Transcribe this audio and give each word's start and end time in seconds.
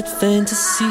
fantasy. 0.00 0.84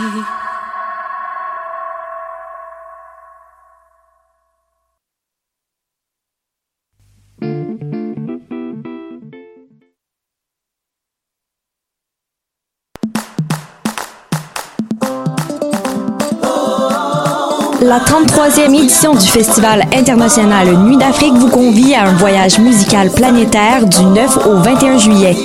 La 17.81 17.97
33e 17.99 18.75
édition 18.75 19.15
du 19.15 19.25
Festival 19.27 19.83
international 19.93 20.67
Nuit 20.77 20.97
d'Afrique 20.97 21.33
vous 21.33 21.49
convie 21.49 21.95
à 21.95 22.03
un 22.03 22.13
voyage 22.13 22.59
musical 22.59 23.09
planétaire 23.09 23.85
du 23.87 24.03
9 24.03 24.45
au 24.45 24.57
21 24.57 24.97
juillet. 24.99 25.35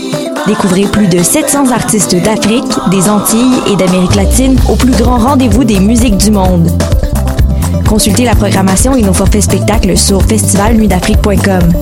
Découvrez 0.46 0.84
plus 0.84 1.08
de 1.08 1.22
700 1.22 1.72
artistes 1.72 2.14
d'Afrique, 2.22 2.72
des 2.90 3.08
Antilles 3.08 3.60
et 3.70 3.74
d'Amérique 3.74 4.14
latine 4.14 4.56
au 4.68 4.76
plus 4.76 4.92
grand 4.92 5.18
rendez-vous 5.18 5.64
des 5.64 5.80
musiques 5.80 6.16
du 6.18 6.30
monde. 6.30 6.70
Consultez 7.88 8.24
la 8.24 8.36
programmation 8.36 8.94
et 8.94 9.02
nos 9.02 9.12
forfaits 9.12 9.42
spectacles 9.42 9.96
sur 9.96 10.22
festivalnuitdafrique.com. 10.22 11.72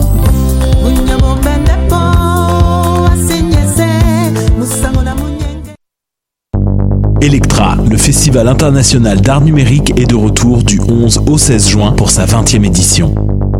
Electra, 7.21 7.77
le 7.91 7.97
festival 7.97 8.49
international 8.49 9.21
d'art 9.21 9.41
numérique 9.41 9.93
est 9.99 10.07
de 10.07 10.15
retour 10.15 10.63
du 10.63 10.81
11 10.81 11.23
au 11.27 11.39
16 11.39 11.69
juin 11.69 11.93
pour 11.93 12.11
sa 12.11 12.25
20e 12.25 12.65
édition. 12.65 13.15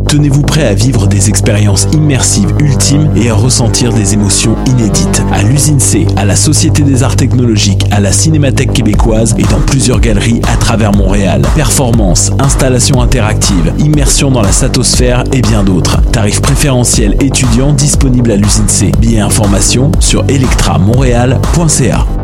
Tenez-vous 0.09 0.43
prêt 0.43 0.67
à 0.67 0.75
vivre 0.75 1.07
des 1.07 1.29
expériences 1.29 1.89
immersives 1.93 2.55
ultimes 2.59 3.11
et 3.17 3.31
à 3.31 3.35
ressentir 3.35 3.93
des 3.93 4.15
émotions 4.15 4.57
inédites. 4.67 5.23
À 5.33 5.43
l'usine 5.43 5.81
C, 5.81 6.07
à 6.17 6.25
la 6.25 6.37
Société 6.37 6.83
des 6.83 7.03
Arts 7.03 7.17
Technologiques, 7.17 7.85
à 7.91 8.01
la 8.01 8.13
Cinémathèque 8.13 8.73
québécoise 8.73 9.35
et 9.39 9.43
dans 9.43 9.61
plusieurs 9.61 10.01
galeries 10.01 10.41
à 10.53 10.57
travers 10.57 10.93
Montréal. 10.93 11.43
Performances, 11.55 12.31
installations 12.39 13.03
interactives, 13.03 13.73
immersion 13.79 14.31
dans 14.31 14.43
la 14.43 14.53
satosphère 14.53 15.25
et 15.33 15.43
bien 15.43 15.65
d'autres. 15.65 16.01
Tarifs 16.13 16.41
préférentiels 16.43 17.17
étudiants 17.21 17.73
disponibles 17.73 18.33
à 18.33 18.37
l'usine 18.37 18.69
C. 18.69 18.93
Billets 18.99 19.21
informations 19.21 19.91
sur 20.01 20.25
electramontréal.ca. 20.29 22.24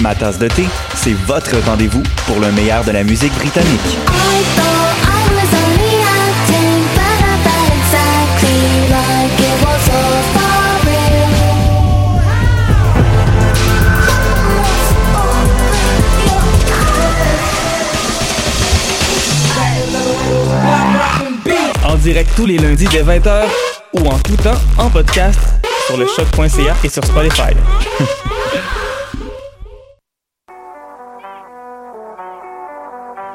Ma 0.00 0.14
tasse 0.14 0.38
de 0.38 0.48
thé, 0.48 0.64
c'est 0.94 1.12
votre 1.26 1.56
rendez-vous 1.66 2.02
pour 2.26 2.40
le 2.40 2.52
meilleur 2.52 2.84
de 2.84 2.92
la 2.92 3.04
musique 3.04 3.34
britannique. 3.34 3.98
En 21.84 21.94
direct 21.96 22.30
tous 22.36 22.46
les 22.46 22.58
lundis 22.58 22.86
dès 22.86 23.02
20h 23.02 23.44
ou 23.94 24.06
en 24.06 24.18
tout 24.18 24.36
temps 24.36 24.60
en 24.76 24.90
podcast 24.90 25.57
sur 25.88 25.96
le 25.96 26.06
choc.ca 26.06 26.76
et 26.84 26.88
sur 26.90 27.02
Spotify. 27.02 27.54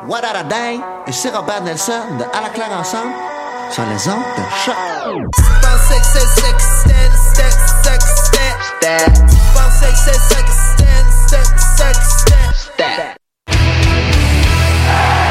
What 0.07 0.23
a 0.23 0.43
day? 0.43 0.79
Ici 1.07 1.29
Robert 1.29 1.63
Nelson 1.63 2.17
de 2.19 2.25
À 2.25 2.41
la 2.43 2.49
claire 2.49 2.71
ensemble 2.77 3.13
sur 3.71 3.83
les 3.85 4.07
ondes 4.07 4.21
de 4.37 4.43
choc. 4.63 4.75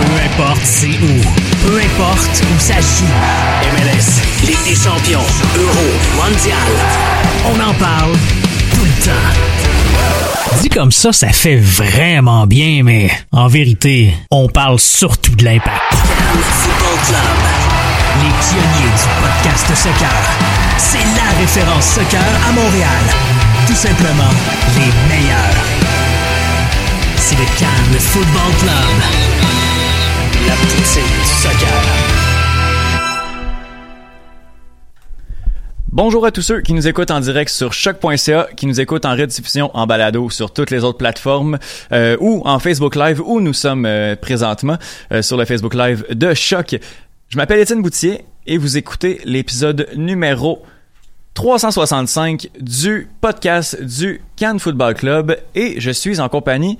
Peu 0.01 0.15
importe 0.25 0.65
c'est 0.65 0.89
où, 0.89 1.42
peu 1.73 1.79
importe 1.79 2.43
où 2.43 2.61
ça 2.61 2.75
joue. 2.75 3.07
MLS, 3.73 4.47
Ligue 4.47 4.63
des 4.65 4.75
champions, 4.75 5.25
Euro, 5.57 5.87
Mondial. 6.17 6.59
On 7.47 7.55
en 7.55 7.73
parle 7.75 8.13
tout 8.75 8.85
le 8.85 9.05
temps. 9.05 10.61
Dit 10.61 10.69
comme 10.69 10.93
ça, 10.93 11.15
ça 11.15 11.29
fait 11.29 11.57
vraiment 11.57 12.47
bien, 12.47 12.83
mais 12.85 13.11
en 13.33 13.49
vérité, 13.49 14.13
on 14.31 14.49
parle 14.49 14.79
surtout 14.79 15.35
de 15.35 15.45
l'impact. 15.45 15.81
Football 15.95 16.99
Club. 17.07 17.41
Les 18.21 18.33
pionniers 18.45 18.93
du 18.93 19.07
podcast 19.23 19.67
soccer. 19.75 20.13
C'est 20.77 20.99
la 20.99 21.41
référence 21.41 21.87
soccer 21.87 22.21
à 22.49 22.53
Montréal. 22.53 23.03
Tout 23.67 23.75
simplement 23.75 24.33
les 24.77 24.93
meilleurs. 25.09 25.65
C'est 27.17 27.39
le 27.39 27.47
Cannes 27.59 27.99
Football 27.99 28.53
Club. 28.61 29.63
Bonjour 35.95 36.25
à 36.25 36.31
tous 36.31 36.41
ceux 36.41 36.63
qui 36.63 36.73
nous 36.73 36.89
écoutent 36.89 37.11
en 37.11 37.21
direct 37.21 37.51
sur 37.51 37.75
choc.ca, 37.75 38.49
qui 38.57 38.67
nous 38.67 38.81
écoutent 38.81 39.05
en 39.05 39.13
rediffusion 39.13 39.71
en 39.75 39.87
balado 39.87 40.31
sur 40.31 40.51
toutes 40.51 40.71
les 40.71 40.85
autres 40.85 40.97
plateformes 40.97 41.59
euh, 41.93 42.17
ou 42.19 42.41
en 42.47 42.59
Facebook 42.59 42.97
Live 42.97 43.21
où 43.21 43.41
nous 43.41 43.53
sommes 43.53 43.85
euh, 43.85 44.17
présentement 44.17 44.79
euh, 45.13 45.21
sur 45.21 45.37
le 45.37 45.45
Facebook 45.45 45.75
Live 45.75 46.07
de 46.11 46.33
Choc. 46.33 46.77
Je 47.29 47.37
m'appelle 47.37 47.61
Étienne 47.61 47.83
Boutier 47.83 48.25
et 48.47 48.57
vous 48.57 48.79
écoutez 48.79 49.21
l'épisode 49.25 49.89
numéro 49.95 50.63
365 51.35 52.49
du 52.59 53.09
podcast 53.21 53.83
du 53.83 54.23
Cannes 54.37 54.61
Football 54.61 54.95
Club 54.95 55.37
et 55.55 55.79
je 55.79 55.91
suis 55.91 56.21
en 56.21 56.31
compagnie 56.31 56.79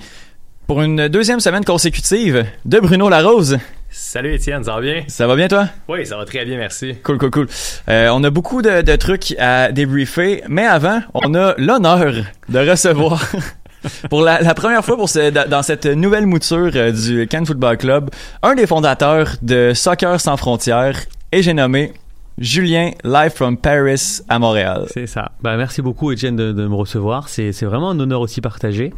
pour 0.67 0.83
une 0.83 1.09
deuxième 1.09 1.41
semaine 1.41 1.65
consécutive 1.65 2.45
de 2.65 2.81
Bruno 2.81 3.09
Larose. 3.09 3.59
Salut 3.91 4.35
Étienne, 4.35 4.65
ça 4.65 4.75
va 4.75 4.81
bien? 4.81 5.03
Ça 5.09 5.27
va 5.27 5.37
bien 5.37 5.49
toi? 5.49 5.69
Oui, 5.89 6.07
ça 6.07 6.17
va 6.17 6.25
très 6.25 6.45
bien, 6.45 6.57
merci. 6.57 6.95
Cool, 7.03 7.19
cool, 7.19 7.31
cool. 7.31 7.49
Euh, 7.89 8.09
on 8.13 8.25
a 8.25 8.31
beaucoup 8.31 8.63
de, 8.63 8.81
de 8.81 8.97
trucs 8.97 9.35
à 9.39 9.71
débriefer, 9.71 10.43
mais 10.49 10.65
avant, 10.65 11.01
on 11.13 11.35
a 11.35 11.55
l'honneur 11.59 12.15
de 12.49 12.71
recevoir 12.71 13.23
pour 14.11 14.23
la, 14.23 14.41
la 14.41 14.55
première 14.55 14.83
fois 14.83 14.97
pour 14.97 15.11
ce, 15.11 15.31
dans 15.47 15.63
cette 15.63 15.85
nouvelle 15.87 16.27
mouture 16.27 16.71
euh, 16.75 16.91
du 16.93 17.27
Cannes 17.27 17.45
Football 17.45 17.77
Club, 17.77 18.11
un 18.43 18.55
des 18.55 18.67
fondateurs 18.67 19.37
de 19.43 19.73
Soccer 19.75 20.19
sans 20.21 20.39
frontières, 20.39 20.99
et 21.33 21.43
j'ai 21.43 21.53
nommé 21.53 21.93
Julien, 22.39 22.93
live 23.05 23.33
from 23.33 23.59
Paris 23.59 24.21
à 24.27 24.39
Montréal. 24.39 24.87
C'est 24.91 25.07
ça. 25.07 25.33
Bah, 25.43 25.59
merci 25.59 25.83
beaucoup 25.83 26.13
Étienne 26.13 26.35
de, 26.37 26.53
de 26.53 26.67
me 26.67 26.75
recevoir. 26.75 27.29
C'est 27.29 27.53
c'est 27.53 27.67
vraiment 27.67 27.91
un 27.91 28.01
honneur 28.01 28.23
aussi 28.23 28.41
partagé. 28.41 28.95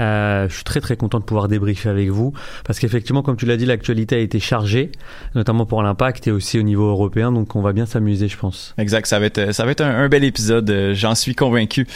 Euh, 0.00 0.48
je 0.48 0.54
suis 0.54 0.64
très 0.64 0.80
très 0.80 0.96
content 0.96 1.18
de 1.20 1.24
pouvoir 1.24 1.48
débriefer 1.48 1.88
avec 1.88 2.08
vous 2.10 2.32
parce 2.64 2.78
qu'effectivement, 2.78 3.22
comme 3.22 3.36
tu 3.36 3.46
l'as 3.46 3.56
dit, 3.56 3.66
l'actualité 3.66 4.16
a 4.16 4.18
été 4.18 4.40
chargée, 4.40 4.92
notamment 5.34 5.66
pour 5.66 5.82
l'impact 5.82 6.26
et 6.26 6.30
aussi 6.30 6.58
au 6.58 6.62
niveau 6.62 6.88
européen. 6.88 7.32
Donc, 7.32 7.56
on 7.56 7.62
va 7.62 7.72
bien 7.72 7.86
s'amuser, 7.86 8.28
je 8.28 8.36
pense. 8.36 8.74
Exact, 8.78 9.06
ça 9.06 9.18
va 9.18 9.26
être 9.26 9.52
ça 9.52 9.64
va 9.64 9.70
être 9.70 9.80
un, 9.80 9.94
un 9.96 10.08
bel 10.08 10.24
épisode, 10.24 10.68
euh, 10.70 10.94
j'en 10.94 11.14
suis 11.14 11.34
convaincu. 11.34 11.86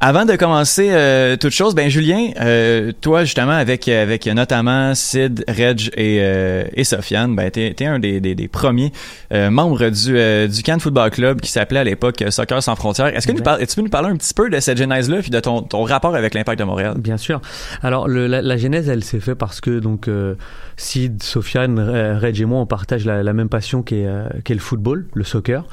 Avant 0.00 0.26
de 0.26 0.36
commencer 0.36 0.88
euh, 0.90 1.36
toute 1.36 1.52
chose, 1.52 1.74
ben 1.74 1.88
Julien, 1.88 2.28
euh, 2.38 2.92
toi 3.00 3.24
justement 3.24 3.52
avec 3.52 3.88
avec 3.88 4.26
notamment 4.26 4.94
Sid, 4.94 5.44
Reg 5.48 5.88
et 5.96 6.18
euh, 6.20 6.64
et 6.74 6.84
Sofiane, 6.84 7.34
ben 7.34 7.50
t'es 7.50 7.72
t'es 7.74 7.86
un 7.86 7.98
des, 8.00 8.20
des, 8.20 8.34
des 8.34 8.48
premiers 8.48 8.92
euh, 9.32 9.48
membres 9.48 9.88
du 9.88 10.18
euh, 10.18 10.46
du 10.46 10.62
Cannes 10.62 10.80
Football 10.80 11.10
Club 11.10 11.40
qui 11.40 11.50
s'appelait 11.50 11.78
à 11.78 11.84
l'époque 11.84 12.22
Soccer 12.28 12.62
sans 12.62 12.76
frontières. 12.76 13.06
Est-ce 13.16 13.26
que 13.26 13.32
nous 13.32 13.38
Exact. 13.38 13.58
par- 13.58 13.66
tu 13.66 13.76
peux 13.76 13.80
nous 13.82 13.88
parler 13.88 14.10
un 14.10 14.16
petit 14.16 14.34
peu 14.34 14.50
de 14.50 14.60
cette 14.60 14.76
genèse 14.76 15.08
là 15.08 15.20
puis 15.22 15.30
de 15.30 15.40
ton 15.40 15.62
ton 15.62 15.84
rapport 15.84 16.14
avec 16.14 16.34
l'Impact 16.34 16.58
de 16.58 16.64
Montréal? 16.64 16.94
Bien 16.98 17.16
sûr. 17.16 17.40
Alors 17.82 18.06
le, 18.06 18.26
la, 18.26 18.42
la 18.42 18.56
genèse, 18.58 18.90
elle 18.90 19.04
s'est 19.04 19.20
fait 19.20 19.36
parce 19.36 19.62
que 19.62 19.78
donc 19.78 20.08
euh, 20.08 20.34
Sid, 20.76 21.22
Sofiane, 21.22 21.78
Re- 21.80 22.18
Reg 22.18 22.38
et 22.38 22.44
moi, 22.44 22.58
on 22.60 22.66
partage 22.66 23.06
la, 23.06 23.22
la 23.22 23.32
même 23.32 23.48
passion 23.48 23.82
qu'est 23.82 24.04
euh, 24.06 24.28
qu'est 24.44 24.54
le 24.54 24.60
football, 24.60 25.06
le 25.14 25.24
soccer. 25.24 25.64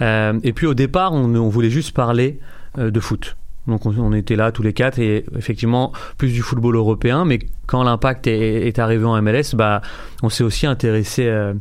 Euh, 0.00 0.32
et 0.42 0.54
puis 0.54 0.66
au 0.66 0.74
départ, 0.74 1.12
on, 1.12 1.34
on 1.34 1.48
voulait 1.50 1.70
juste 1.70 1.90
parler 1.94 2.38
euh, 2.78 2.90
de 2.90 3.00
foot. 3.00 3.36
Donc 3.66 3.86
on, 3.86 4.12
était 4.12 4.36
là 4.36 4.52
tous 4.52 4.62
les 4.62 4.72
quatre 4.74 4.98
et 4.98 5.24
effectivement 5.36 5.92
plus 6.18 6.32
du 6.32 6.42
football 6.42 6.76
européen. 6.76 7.24
Mais 7.24 7.38
quand 7.66 7.82
l'impact 7.82 8.26
est, 8.26 8.66
est 8.66 8.78
arrivé 8.78 9.04
en 9.04 9.20
MLS, 9.22 9.54
bah 9.54 9.80
on 10.22 10.28
s'est 10.28 10.44
aussi 10.44 10.66
intéressé. 10.66 11.26
euh, 11.26 11.54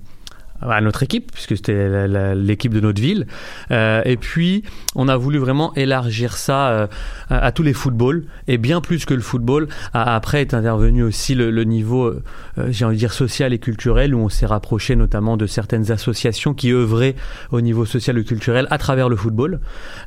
à 0.70 0.82
notre 0.82 1.04
équipe, 1.04 1.32
puisque 1.32 1.56
c'était 1.58 2.08
l'équipe 2.36 2.74
de 2.74 2.80
notre 2.80 3.02
ville. 3.02 3.28
Euh, 3.72 4.02
et 4.06 4.18
puis, 4.18 4.64
on 4.96 5.08
a 5.08 5.18
voulu 5.18 5.38
vraiment 5.38 5.74
élargir 5.76 6.38
ça 6.38 6.70
euh, 6.70 6.88
à, 7.30 7.52
tous 7.52 7.64
les 7.64 7.74
footballs, 7.74 8.24
et 8.48 8.58
bien 8.58 8.82
plus 8.82 9.06
que 9.06 9.14
le 9.14 9.22
football. 9.22 9.68
Après 9.94 10.42
est 10.42 10.54
intervenu 10.54 11.04
aussi 11.04 11.36
le, 11.36 11.52
le 11.52 11.64
niveau, 11.64 12.06
euh, 12.06 12.24
euh, 12.58 12.68
j'ai 12.70 12.86
envie 12.86 12.96
de 12.96 13.00
dire, 13.00 13.14
social 13.14 13.54
et 13.54 13.60
culturel, 13.60 14.16
où 14.16 14.20
on 14.20 14.30
s'est 14.30 14.46
rapproché 14.46 14.96
notamment 14.96 15.38
de 15.38 15.46
certaines 15.46 15.92
associations 15.92 16.54
qui 16.54 16.72
œuvraient 16.72 17.16
au 17.52 17.62
niveau 17.62 17.86
social 17.86 18.18
et 18.18 18.24
culturel 18.24 18.68
à 18.70 18.78
travers 18.78 19.10
le 19.10 19.16
football. 19.16 19.60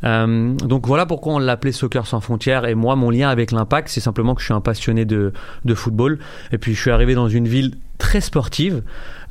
Euh, 0.04 0.54
donc 0.54 0.86
voilà 0.86 1.06
pourquoi 1.06 1.34
on 1.34 1.38
l'appelait 1.38 1.72
Soccer 1.72 2.06
sans 2.06 2.20
frontières. 2.20 2.66
Et 2.66 2.74
moi, 2.74 2.96
mon 2.96 3.10
lien 3.10 3.28
avec 3.28 3.52
l'impact, 3.52 3.88
c'est 3.88 4.00
simplement 4.00 4.34
que 4.34 4.40
je 4.40 4.46
suis 4.46 4.54
un 4.54 4.60
passionné 4.60 5.04
de, 5.04 5.32
de 5.64 5.74
football. 5.74 6.18
Et 6.52 6.58
puis 6.58 6.74
je 6.74 6.80
suis 6.80 6.90
arrivé 6.90 7.14
dans 7.14 7.28
une 7.28 7.48
ville 7.48 7.74
très 7.98 8.20
sportive 8.20 8.82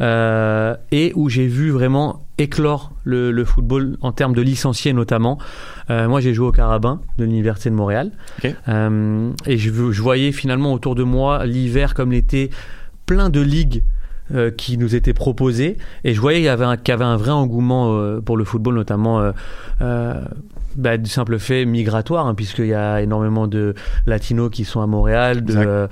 euh, 0.01 0.75
et 0.91 1.11
où 1.15 1.29
j'ai 1.29 1.47
vu 1.47 1.69
vraiment 1.71 2.25
éclore 2.37 2.91
le, 3.03 3.31
le 3.31 3.45
football 3.45 3.97
en 4.01 4.11
termes 4.11 4.33
de 4.33 4.41
licenciés 4.41 4.93
notamment. 4.93 5.37
Euh, 5.89 6.07
moi, 6.07 6.19
j'ai 6.19 6.33
joué 6.33 6.47
au 6.47 6.51
Carabin 6.51 7.01
de 7.17 7.25
l'Université 7.25 7.69
de 7.69 7.75
Montréal. 7.75 8.11
Euh, 8.67 9.31
et 9.45 9.57
je, 9.57 9.69
je 9.69 10.01
voyais 10.01 10.31
finalement 10.31 10.73
autour 10.73 10.95
de 10.95 11.03
moi, 11.03 11.45
l'hiver 11.45 11.93
comme 11.93 12.11
l'été, 12.11 12.49
plein 13.05 13.29
de 13.29 13.39
ligues 13.41 13.83
euh, 14.33 14.49
qui 14.51 14.77
nous 14.77 14.95
étaient 14.95 15.13
proposées. 15.13 15.77
Et 16.03 16.13
je 16.13 16.21
voyais 16.21 16.39
qu'il 16.39 16.45
y 16.45 16.49
avait 16.49 16.65
un, 16.65 16.77
qu'il 16.77 16.91
y 16.91 16.95
avait 16.95 17.03
un 17.05 17.17
vrai 17.17 17.31
engouement 17.31 17.93
euh, 17.97 18.21
pour 18.21 18.37
le 18.37 18.43
football, 18.43 18.75
notamment 18.75 19.31
euh, 19.81 20.21
bah, 20.75 20.97
du 20.97 21.09
simple 21.09 21.37
fait 21.39 21.65
migratoire, 21.65 22.27
hein, 22.27 22.35
puisqu'il 22.35 22.67
y 22.67 22.73
a 22.73 23.01
énormément 23.01 23.47
de 23.47 23.75
latinos 24.05 24.49
qui 24.51 24.65
sont 24.65 24.81
à 24.81 24.87
Montréal, 24.87 25.43
de, 25.43 25.87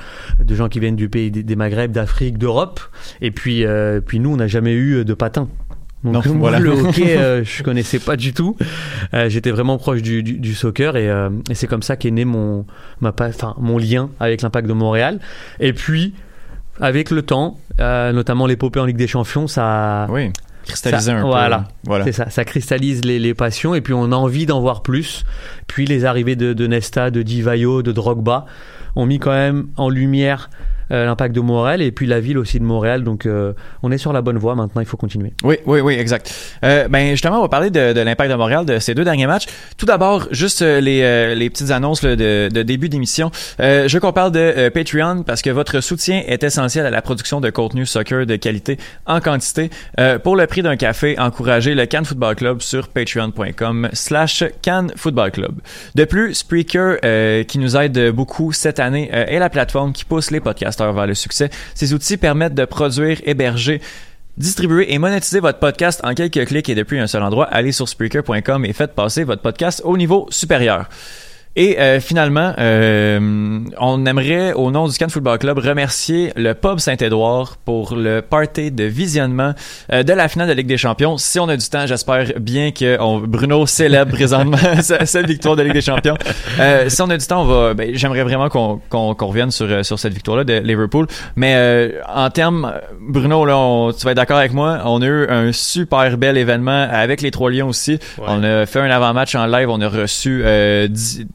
gens 0.55 0.67
qui 0.69 0.79
viennent 0.79 0.95
du 0.95 1.09
pays 1.09 1.31
des, 1.31 1.43
des 1.43 1.55
Maghreb, 1.55 1.91
d'Afrique, 1.91 2.37
d'Europe. 2.37 2.79
Et 3.21 3.31
puis, 3.31 3.65
puis 4.05 4.19
nous, 4.19 4.31
on 4.33 4.37
n'a 4.37 4.47
jamais 4.47 4.73
eu 4.73 5.05
de 5.05 5.13
patin. 5.13 5.47
Donc 6.03 6.25
Non, 6.25 6.33
voilà. 6.39 6.59
le 6.59 6.71
hockey, 6.71 7.17
euh, 7.17 7.43
je 7.45 7.63
connaissais 7.63 7.99
pas 7.99 8.17
du 8.17 8.33
tout. 8.33 8.57
Euh, 9.13 9.29
J'étais 9.29 9.51
vraiment 9.51 9.77
proche 9.77 10.01
du, 10.01 10.21
du, 10.21 10.37
du 10.37 10.53
soccer 10.53 10.97
et, 10.97 11.09
euh, 11.09 11.29
et 11.49 11.55
c'est 11.55 11.67
comme 11.67 11.81
ça 11.81 11.95
qu'est 11.95 12.11
né 12.11 12.25
mon, 12.25 12.65
ma, 12.99 13.13
pa- 13.13 13.29
enfin, 13.29 13.55
mon 13.57 13.77
lien 13.77 14.09
avec 14.19 14.41
l'Impact 14.41 14.67
de 14.67 14.73
Montréal. 14.73 15.19
Et 15.61 15.71
puis, 15.71 16.13
avec 16.79 17.11
le 17.11 17.21
temps, 17.21 17.57
euh, 17.79 18.11
notamment 18.11 18.45
l'épopée 18.47 18.79
en 18.79 18.85
Ligue 18.85 18.97
des 18.97 19.07
Champions, 19.07 19.47
ça, 19.47 20.07
Oui. 20.09 20.31
Cristalliser 20.65 21.11
Ça- 21.11 21.17
un 21.17 21.21
peu. 21.21 21.27
voilà. 21.27 21.65
Voilà. 21.85 22.05
c'est 22.05 22.13
ça, 22.13 22.29
ça 22.29 22.45
cristallise 22.45 23.03
les, 23.03 23.19
les 23.19 23.33
passions 23.33 23.75
et 23.75 23.81
puis 23.81 23.93
on 23.93 24.11
a 24.13 24.15
envie 24.15 24.45
d'en 24.45 24.61
voir 24.61 24.81
plus. 24.81 25.25
Puis 25.67 25.85
les 25.85 26.05
arrivées 26.05 26.37
de, 26.37 26.53
de 26.53 26.67
Nesta, 26.67 27.11
de 27.11 27.21
Divayo, 27.21 27.81
de 27.83 27.91
Drogba 27.91 28.45
ont 28.95 29.05
mis 29.05 29.19
quand 29.19 29.31
même 29.31 29.67
en 29.75 29.89
lumière 29.89 30.49
euh, 30.91 31.05
l'impact 31.05 31.35
de 31.35 31.41
Montréal 31.41 31.81
et 31.81 31.91
puis 31.91 32.05
la 32.07 32.19
ville 32.19 32.37
aussi 32.37 32.59
de 32.59 32.65
Montréal. 32.65 33.03
Donc 33.03 33.25
euh, 33.25 33.53
on 33.81 33.91
est 33.91 33.97
sur 33.97 34.13
la 34.13 34.21
bonne 34.21 34.37
voie 34.37 34.55
maintenant, 34.55 34.81
il 34.81 34.87
faut 34.87 34.97
continuer. 34.97 35.33
Oui, 35.43 35.57
oui, 35.65 35.79
oui, 35.79 35.93
exact. 35.95 36.33
Euh, 36.63 36.87
ben 36.87 37.11
justement, 37.11 37.39
on 37.39 37.41
va 37.41 37.49
parler 37.49 37.69
de, 37.69 37.93
de 37.93 38.01
l'impact 38.01 38.31
de 38.31 38.35
Montréal 38.35 38.65
de 38.65 38.79
ces 38.79 38.93
deux 38.93 39.03
derniers 39.03 39.27
matchs. 39.27 39.45
Tout 39.77 39.85
d'abord, 39.85 40.27
juste 40.31 40.61
euh, 40.61 40.79
les, 40.79 41.01
euh, 41.01 41.35
les 41.35 41.49
petites 41.49 41.71
annonces 41.71 42.01
de, 42.01 42.49
de 42.49 42.63
début 42.63 42.89
d'émission. 42.89 43.31
Euh, 43.59 43.87
je 43.87 43.93
veux 43.95 43.99
qu'on 43.99 44.13
parle 44.13 44.31
de 44.31 44.69
Patreon 44.69 45.23
parce 45.23 45.41
que 45.41 45.49
votre 45.49 45.81
soutien 45.81 46.23
est 46.27 46.43
essentiel 46.43 46.85
à 46.85 46.89
la 46.89 47.01
production 47.01 47.41
de 47.41 47.49
contenu 47.49 47.85
soccer 47.85 48.25
de 48.25 48.35
qualité 48.35 48.77
en 49.05 49.19
quantité. 49.19 49.69
Pour 50.23 50.35
le 50.35 50.47
prix 50.47 50.61
d'un 50.61 50.75
café, 50.75 51.17
encouragez 51.19 51.75
le 51.75 51.85
Cannes 51.85 52.05
Football 52.05 52.35
Club 52.35 52.61
sur 52.61 52.87
patreon.com 52.87 53.89
slash 53.93 54.43
Cannes 54.61 54.91
Football 54.95 55.31
Club. 55.31 55.59
De 55.95 56.05
plus, 56.05 56.33
Spreaker, 56.33 57.45
qui 57.47 57.59
nous 57.59 57.75
aide 57.77 58.11
beaucoup 58.11 58.51
cette 58.51 58.79
année, 58.79 59.09
est 59.11 59.39
la 59.39 59.49
plateforme 59.49 59.93
qui 59.93 60.05
pousse 60.05 60.31
les 60.31 60.39
vers 60.81 61.07
le 61.07 61.13
succès. 61.13 61.49
Ces 61.75 61.93
outils 61.93 62.17
permettent 62.17 62.55
de 62.55 62.65
produire, 62.65 63.19
héberger, 63.25 63.81
Distribuer 64.35 64.91
et 64.91 64.97
monétiser 64.97 65.39
votre 65.39 65.59
podcast 65.59 66.01
en 66.03 66.15
quelques 66.15 66.47
clics 66.47 66.67
et 66.67 66.73
depuis 66.73 66.99
un 66.99 67.05
seul 67.05 67.21
endroit, 67.21 67.45
allez 67.45 67.71
sur 67.71 67.87
Spreaker.com 67.87 68.65
et 68.65 68.73
faites 68.73 68.93
passer 68.93 69.23
votre 69.23 69.43
podcast 69.43 69.83
au 69.85 69.95
niveau 69.95 70.25
supérieur. 70.31 70.89
Et 71.55 71.79
euh, 71.79 71.99
finalement, 71.99 72.53
euh, 72.57 73.59
on 73.79 74.05
aimerait, 74.07 74.53
au 74.53 74.71
nom 74.71 74.87
du 74.87 74.97
Cannes 74.97 75.11
Football 75.11 75.37
Club, 75.37 75.59
remercier 75.59 76.33
le 76.35 76.53
Pub 76.53 76.79
Saint-Édouard 76.79 77.57
pour 77.63 77.95
le 77.95 78.21
party 78.21 78.71
de 78.71 78.85
visionnement 78.85 79.53
euh, 79.91 80.01
de 80.01 80.13
la 80.13 80.27
finale 80.29 80.47
de 80.47 80.53
Ligue 80.53 80.65
des 80.65 80.77
Champions. 80.77 81.19
Si 81.19 81.39
on 81.39 81.47
a 81.49 81.55
du 81.55 81.69
temps, 81.69 81.85
j'espère 81.85 82.31
bien 82.39 82.71
que 82.71 82.97
on- 82.99 83.19
Bruno 83.19 83.67
célèbre 83.67 84.13
présentement 84.13 84.57
sa- 84.81 85.05
cette 85.05 85.27
victoire 85.27 85.55
de 85.55 85.61
Ligue 85.61 85.73
des 85.73 85.81
Champions. 85.81 86.17
Euh, 86.59 86.89
si 86.89 86.99
on 87.03 87.09
a 87.11 87.17
du 87.17 87.25
temps, 87.27 87.43
on 87.43 87.45
va. 87.45 87.73
ben, 87.75 87.91
J'aimerais 87.93 88.23
vraiment 88.23 88.49
qu'on 88.49 88.81
qu'on 88.89 89.13
qu'on 89.13 89.27
revienne 89.27 89.51
sur 89.51 89.67
euh, 89.69 89.83
sur 89.83 89.99
cette 89.99 90.13
victoire-là 90.13 90.45
de 90.45 90.53
Liverpool. 90.57 91.05
Mais 91.35 91.53
euh, 91.55 91.89
en 92.11 92.31
termes, 92.31 92.73
Bruno, 92.99 93.45
là, 93.45 93.57
on- 93.59 93.91
tu 93.93 94.03
vas 94.05 94.11
être 94.11 94.17
d'accord 94.17 94.37
avec 94.39 94.53
moi. 94.53 94.79
On 94.85 95.03
a 95.03 95.05
eu 95.05 95.27
un 95.29 95.51
super 95.51 96.17
bel 96.17 96.35
événement 96.35 96.87
avec 96.91 97.21
les 97.21 97.29
Trois 97.29 97.51
Lions 97.51 97.67
aussi. 97.67 97.99
On 98.27 98.43
a 98.43 98.65
fait 98.65 98.79
un 98.79 98.89
avant-match 98.89 99.35
en 99.35 99.45
live. 99.45 99.69
On 99.69 99.81
a 99.81 99.87
reçu 99.87 100.41
euh, 100.43 100.87
dix- 100.87 101.27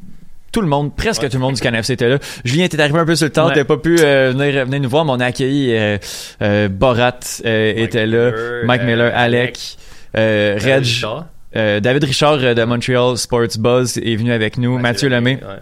tout 0.53 0.61
le 0.61 0.67
monde, 0.67 0.95
presque 0.97 1.29
tout 1.29 1.37
le 1.37 1.41
monde 1.41 1.55
du 1.55 1.61
CanFC 1.61 1.91
était 1.93 2.09
là. 2.09 2.19
Julien 2.45 2.65
était 2.65 2.81
arrivé 2.81 2.99
un 2.99 3.05
peu 3.05 3.15
sur 3.17 3.27
le 3.27 3.33
temps, 3.33 3.49
Ouais. 3.49 3.55
t'as 3.55 3.65
pas 3.65 3.77
pu 3.77 3.99
euh, 4.01 4.33
venir, 4.35 4.65
venir 4.65 4.81
nous 4.81 4.89
voir, 4.89 5.05
mais 5.05 5.13
on 5.13 5.21
a 5.21 5.27
accueilli 5.27 5.75
euh, 5.77 5.99
euh, 6.43 6.69
Borat 6.69 7.19
était 7.45 8.07
là, 8.07 8.31
Miller, 8.31 8.65
Mike 8.65 8.83
Miller, 8.85 9.13
Alec, 9.15 9.77
Reg, 10.15 10.63
Richard. 10.63 11.27
David 11.55 12.05
Richard 12.05 12.39
de 12.39 12.65
Montreal 12.65 13.17
Sports 13.17 13.59
Buzz 13.59 13.99
est 13.99 14.17
venu 14.17 14.33
avec 14.33 14.59
nous, 14.59 14.79
Mathieu 14.79 15.09
Lemay. 15.09 15.35
Ouais. 15.43 15.57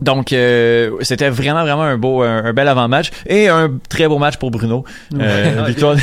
Donc 0.00 0.32
euh, 0.34 0.90
c'était 1.00 1.30
vraiment 1.30 1.62
vraiment 1.62 1.82
un 1.84 1.96
beau 1.96 2.22
un, 2.22 2.44
un 2.44 2.52
bel 2.52 2.68
avant-match 2.68 3.10
et 3.26 3.48
un 3.48 3.70
très 3.88 4.06
beau 4.08 4.18
match 4.18 4.36
pour 4.36 4.50
Bruno. 4.50 4.84
Euh, 5.18 5.62
Ouais. 5.62 5.68
victoire 5.68 5.94
de 5.94 6.00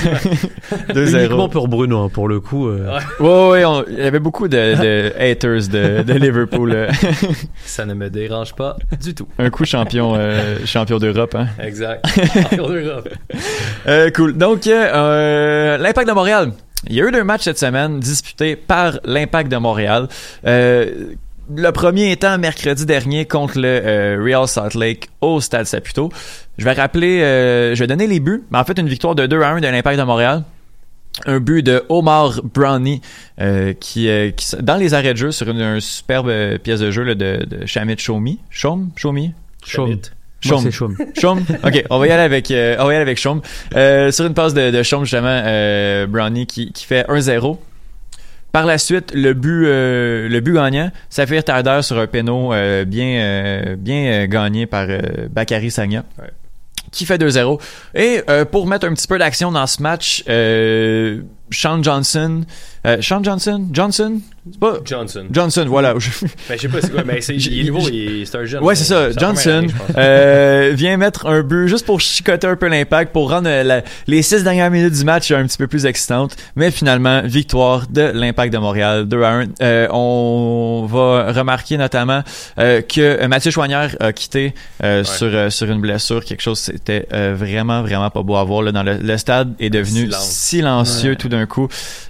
2-0. 0.93 1.19
Uniquement 1.19 1.47
pour 1.55 1.67
Bruno, 1.67 2.05
hein, 2.05 2.09
pour 2.11 2.27
le 2.27 2.39
coup. 2.39 2.67
euh, 2.69 2.87
Ouais. 3.19 3.27
Ouais, 3.27 3.49
ouais, 3.51 3.65
on- 3.65 3.85
il 3.87 3.99
y 3.99 4.01
avait 4.01 4.19
beaucoup 4.19 4.47
de, 4.47 4.57
de 4.81 5.13
haters 5.19 5.67
de, 5.69 6.01
de 6.01 6.13
Liverpool. 6.13 6.71
euh. 6.73 6.91
Ça 7.65 7.85
ne 7.85 7.93
me 7.93 8.09
dérange 8.09 8.53
pas 8.55 8.77
du 9.01 9.13
tout. 9.13 9.27
un 9.37 9.49
coup 9.51 9.65
champion 9.65 10.15
euh, 10.17 10.57
champion 10.65 10.97
d'Europe. 10.97 11.35
Hein. 11.35 11.47
Exact. 11.61 12.03
Euh, 13.87 14.09
cool. 14.11 14.37
Donc, 14.37 14.65
l'Impact 14.65 16.07
de 16.07 16.13
Montréal. 16.13 16.51
Il 16.89 16.95
y 16.95 17.01
a 17.01 17.05
eu 17.07 17.11
deux 17.11 17.23
matchs 17.23 17.43
cette 17.43 17.59
semaine 17.59 17.99
disputés 17.99 18.55
par 18.55 18.99
l'Impact 19.05 19.49
de 19.51 19.57
Montréal. 19.57 20.07
Euh, 20.45 21.13
le 21.55 21.71
premier 21.71 22.11
étant 22.11 22.37
mercredi 22.37 22.85
dernier 22.85 23.25
contre 23.25 23.59
le 23.59 23.67
euh, 23.67 24.21
Real 24.23 24.47
Salt 24.47 24.77
Lake 24.77 25.09
au 25.21 25.41
Stade 25.41 25.65
Saputo. 25.65 26.11
Je 26.57 26.65
vais 26.65 26.73
rappeler, 26.73 27.21
euh, 27.21 27.75
je 27.75 27.79
vais 27.79 27.87
donner 27.87 28.07
les 28.07 28.19
buts. 28.19 28.43
Mais 28.51 28.57
en 28.57 28.63
fait, 28.63 28.77
une 28.79 28.87
victoire 28.87 29.15
de 29.15 29.25
2 29.25 29.41
à 29.41 29.49
1 29.49 29.61
de 29.61 29.67
l'Impact 29.67 29.99
de 29.99 30.03
Montréal. 30.03 30.43
Un 31.27 31.39
but 31.39 31.61
de 31.61 31.83
Omar 31.89 32.41
Brownie 32.43 33.01
euh, 33.39 33.73
qui, 33.73 34.09
dans 34.61 34.77
les 34.77 34.95
arrêts 34.95 35.13
de 35.13 35.19
jeu 35.19 35.31
sur 35.31 35.47
une, 35.47 35.61
une 35.61 35.79
superbe 35.79 36.57
pièce 36.57 36.79
de 36.79 36.89
jeu 36.89 37.03
là, 37.03 37.13
de, 37.13 37.45
de 37.45 37.65
Shamit 37.67 37.99
Shomi. 37.99 38.39
Shom? 38.49 38.89
Shomi? 38.95 39.33
Chaume. 39.65 39.89
Moi, 39.89 39.97
Chaume. 40.43 40.71
Chaume. 40.71 40.97
Chaume. 41.19 41.45
OK, 41.63 41.83
on 41.89 41.99
va 41.99 42.07
y 42.07 42.11
aller 42.11 42.23
avec, 42.23 42.51
euh, 42.51 42.75
on 42.79 42.85
va 42.85 42.93
y 42.93 42.95
aller 42.95 43.03
avec 43.03 43.17
Chaume. 43.17 43.41
Euh, 43.75 44.11
sur 44.11 44.25
une 44.25 44.33
passe 44.33 44.53
de, 44.53 44.71
de 44.71 44.83
Chaume, 44.83 45.03
justement, 45.03 45.27
euh, 45.45 46.05
Brownie 46.07 46.45
qui, 46.45 46.71
qui 46.71 46.85
fait 46.85 47.07
1-0. 47.07 47.57
Par 48.53 48.67
la 48.67 48.77
suite, 48.77 49.11
le 49.15 49.33
but, 49.33 49.65
euh, 49.65 50.29
le 50.29 50.39
but 50.39 50.53
gagnant, 50.53 50.91
Saphir 51.09 51.43
Tarder 51.43 51.79
sur 51.81 51.97
un 51.97 52.05
péno 52.05 52.53
euh, 52.53 52.85
bien, 52.85 53.19
euh, 53.19 53.75
bien 53.75 54.05
euh, 54.05 54.27
gagné 54.27 54.67
par 54.67 54.85
euh, 54.87 54.99
Bakary 55.27 55.71
Sagna. 55.71 56.03
Ouais. 56.19 56.29
Qui 56.91 57.07
fait 57.07 57.17
2-0. 57.17 57.59
Et 57.95 58.21
euh, 58.29 58.45
pour 58.45 58.67
mettre 58.67 58.85
un 58.85 58.93
petit 58.93 59.07
peu 59.07 59.17
d'action 59.17 59.51
dans 59.51 59.65
ce 59.65 59.81
match, 59.81 60.23
euh, 60.29 61.23
Sean 61.53 61.81
Johnson. 61.83 62.41
Euh, 62.85 62.97
Sean 63.01 63.23
Johnson? 63.23 63.67
Johnson? 63.71 64.19
C'est 64.51 64.59
pas. 64.59 64.73
Johnson. 64.83 65.25
Johnson, 65.31 65.65
voilà. 65.69 65.93
Ben, 66.49 66.55
je 66.57 66.57
sais 66.57 66.67
pas 66.67 66.81
c'est 66.81 66.91
quoi, 66.91 67.03
mais 67.05 67.21
c'est, 67.21 67.35
il 67.35 67.61
est 67.61 67.63
nouveau, 67.71 67.87
il 67.89 68.21
est- 68.21 68.25
c'est 68.25 68.37
un 68.37 68.43
jeune. 68.45 68.61
Ouais, 68.61 68.75
c'est 68.75 68.83
ça. 68.83 69.09
Johnson 69.11 69.67
euh, 69.97 70.71
vient 70.73 70.97
mettre 70.97 71.27
un 71.27 71.41
but 71.43 71.67
juste 71.69 71.85
pour 71.85 72.01
chicoter 72.01 72.47
un 72.47 72.57
peu 72.57 72.67
l'impact, 72.67 73.13
pour 73.13 73.29
rendre 73.29 73.47
euh, 73.49 73.63
la- 73.63 73.83
les 74.07 74.21
six 74.21 74.43
dernières 74.43 74.69
minutes 74.69 74.93
du 74.95 75.05
match 75.05 75.31
un 75.31 75.45
petit 75.47 75.57
peu 75.57 75.67
plus 75.67 75.85
excitantes. 75.85 76.35
Mais 76.57 76.71
finalement, 76.71 77.21
victoire 77.23 77.87
de 77.89 78.01
l'impact 78.13 78.51
de 78.51 78.57
Montréal, 78.57 79.05
2 79.07 79.23
à 79.23 79.29
1. 79.31 79.45
Euh, 79.61 79.87
on 79.91 80.85
va 80.91 81.31
remarquer 81.31 81.77
notamment 81.77 82.21
que 82.57 83.25
Mathieu 83.27 83.51
Choignard 83.51 83.91
a 84.01 84.11
quitté 84.11 84.53
sur, 85.03 85.51
sur 85.51 85.71
une 85.71 85.79
blessure, 85.79 86.25
quelque 86.25 86.41
chose 86.41 86.59
c'était 86.59 87.07
vraiment, 87.33 87.81
vraiment 87.81 88.09
pas 88.09 88.23
beau 88.23 88.35
à 88.35 88.43
voir. 88.43 88.61
Là, 88.63 88.71
dans 88.73 88.83
le, 88.83 88.97
le 88.97 89.17
stade 89.17 89.53
est 89.59 89.69
devenu 89.69 90.01
Silence. 90.07 90.29
silencieux 90.29 91.15
tout 91.15 91.29
d'un 91.29 91.42
coup. 91.45 91.67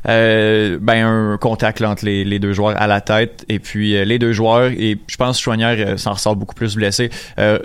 Euh, 0.08 0.78
ben 0.82 1.06
un 1.06 1.38
contact 1.38 1.80
là, 1.80 1.90
entre 1.90 2.06
les, 2.06 2.24
les 2.26 2.40
deux 2.40 2.54
joueurs 2.54 2.80
à 2.82 2.88
la 2.88 3.02
tête 3.02 3.46
et 3.50 3.60
puis 3.60 3.96
euh, 3.96 4.06
les 4.06 4.20
deux 4.20 4.34
joueurs 4.34 4.72
et 4.72 4.98
je 5.08 5.18
pense 5.18 5.38
que 5.38 5.44
Chouanière 5.44 5.76
euh, 5.78 5.98
s'en 5.98 6.14
ressort 6.14 6.36
beaucoup 6.36 6.56
plus 6.56 6.76
blessé 6.76 7.10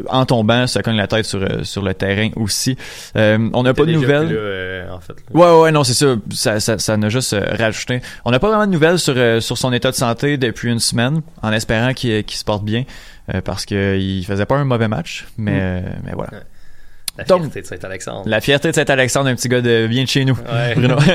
en 0.09 0.25
tombant 0.25 0.67
se 0.67 0.79
cogne 0.81 0.97
la 0.97 1.07
tête 1.07 1.25
sur 1.25 1.47
sur 1.65 1.83
le 1.83 1.95
terrain 1.95 2.31
aussi 2.37 2.77
on 3.15 3.63
n'a 3.63 3.75
pas 3.75 3.85
de 3.85 3.93
nouvelles 3.93 4.33
là, 4.33 4.95
en 4.95 5.01
fait. 5.01 5.15
Ouais, 5.33 5.61
ouais, 5.61 5.71
non, 5.73 5.85
c'est 5.85 5.95
ça. 5.95 6.17
Ça, 6.33 6.61
ça, 6.61 6.79
ça 6.79 6.97
n'a 6.97 7.09
juste 7.09 7.35
rajouté. 7.59 8.01
On 8.25 8.31
n'a 8.31 8.39
pas 8.39 8.49
vraiment 8.49 8.67
de 8.67 8.73
nouvelles 8.73 8.99
sur, 8.99 9.15
sur 9.43 9.59
son 9.59 9.73
état 9.73 9.91
de 9.91 9.97
santé 9.97 10.37
depuis 10.37 10.71
une 10.71 10.79
semaine, 10.79 11.23
en 11.43 11.53
espérant 11.53 11.93
qu'il 11.93 12.25
se 12.29 12.45
porte 12.45 12.65
bien, 12.65 12.85
parce 13.45 13.65
qu'il 13.67 14.25
faisait 14.27 14.47
pas 14.47 14.57
un 14.57 14.65
mauvais 14.65 14.89
match, 14.89 15.27
mais, 15.37 15.81
Mm. 15.81 15.85
mais 16.05 16.13
voilà. 16.15 16.31
Ouais. 16.33 16.43
La 17.19 17.25
Donc- 17.25 17.41
fierté 17.43 17.61
de 17.63 17.67
Saint-Alexandre. 17.67 18.23
La 18.27 18.41
fierté 18.41 18.69
de 18.71 18.75
Saint-Alexandre, 18.75 19.29
un 19.29 19.35
petit 19.35 19.49
gars 19.49 19.61
de 19.61 19.87
bien 19.89 20.05
de 20.05 20.09
chez 20.09 20.25
nous. 20.25 20.35
Ouais. 20.37 20.75
Bruno. 20.77 20.97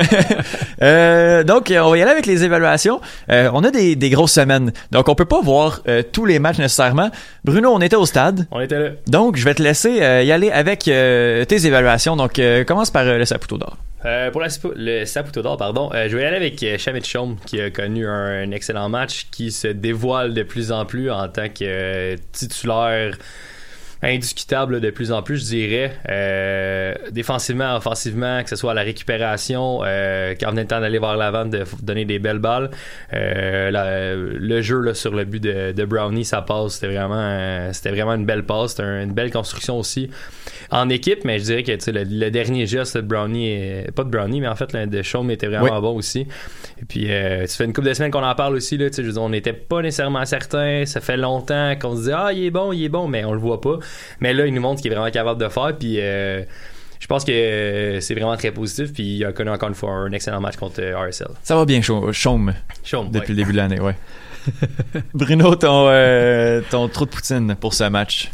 Euh, 0.82 1.44
donc, 1.44 1.72
on 1.74 1.90
va 1.90 1.96
y 1.96 2.02
aller 2.02 2.10
avec 2.10 2.26
les 2.26 2.44
évaluations. 2.44 3.00
Euh, 3.30 3.48
on 3.54 3.62
a 3.64 3.70
des, 3.70 3.96
des 3.96 4.10
grosses 4.10 4.32
semaines, 4.32 4.72
donc 4.90 5.08
on 5.08 5.14
peut 5.14 5.24
pas 5.24 5.40
voir 5.40 5.80
euh, 5.88 6.02
tous 6.02 6.26
les 6.26 6.38
matchs 6.40 6.58
nécessairement. 6.58 7.10
Bruno, 7.44 7.70
on 7.72 7.80
était 7.80 7.96
au 7.96 8.04
stade, 8.06 8.46
On 8.50 8.60
était 8.60 8.78
là. 8.78 8.90
donc 9.06 9.36
je 9.36 9.44
vais 9.44 9.54
te 9.54 9.62
laisser 9.62 9.92
y 9.92 10.32
aller 10.32 10.50
avec 10.50 10.80
tes 10.80 11.66
évaluations. 11.66 12.16
Donc, 12.16 12.40
commence 12.66 12.90
par 12.90 13.04
le 13.04 13.24
Saputo 13.24 13.56
d'or. 13.56 13.78
Pour 14.32 14.40
la, 14.42 14.48
le 14.76 15.04
Saputo 15.06 15.40
d'or, 15.42 15.56
pardon, 15.56 15.90
je 15.94 16.14
vais 16.14 16.22
y 16.22 16.26
aller 16.26 16.36
avec 16.36 16.64
Shamit 16.78 17.04
Chaume, 17.04 17.36
qui 17.46 17.60
a 17.60 17.70
connu 17.70 18.06
un, 18.06 18.42
un 18.42 18.50
excellent 18.50 18.88
match, 18.88 19.28
qui 19.30 19.52
se 19.52 19.68
dévoile 19.68 20.34
de 20.34 20.42
plus 20.42 20.72
en 20.72 20.84
plus 20.84 21.10
en 21.10 21.28
tant 21.28 21.48
que 21.48 22.16
titulaire 22.32 23.16
indiscutable 24.04 24.80
de 24.80 24.90
plus 24.90 25.12
en 25.12 25.22
plus, 25.22 25.38
je 25.38 25.44
dirais. 25.56 25.92
Euh, 26.10 26.94
défensivement, 27.10 27.76
offensivement, 27.76 28.42
que 28.42 28.50
ce 28.50 28.56
soit 28.56 28.72
à 28.72 28.74
la 28.74 28.82
récupération, 28.82 29.80
euh, 29.84 30.34
quand 30.38 30.50
venait 30.50 30.62
le 30.62 30.68
temps 30.68 30.80
d'aller 30.80 30.98
vers 30.98 31.16
l'avant, 31.16 31.44
de 31.44 31.64
donner 31.82 32.04
des 32.04 32.18
belles 32.18 32.38
balles. 32.38 32.70
Euh, 33.12 33.70
la- 33.70 34.14
le 34.14 34.60
jeu 34.62 34.80
là, 34.80 34.94
sur 34.94 35.14
le 35.14 35.24
but 35.24 35.42
de, 35.42 35.72
de 35.72 35.84
Brownie, 35.84 36.24
ça 36.24 36.42
passe, 36.42 36.74
c'était 36.74 36.94
vraiment, 36.94 37.72
c'était 37.72 37.90
vraiment 37.90 38.14
une 38.14 38.26
belle 38.26 38.44
passe, 38.44 38.72
c'était 38.72 38.82
un- 38.82 39.02
une 39.04 39.12
belle 39.12 39.30
construction 39.30 39.78
aussi 39.78 40.10
en 40.70 40.88
équipe, 40.88 41.24
mais 41.24 41.38
je 41.38 41.44
dirais 41.44 41.62
que 41.62 41.72
le, 41.90 42.04
le 42.04 42.30
dernier 42.30 42.66
geste 42.66 42.96
de 42.96 43.02
Brownie, 43.02 43.50
est- 43.52 43.90
pas 43.94 44.04
de 44.04 44.10
Brownie, 44.10 44.40
mais 44.40 44.48
en 44.48 44.54
fait 44.56 44.72
le 44.72 44.86
de 44.86 45.02
Chaume 45.02 45.30
était 45.30 45.46
vraiment 45.46 45.76
Oui. 45.76 45.80
bon 45.80 45.96
aussi. 45.96 46.26
Et 46.80 46.84
puis, 46.86 47.10
euh, 47.10 47.46
ça 47.46 47.56
fait 47.58 47.64
une 47.64 47.72
couple 47.72 47.88
de 47.88 47.94
semaines 47.94 48.10
qu'on 48.10 48.22
en 48.24 48.34
parle 48.34 48.54
aussi. 48.56 48.76
Là, 48.76 48.90
tu 48.90 48.96
sais, 48.96 49.02
je 49.02 49.06
veux 49.06 49.12
dire, 49.14 49.22
on 49.22 49.28
n'était 49.30 49.52
pas 49.52 49.80
nécessairement 49.80 50.24
certain. 50.26 50.84
Ça 50.84 51.00
fait 51.00 51.16
longtemps 51.16 51.74
qu'on 51.80 51.92
se 51.92 52.00
disait 52.02 52.12
Ah, 52.16 52.32
il 52.32 52.44
est 52.44 52.50
bon, 52.50 52.72
il 52.72 52.84
est 52.84 52.88
bon, 52.88 53.06
mais 53.08 53.24
on 53.24 53.32
le 53.32 53.38
voit 53.38 53.60
pas. 53.60 53.78
Mais 54.20 54.32
là, 54.32 54.46
il 54.46 54.54
nous 54.54 54.60
montre 54.60 54.78
ce 54.78 54.82
qu'il 54.82 54.92
est 54.92 54.94
vraiment 54.94 55.10
capable 55.10 55.40
de 55.40 55.48
faire. 55.48 55.76
Puis, 55.78 55.96
euh, 56.00 56.42
je 57.00 57.06
pense 57.06 57.24
que 57.24 57.32
euh, 57.32 58.00
c'est 58.00 58.14
vraiment 58.14 58.36
très 58.36 58.50
positif. 58.50 58.92
Puis, 58.92 59.16
il 59.16 59.24
a 59.24 59.32
connu 59.32 59.50
encore 59.50 59.68
une 59.68 59.74
fois 59.74 59.90
un 59.90 60.12
excellent 60.12 60.40
match 60.40 60.56
contre 60.56 60.80
euh, 60.80 60.96
RSL. 61.08 61.28
Ça 61.42 61.56
va 61.56 61.64
bien, 61.64 61.82
Chaume, 61.82 62.12
Chaume, 62.12 62.54
Chaume, 62.82 63.10
depuis 63.10 63.20
ouais. 63.20 63.28
le 63.28 63.34
début 63.36 63.52
de 63.52 63.56
l'année, 63.58 63.80
ouais. 63.80 63.96
Bruno, 65.14 65.54
ton, 65.56 65.86
euh, 65.88 66.60
ton 66.70 66.88
trou 66.88 67.04
de 67.06 67.10
poutine 67.10 67.56
pour 67.60 67.74
ce 67.74 67.84
match. 67.84 68.30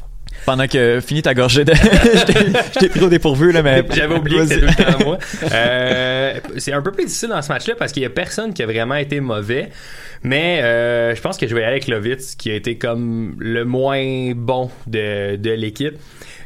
Pendant 0.47 0.67
que 0.67 1.01
finis 1.01 1.23
ta 1.23 1.35
gorgée 1.35 1.65
de... 1.65 1.75
je 1.75 2.79
t'ai- 2.79 2.89
pris 2.89 3.01
au 3.01 3.09
dépourvu, 3.09 3.53
là, 3.53 3.63
mais... 3.63 3.85
J'avais 3.91 4.15
oublié 4.15 4.39
que 4.39 4.45
Vas-y. 4.45 4.61
c'était 4.61 4.73
tout 4.73 4.83
le 4.87 4.93
temps 4.99 5.05
moi. 5.05 5.19
Euh, 5.53 6.41
c'est 6.57 6.73
un 6.73 6.81
peu 6.81 6.93
plus 6.93 7.05
difficile 7.05 7.29
dans 7.29 7.43
ce 7.43 7.51
match-là 7.51 7.75
parce 7.79 7.93
qu'il 7.93 8.03
y 8.03 8.07
a 8.07 8.11
personne 8.11 8.55
qui 8.55 8.63
a 8.63 8.67
vraiment 8.67 8.95
été 8.95 9.21
mauvais. 9.21 9.69
Mais 10.23 10.61
euh, 10.63 11.15
je 11.15 11.21
pense 11.21 11.39
que 11.39 11.47
je 11.47 11.55
vais 11.55 11.63
aller 11.63 11.73
avec 11.73 11.89
Lovitz, 11.89 12.35
qui 12.35 12.51
a 12.51 12.55
été 12.55 12.77
comme 12.77 13.37
le 13.39 13.65
moins 13.65 14.33
bon 14.35 14.71
de, 14.87 15.37
de 15.37 15.51
l'équipe. 15.51 15.95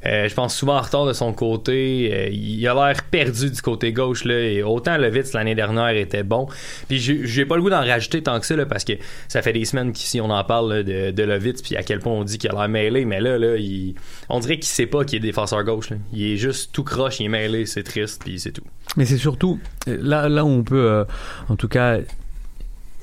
Euh, 0.06 0.28
je 0.28 0.34
pense 0.34 0.54
souvent 0.54 0.76
en 0.76 0.80
retard 0.80 1.06
de 1.06 1.12
son 1.12 1.32
côté. 1.32 2.10
Euh, 2.12 2.28
il 2.30 2.66
a 2.68 2.74
l'air 2.74 3.02
perdu 3.04 3.50
du 3.50 3.62
côté 3.62 3.92
gauche. 3.92 4.24
Là, 4.24 4.38
et 4.38 4.62
autant 4.62 4.96
Lovitz 4.96 5.32
l'année 5.32 5.54
dernière 5.54 5.96
était 5.96 6.22
bon. 6.22 6.46
Puis 6.88 6.98
j'ai 6.98 7.46
pas 7.46 7.56
le 7.56 7.62
goût 7.62 7.70
d'en 7.70 7.80
rajouter 7.80 8.22
tant 8.22 8.38
que 8.38 8.46
ça 8.46 8.54
là, 8.54 8.66
parce 8.66 8.84
que 8.84 8.92
ça 9.28 9.42
fait 9.42 9.52
des 9.52 9.64
semaines 9.64 9.92
qu'ici 9.92 10.20
on 10.20 10.30
en 10.30 10.44
parle 10.44 10.72
là, 10.72 10.82
de, 10.82 11.10
de 11.10 11.22
Lovitz 11.22 11.62
puis 11.62 11.76
à 11.76 11.82
quel 11.82 12.00
point 12.00 12.12
on 12.12 12.24
dit 12.24 12.38
qu'il 12.38 12.50
a 12.50 12.52
l'air 12.52 12.68
mêlé. 12.68 13.04
Mais 13.04 13.20
là, 13.20 13.38
là 13.38 13.56
il, 13.56 13.94
on 14.28 14.40
dirait 14.40 14.56
qu'il 14.56 14.66
sait 14.66 14.86
pas 14.86 15.04
qu'il 15.04 15.16
est 15.16 15.20
défenseur 15.20 15.64
gauche. 15.64 15.90
là. 15.90 15.96
Il 16.12 16.22
est 16.32 16.36
juste 16.36 16.72
tout 16.72 16.84
croche, 16.84 17.20
il 17.20 17.26
est 17.26 17.30
mêlé, 17.30 17.66
c'est 17.66 17.82
triste 17.82 18.22
puis 18.24 18.38
c'est 18.38 18.52
tout. 18.52 18.64
Mais 18.96 19.06
c'est 19.06 19.16
surtout 19.16 19.58
là, 19.86 20.28
là 20.28 20.44
où 20.44 20.48
on 20.48 20.62
peut, 20.62 20.86
euh, 20.86 21.04
en 21.48 21.56
tout 21.56 21.68
cas, 21.68 21.98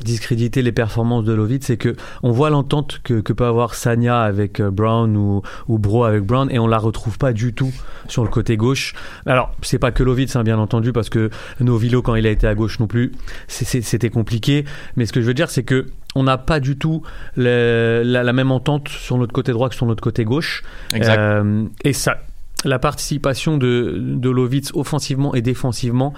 discréditer 0.04 0.62
les 0.62 0.72
performances 0.72 1.24
de 1.26 1.34
Lovitz, 1.34 1.66
c'est 1.66 1.78
que 1.78 1.96
on 2.24 2.32
voit 2.32 2.50
l'entente 2.50 3.00
que, 3.04 3.22
que 3.22 3.34
peut 3.34 3.46
avoir 3.46 3.76
Sanya 3.76 4.22
avec 4.22 4.60
euh, 4.60 4.72
Brown 4.72 5.16
ou, 5.18 5.42
ou 5.68 5.80
Bro 5.80 6.04
avec 6.06 6.24
Brown 6.24 6.50
et 6.52 6.60
on 6.60 6.68
la 6.68 6.78
retrouve 6.78 7.18
pas 7.18 7.34
du 7.34 7.54
tout 7.54 7.72
sur 8.08 8.24
le 8.24 8.30
côté 8.30 8.58
gauche. 8.58 8.94
Alors 9.26 9.52
c'est 9.62 9.80
pas 9.80 9.92
que 9.92 10.04
Lovitz, 10.04 10.36
hein, 10.36 10.44
bien 10.44 10.58
entendu, 10.60 10.92
parce 10.94 11.10
que 11.10 11.30
Novilo 11.60 12.02
quand 12.02 12.16
il 12.16 12.26
a 12.28 12.30
été 12.30 12.48
à 12.48 12.56
gauche 12.56 12.80
non 12.80 12.88
plus, 12.88 13.12
c'était 13.48 14.10
compliqué. 14.10 14.66
Mais 14.96 15.06
ce 15.06 15.14
que 15.14 15.22
je 15.22 15.26
veux 15.26 15.34
dire, 15.34 15.50
c'est 15.50 15.64
que 15.64 15.88
on 16.14 16.24
n'a 16.24 16.38
pas 16.38 16.60
du 16.60 16.78
tout 16.78 17.04
le- 17.38 18.02
la, 18.04 18.24
la 18.24 18.34
même 18.34 18.52
entente 18.52 18.90
sur 18.90 19.18
notre 19.18 19.32
côté 19.32 19.54
droit 19.54 19.70
que 19.70 19.76
sur 19.76 19.86
notre 19.86 20.04
côté 20.04 20.26
gauche. 20.26 20.62
Exact. 20.94 21.18
Euh, 21.20 21.64
et 21.86 21.94
ça, 21.94 22.18
la 22.66 22.80
participation 22.80 23.58
de, 23.58 23.96
de 23.98 24.30
Lovitz 24.30 24.72
offensivement 24.74 25.34
et 25.36 25.42
défensivement 25.42 26.14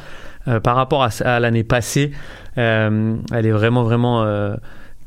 euh, 0.47 0.59
par 0.59 0.75
rapport 0.75 1.03
à, 1.03 1.09
à 1.23 1.39
l'année 1.39 1.63
passée, 1.63 2.11
euh, 2.57 3.15
elle 3.31 3.45
est 3.45 3.51
vraiment 3.51 3.83
vraiment 3.83 4.23
euh, 4.23 4.55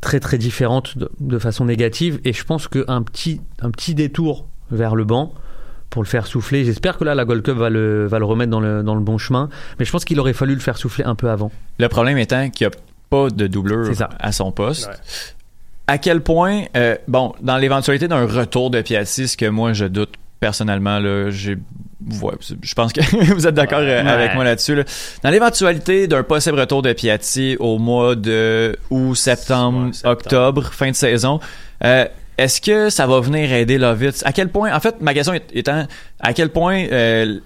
très 0.00 0.20
très 0.20 0.38
différente 0.38 0.96
de, 0.96 1.10
de 1.20 1.38
façon 1.38 1.64
négative. 1.64 2.20
Et 2.24 2.32
je 2.32 2.44
pense 2.44 2.68
qu'un 2.68 3.02
petit 3.02 3.40
un 3.60 3.70
petit 3.70 3.94
détour 3.94 4.46
vers 4.70 4.94
le 4.94 5.04
banc 5.04 5.32
pour 5.90 6.02
le 6.02 6.08
faire 6.08 6.26
souffler. 6.26 6.64
J'espère 6.64 6.98
que 6.98 7.04
là 7.04 7.14
la 7.14 7.24
Gold 7.24 7.42
Cup 7.42 7.56
va 7.56 7.70
le 7.70 8.06
va 8.06 8.18
le 8.18 8.24
remettre 8.24 8.50
dans 8.50 8.60
le 8.60 8.82
dans 8.82 8.94
le 8.94 9.00
bon 9.00 9.18
chemin. 9.18 9.48
Mais 9.78 9.84
je 9.84 9.92
pense 9.92 10.04
qu'il 10.04 10.18
aurait 10.20 10.32
fallu 10.32 10.54
le 10.54 10.60
faire 10.60 10.76
souffler 10.76 11.04
un 11.04 11.14
peu 11.14 11.30
avant. 11.30 11.50
Le 11.78 11.88
problème 11.88 12.18
étant 12.18 12.50
qu'il 12.50 12.66
n'y 12.66 12.74
a 12.74 12.76
pas 13.10 13.30
de 13.30 13.46
doubleur 13.46 13.88
à 14.18 14.32
son 14.32 14.52
poste. 14.52 14.88
Ouais. 14.88 14.96
À 15.88 15.98
quel 15.98 16.20
point, 16.20 16.64
euh, 16.76 16.96
bon, 17.06 17.32
dans 17.40 17.58
l'éventualité 17.58 18.08
d'un 18.08 18.26
retour 18.26 18.70
de 18.70 18.82
Piatti, 18.82 19.28
ce 19.28 19.36
que 19.36 19.46
moi 19.46 19.72
je 19.72 19.84
doute 19.84 20.14
personnellement, 20.40 20.98
là, 20.98 21.30
j'ai, 21.30 21.56
ouais, 22.22 22.34
je 22.62 22.74
pense 22.74 22.92
que 22.92 23.00
vous 23.34 23.46
êtes 23.46 23.54
d'accord 23.54 23.78
euh, 23.80 24.02
Ouais. 24.02 24.08
avec 24.10 24.34
moi 24.34 24.44
là-dessus. 24.44 24.74
là. 24.74 24.84
Dans 25.22 25.30
l'éventualité 25.30 26.06
d'un 26.08 26.22
possible 26.22 26.58
retour 26.60 26.82
de 26.82 26.92
Piatti 26.92 27.56
au 27.58 27.78
mois 27.78 28.14
de 28.16 28.76
août, 28.90 29.14
septembre, 29.14 29.86
Ouais, 29.86 29.92
septembre. 29.92 30.12
octobre, 30.12 30.64
fin 30.72 30.90
de 30.90 30.96
saison, 30.96 31.40
euh, 31.84 32.04
est-ce 32.38 32.60
que 32.60 32.90
ça 32.90 33.06
va 33.06 33.18
venir 33.20 33.50
aider 33.50 33.78
Lovitz? 33.78 34.22
À 34.26 34.32
quel 34.32 34.50
point, 34.50 34.74
en 34.74 34.80
fait, 34.80 35.00
ma 35.00 35.14
question 35.14 35.32
est- 35.32 35.46
étant, 35.54 35.86
à 36.20 36.32
quel 36.34 36.50
point 36.50 36.84
euh, 36.92 37.38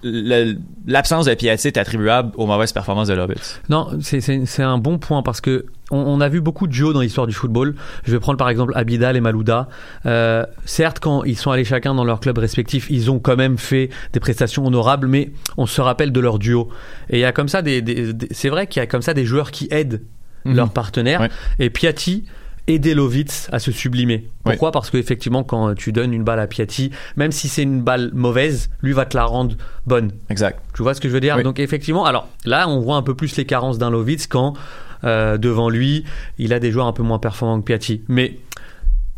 l'absence 0.85 1.25
de 1.27 1.33
Piatti 1.33 1.67
est 1.69 1.77
attribuable 1.77 2.31
aux 2.35 2.45
mauvaises 2.45 2.73
performances 2.73 3.07
de 3.07 3.13
Lovitz? 3.13 3.61
Non, 3.69 3.87
c'est 4.01 4.63
un 4.63 4.77
bon 4.77 4.97
point 4.97 5.23
parce 5.23 5.39
que 5.39 5.65
on, 5.91 5.97
on 5.99 6.21
a 6.21 6.29
vu 6.29 6.41
beaucoup 6.41 6.65
de 6.67 6.71
duos 6.71 6.93
dans 6.93 7.01
l'histoire 7.01 7.27
du 7.27 7.33
football. 7.33 7.75
Je 8.05 8.11
vais 8.11 8.19
prendre 8.19 8.37
par 8.37 8.49
exemple 8.49 8.73
Abidal 8.75 9.15
et 9.15 9.21
Malouda. 9.21 9.67
Euh, 10.05 10.45
certes, 10.65 10.99
quand 10.99 11.23
ils 11.23 11.37
sont 11.37 11.51
allés 11.51 11.65
chacun 11.65 11.93
dans 11.93 12.03
leur 12.05 12.19
club 12.19 12.37
respectif, 12.37 12.87
ils 12.89 13.11
ont 13.11 13.19
quand 13.19 13.35
même 13.35 13.57
fait 13.57 13.89
des 14.13 14.19
prestations 14.19 14.65
honorables, 14.65 15.07
mais 15.07 15.31
on 15.57 15.65
se 15.65 15.81
rappelle 15.81 16.11
de 16.11 16.19
leur 16.19 16.39
duo. 16.39 16.69
Et 17.09 17.17
il 17.17 17.21
y 17.21 17.25
a 17.25 17.31
comme 17.31 17.47
ça 17.49 17.61
des, 17.61 17.81
des- 17.81 18.13
des- 18.13 18.27
c'est 18.31 18.49
vrai 18.49 18.67
qu'il 18.67 18.79
y 18.79 18.83
a 18.83 18.87
comme 18.87 19.01
ça 19.01 19.13
des 19.13 19.25
joueurs 19.25 19.51
qui 19.51 19.67
aident 19.71 20.01
Mhm. 20.43 20.55
leurs 20.55 20.71
partenaires. 20.71 21.21
Ouais. 21.21 21.29
Et 21.59 21.69
Piatti 21.69 22.23
aidait 22.67 22.93
Lovitz 22.95 23.47
à 23.51 23.59
se 23.59 23.71
sublimer. 23.71 24.29
Pourquoi? 24.43 24.71
Parce 24.71 24.89
qu'effectivement, 24.89 25.43
quand 25.43 25.75
tu 25.75 25.91
donnes 25.91 26.13
une 26.13 26.23
balle 26.23 26.39
à 26.39 26.47
Piatti, 26.47 26.89
même 27.15 27.31
si 27.31 27.47
c'est 27.47 27.63
une 27.63 27.81
balle 27.81 28.11
mauvaise, 28.13 28.69
lui 28.81 28.93
va 28.93 29.05
te 29.05 29.15
la 29.17 29.25
rendre 29.25 29.55
bonne. 29.85 30.11
Exact. 30.29 30.59
Tu 30.75 30.81
vois 30.83 30.93
ce 30.93 31.01
que 31.01 31.07
je 31.09 31.13
veux 31.13 31.19
dire? 31.19 31.35
Oui. 31.37 31.43
Donc 31.43 31.59
effectivement, 31.59 32.05
alors 32.05 32.27
là, 32.45 32.67
on 32.69 32.79
voit 32.79 32.95
un 32.95 33.01
peu 33.03 33.13
plus 33.15 33.35
les 33.35 33.45
carences 33.45 33.77
d'un 33.77 33.89
Lovitz 33.91 34.25
quand 34.27 34.53
euh, 35.03 35.37
devant 35.37 35.69
lui, 35.69 36.03
il 36.37 36.53
a 36.53 36.59
des 36.59 36.71
joueurs 36.71 36.87
un 36.87 36.93
peu 36.93 37.03
moins 37.03 37.19
performants 37.19 37.59
que 37.59 37.65
Piatti. 37.65 38.03
Mais 38.07 38.37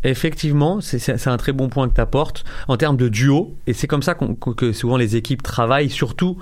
effectivement, 0.02 0.80
c'est- 0.80 1.26
un 1.28 1.36
très 1.36 1.52
bon 1.52 1.68
point 1.68 1.88
que 1.88 1.94
tu 1.94 2.00
apportes 2.00 2.44
en 2.68 2.76
termes 2.76 2.96
de 2.96 3.08
duo. 3.08 3.56
Et 3.66 3.72
c'est 3.72 3.86
comme 3.86 4.02
ça 4.02 4.14
que 4.14 4.72
souvent 4.72 4.96
les 4.96 5.16
équipes 5.16 5.42
travaillent, 5.42 5.90
surtout 5.90 6.38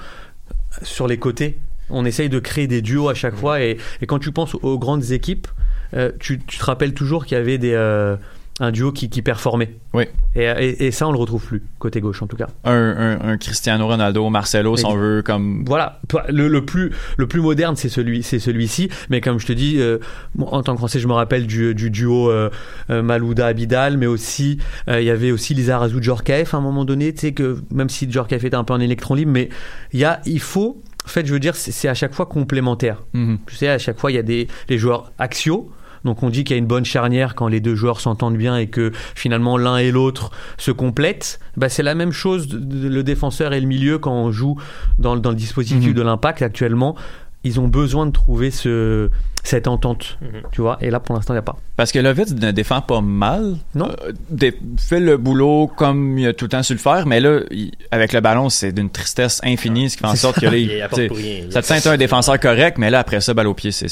sur 0.82 1.06
les 1.06 1.18
côtés. 1.18 1.58
On 1.90 2.04
essaye 2.04 2.28
de 2.28 2.38
créer 2.38 2.66
des 2.66 2.82
duos 2.82 3.08
à 3.08 3.14
chaque 3.14 3.36
fois. 3.36 3.60
Et, 3.62 3.76
et 4.00 4.06
quand 4.06 4.18
tu 4.18 4.32
penses 4.32 4.54
aux 4.54 4.78
grandes 4.78 5.10
équipes, 5.12 5.46
euh, 5.94 6.10
tu, 6.18 6.38
tu 6.40 6.58
te 6.58 6.64
rappelles 6.64 6.94
toujours 6.94 7.26
qu'il 7.26 7.36
y 7.36 7.40
avait 7.40 7.58
des, 7.58 7.72
euh, 7.74 8.16
un 8.60 8.70
duo 8.70 8.92
qui, 8.92 9.08
qui 9.08 9.22
performait. 9.22 9.76
Oui. 9.94 10.04
Et, 10.34 10.42
et- 10.44 10.86
et 10.86 10.90
ça, 10.90 11.08
on 11.08 11.12
le 11.12 11.18
retrouve 11.18 11.44
plus, 11.44 11.62
côté 11.78 12.00
gauche 12.00 12.22
en 12.22 12.26
tout 12.26 12.36
cas. 12.36 12.48
un, 12.64 12.72
un- 12.72 13.20
un 13.30 13.36
Cristiano 13.38 13.86
Ronaldo, 13.86 14.28
Marcelo, 14.28 14.76
si 14.76 14.84
on 14.84 14.94
veut, 14.94 15.22
comme. 15.22 15.64
Voilà, 15.66 16.00
le, 16.28 16.48
le 16.48 16.64
plus 16.64 16.90
le 17.16 17.26
plus 17.26 17.40
moderne 17.40 17.76
c'est 17.76 17.88
celui 17.88 18.22
c'est 18.22 18.38
celui-ci, 18.38 18.90
mais 19.10 19.20
comme 19.20 19.40
je 19.40 19.46
te 19.46 19.52
dis, 19.52 19.78
euh, 19.78 19.98
en 20.38 20.62
tant 20.62 20.72
que 20.74 20.78
français, 20.78 21.00
je 21.00 21.08
me 21.08 21.12
rappelle 21.14 21.46
du, 21.46 21.74
du 21.74 21.90
duo 21.90 22.30
euh, 22.30 22.50
euh, 22.90 23.02
Malouda 23.02 23.46
Abidal, 23.46 23.96
mais 23.96 24.06
aussi 24.06 24.58
euh, 24.88 25.00
il 25.00 25.06
y 25.06 25.10
avait 25.10 25.30
aussi 25.32 25.54
Lizarazu 25.54 26.02
Djorkaeff 26.02 26.52
à 26.54 26.58
un 26.58 26.60
moment 26.60 26.84
donné, 26.84 27.12
tu 27.14 27.20
sais 27.20 27.32
que 27.32 27.58
même 27.72 27.88
si 27.88 28.10
Djorkaeff 28.10 28.44
était 28.44 28.56
un 28.56 28.64
peu 28.64 28.74
en 28.74 28.80
électron 28.80 29.14
libre, 29.14 29.32
mais 29.32 29.48
il 29.92 30.00
y 30.00 30.04
a 30.04 30.20
il 30.26 30.40
faut 30.40 30.82
en 31.04 31.08
fait, 31.08 31.26
je 31.26 31.32
veux 31.32 31.40
dire, 31.40 31.56
c'est 31.56 31.88
à 31.88 31.94
chaque 31.94 32.14
fois 32.14 32.26
complémentaire. 32.26 33.02
Mhm. 33.12 33.38
Tu 33.48 33.56
sais, 33.56 33.66
à 33.66 33.78
chaque 33.78 33.98
fois, 33.98 34.12
il 34.12 34.14
y 34.14 34.18
a 34.18 34.22
des 34.22 34.46
les 34.68 34.78
joueurs 34.78 35.10
axiaux. 35.18 35.68
Donc 36.04 36.22
on 36.22 36.30
dit 36.30 36.44
qu'il 36.44 36.54
y 36.54 36.58
a 36.58 36.58
une 36.58 36.66
bonne 36.66 36.84
charnière 36.84 37.34
quand 37.34 37.48
les 37.48 37.60
deux 37.60 37.74
joueurs 37.74 38.00
s'entendent 38.00 38.36
bien 38.36 38.56
et 38.56 38.66
que 38.66 38.92
finalement 39.14 39.56
l'un 39.56 39.76
et 39.78 39.90
l'autre 39.90 40.30
se 40.58 40.70
complètent. 40.70 41.38
Bah, 41.56 41.68
c'est 41.68 41.82
la 41.82 41.94
même 41.94 42.12
chose, 42.12 42.48
le 42.52 43.02
défenseur 43.02 43.52
et 43.52 43.60
le 43.60 43.66
milieu 43.66 43.98
quand 43.98 44.12
on 44.14 44.30
joue 44.32 44.56
dans, 44.98 45.14
le- 45.14 45.20
dans 45.20 45.30
le 45.30 45.36
dispositif 45.36 45.88
Mhm. 45.88 45.94
de 45.94 46.02
l'impact 46.02 46.42
actuellement. 46.42 46.96
Ils 47.44 47.58
ont 47.58 47.66
besoin 47.66 48.06
de 48.06 48.12
trouver 48.12 48.52
ce, 48.52 49.10
cette 49.42 49.66
entente, 49.66 50.16
Mhm. 50.22 50.42
tu 50.52 50.60
vois. 50.60 50.78
Et 50.80 50.90
là, 50.90 51.00
pour 51.00 51.16
l'instant, 51.16 51.32
il 51.34 51.36
n'y 51.36 51.40
a 51.40 51.42
pas. 51.42 51.56
Parce 51.76 51.90
que 51.90 51.98
Lovitz 51.98 52.32
ne 52.34 52.52
défend 52.52 52.80
pas 52.82 53.00
mal. 53.00 53.56
Non. 53.74 53.88
Euh, 53.88 54.12
dé- 54.30 54.56
fait 54.78 55.00
le 55.00 55.16
boulot 55.16 55.66
comme 55.66 56.18
il 56.18 56.28
a 56.28 56.34
tout 56.34 56.44
le 56.44 56.50
temps 56.50 56.62
su 56.62 56.72
le 56.74 56.78
faire, 56.78 57.04
mais 57.04 57.18
là, 57.18 57.40
il- 57.50 57.72
avec 57.90 58.12
le 58.12 58.20
ballon, 58.20 58.48
c'est 58.48 58.70
d'une 58.70 58.90
tristesse 58.90 59.40
infinie, 59.42 59.90
ce 59.90 59.96
qui 59.96 60.02
fait 60.04 60.08
en 60.08 60.14
sorte 60.14 60.38
que 60.38 60.46
là, 60.46 60.56
il- 60.56 60.70
Il 60.70 60.80
apporte 60.82 61.00
t'sais, 61.00 61.08
pour 61.08 61.16
rien. 61.16 61.50
ça 61.50 61.62
te 61.62 61.66
sent 61.66 61.78
être 61.78 61.88
un 61.88 61.96
défenseur 61.96 62.38
correct, 62.38 62.78
mais 62.78 62.90
là, 62.90 63.00
après 63.00 63.20
ça, 63.20 63.34
balle 63.34 63.48
au 63.48 63.54
pied, 63.54 63.72
c'est- 63.72 63.88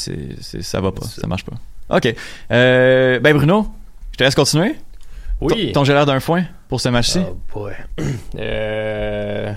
ça 0.62 0.81
va 0.81 0.93
pas, 0.93 1.02
ça 1.07 1.26
marche 1.26 1.45
pas. 1.45 1.57
OK. 1.91 2.15
Euh, 2.53 3.21
ben 3.21 3.35
Bruno, 3.37 3.67
je 4.13 4.17
te 4.19 4.25
laisse 4.25 4.35
continuer. 4.35 4.75
Oui. 5.41 5.73
Ton, 5.73 5.83
l'air 5.85 6.07
d'un 6.07 6.21
foin 6.21 6.45
pour 6.69 6.81
ce 6.81 6.89
match-ci? 6.91 7.21
Oh 7.27 7.37
boy. 7.53 7.73
Euh, 8.39 9.53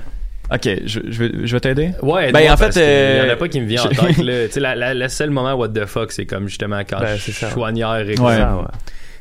Ok, 0.52 0.70
je, 0.86 1.00
je 1.10 1.24
vais, 1.24 1.48
je 1.48 1.56
vais 1.56 1.60
t'aider? 1.62 1.92
Ouais, 2.02 2.32
Ben, 2.32 2.52
en 2.52 2.58
fait, 2.58 2.66
parce 2.66 2.74
qu'il 2.76 2.84
y 2.84 2.86
en 2.86 2.90
euh, 3.30 3.34
a 3.34 3.36
pas 3.38 3.48
qui 3.48 3.62
me 3.62 3.66
vient 3.66 3.82
en 3.84 3.88
tête. 3.88 4.18
là. 4.18 4.46
Tu 4.48 4.52
sais, 4.54 4.60
la, 4.60 4.76
la, 4.76 4.94
le 4.94 5.08
seul 5.08 5.30
moment 5.32 5.54
what 5.54 5.70
the 5.70 5.86
fuck, 5.86 6.12
c'est 6.12 6.26
comme 6.26 6.48
justement 6.48 6.82
quand 6.88 7.00
Ben, 7.00 7.18
je 7.18 7.32
choignère 7.32 8.08
et 8.08 8.20
Ouais. 8.20 8.38
Ça, 8.38 8.58
ouais. 8.58 8.66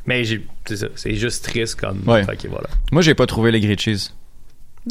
Mais 0.05 0.25
j'ai, 0.25 0.45
c'est 0.67 0.77
ça, 0.77 0.87
c'est 0.97 1.15
juste 1.15 1.45
triste 1.45 1.81
comme. 1.81 2.03
Ouais. 2.07 2.25
Fait 2.25 2.37
que 2.37 2.49
voilà. 2.49 2.67
Moi, 2.91 3.03
j'ai 3.03 3.15
pas 3.15 3.27
trouvé 3.27 3.53
les 3.53 3.61
grilled 3.61 3.81
cheese. 3.81 4.11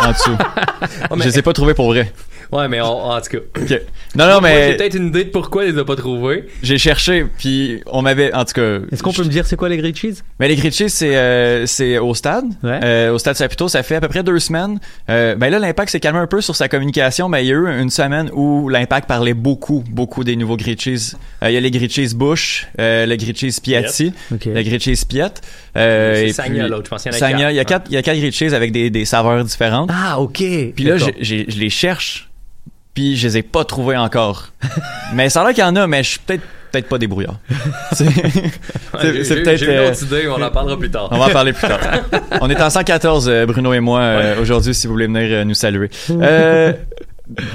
en 0.00 0.12
dessous. 0.12 0.36
mais- 1.16 1.22
Je 1.24 1.28
les 1.28 1.38
ai 1.38 1.42
pas 1.42 1.54
trouvés 1.54 1.72
pour 1.74 1.86
vrai. 1.86 2.12
Ouais, 2.52 2.68
mais 2.68 2.80
on- 2.80 3.04
en 3.10 3.20
tout 3.20 3.30
cas. 3.38 3.38
Non, 4.16 4.26
non, 4.28 4.40
Moi, 4.40 4.50
j'ai 4.50 4.54
mais 4.68 4.76
peut-être 4.76 4.94
une 4.94 5.08
idée 5.08 5.24
de 5.24 5.30
pourquoi 5.30 5.64
ils 5.64 5.72
les 5.72 5.78
a 5.80 5.84
pas 5.84 5.96
trouvés. 5.96 6.44
j'ai 6.62 6.78
cherché, 6.78 7.26
puis 7.38 7.80
on 7.86 8.02
m'avait, 8.02 8.32
en 8.34 8.44
tout 8.44 8.52
cas. 8.54 8.78
Est-ce 8.92 9.02
qu'on 9.02 9.12
peut 9.12 9.24
me 9.24 9.28
dire 9.28 9.46
c'est 9.46 9.56
quoi 9.56 9.68
les 9.68 9.76
grilled 9.76 9.96
cheese? 9.96 10.22
Mais 10.38 10.48
les 10.48 10.56
grilled 10.56 10.72
cheese, 10.74 10.90
c'est 10.90 11.16
euh, 11.16 11.66
c'est 11.66 11.98
au 11.98 12.14
stade. 12.14 12.44
Ouais. 12.62 12.80
Euh, 12.84 13.12
au 13.12 13.18
stade 13.18 13.36
Saputo, 13.36 13.68
ça 13.68 13.82
fait 13.82 13.96
à 13.96 14.00
peu 14.00 14.08
près 14.08 14.22
deux 14.22 14.38
semaines. 14.38 14.78
Euh, 15.10 15.34
ben 15.34 15.50
là, 15.50 15.58
l'impact 15.58 15.90
s'est 15.90 16.00
calmé 16.00 16.18
un 16.20 16.26
peu 16.26 16.40
sur 16.40 16.54
sa 16.56 16.68
communication, 16.68 17.28
mais 17.28 17.44
il 17.44 17.48
y 17.48 17.52
a 17.52 17.54
eu 17.56 17.80
une 17.80 17.90
semaine 17.90 18.30
où 18.32 18.68
l'impact 18.68 19.08
parlait 19.08 19.34
beaucoup, 19.34 19.82
beaucoup 19.90 20.22
des 20.24 20.36
nouveaux 20.36 20.56
grilled 20.56 20.80
cheese. 20.80 21.16
Euh, 21.42 21.50
il 21.50 21.54
y 21.54 21.56
a 21.56 21.60
les 21.60 21.70
grilled 21.70 21.90
cheese 21.92 22.14
Bush, 22.14 22.68
euh, 22.80 23.06
le 23.06 23.16
grilled 23.16 23.36
cheese 23.36 23.60
Piatti, 23.60 24.12
Ok. 24.32 24.44
le 24.46 24.62
grilled 24.62 24.82
cheese 24.82 25.04
Piet. 25.04 25.24
Euh, 25.76 26.14
c'est 26.14 26.26
et 26.28 26.32
Sagna, 26.32 26.60
puis- 26.64 26.70
l'autre. 26.70 26.84
Je 26.84 26.90
pense 26.90 27.02
qu'il 27.02 27.12
y 27.12 27.14
en 27.14 27.16
a 27.16 27.18
Sagna, 27.18 27.38
quatre. 27.38 27.50
il 27.52 27.56
y 27.56 27.60
a 27.60 27.64
quatre, 27.64 27.86
il 27.90 27.94
y 27.94 27.96
a 27.96 28.02
quatre 28.02 28.16
grilled 28.16 28.34
cheese 28.34 28.54
avec 28.54 28.70
des, 28.72 28.90
des 28.90 29.04
saveurs 29.04 29.42
différentes. 29.44 29.90
Ah, 29.92 30.20
ok. 30.20 30.38
Puis 30.74 30.84
là, 30.84 30.96
je 30.96 31.34
les 31.58 31.70
cherche, 31.70 32.28
puis 32.94 33.16
je 33.16 33.26
les 33.28 33.38
ai 33.38 33.42
pas 33.42 33.64
trouvés 33.64 33.96
encore. 33.96 34.48
mais 35.14 35.28
ça 35.28 35.42
a 35.42 35.44
l'air 35.44 35.54
qu'il 35.54 35.64
y 35.64 35.66
en 35.66 35.76
a, 35.76 35.86
mais 35.86 36.02
je 36.02 36.10
suis 36.10 36.18
peut-être 36.20 36.42
peut-être 36.72 36.88
pas 36.88 36.98
débrouillard. 36.98 37.36
C'est 37.92 38.06
Ouais, 38.06 38.10
peut-être, 38.92 39.56
J'ai 39.56 39.66
une 39.66 39.70
euh, 39.72 39.90
autre 39.90 40.02
idée, 40.02 40.28
on 40.28 40.42
en 40.42 40.50
parlera 40.50 40.76
plus 40.76 40.90
tard. 40.90 41.08
on 41.12 41.18
va 41.18 41.26
en 41.26 41.30
parler 41.30 41.52
plus 41.52 41.68
tard. 41.68 41.78
On 42.40 42.50
est 42.50 42.60
en 42.60 42.68
114, 42.70 43.28
euh, 43.28 43.46
Bruno 43.46 43.72
et 43.72 43.80
moi, 43.80 44.00
euh, 44.00 44.40
aujourd'hui, 44.40 44.74
si 44.74 44.86
vous 44.86 44.92
voulez 44.94 45.06
venir 45.06 45.22
euh, 45.30 45.44
nous 45.44 45.54
saluer. 45.54 45.88
Euh, 46.10 46.72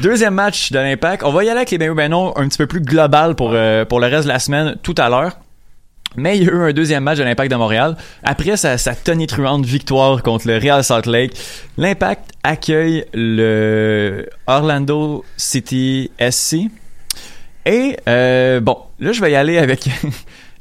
deuxième 0.01 0.33
match 0.35 0.71
de 0.71 0.79
l'Impact. 0.79 1.23
On 1.23 1.31
va 1.31 1.43
y 1.43 1.49
aller 1.49 1.57
avec 1.57 1.71
les 1.71 1.77
ben 1.77 1.93
ben 1.93 2.09
non 2.09 2.33
un 2.37 2.47
petit 2.47 2.57
peu 2.57 2.67
plus 2.67 2.81
global 2.81 3.35
pour, 3.35 3.51
euh, 3.53 3.83
pour 3.85 3.99
le 3.99 4.07
reste 4.07 4.23
de 4.23 4.29
la 4.29 4.39
semaine 4.39 4.75
tout 4.83 4.95
à 4.97 5.09
l'heure. 5.09 5.37
Mais 6.15 6.37
il 6.37 6.43
y 6.43 6.49
a 6.49 6.51
eu 6.51 6.69
un 6.69 6.73
deuxième 6.73 7.03
match 7.03 7.19
de 7.19 7.23
l'Impact 7.23 7.51
de 7.51 7.55
Montréal. 7.55 7.95
Après 8.23 8.57
sa, 8.57 8.77
sa 8.77 8.95
tonitruante 8.95 9.65
victoire 9.65 10.23
contre 10.23 10.47
le 10.47 10.57
Real 10.57 10.83
Salt 10.83 11.09
Lake, 11.09 11.33
l'Impact 11.77 12.31
accueille 12.43 13.05
le 13.13 14.27
Orlando 14.47 15.23
City 15.37 16.09
SC. 16.19 16.69
Et 17.65 17.97
euh, 18.07 18.59
bon, 18.59 18.77
là 18.99 19.11
je 19.11 19.21
vais 19.21 19.31
y 19.31 19.35
aller 19.35 19.57
avec... 19.57 19.89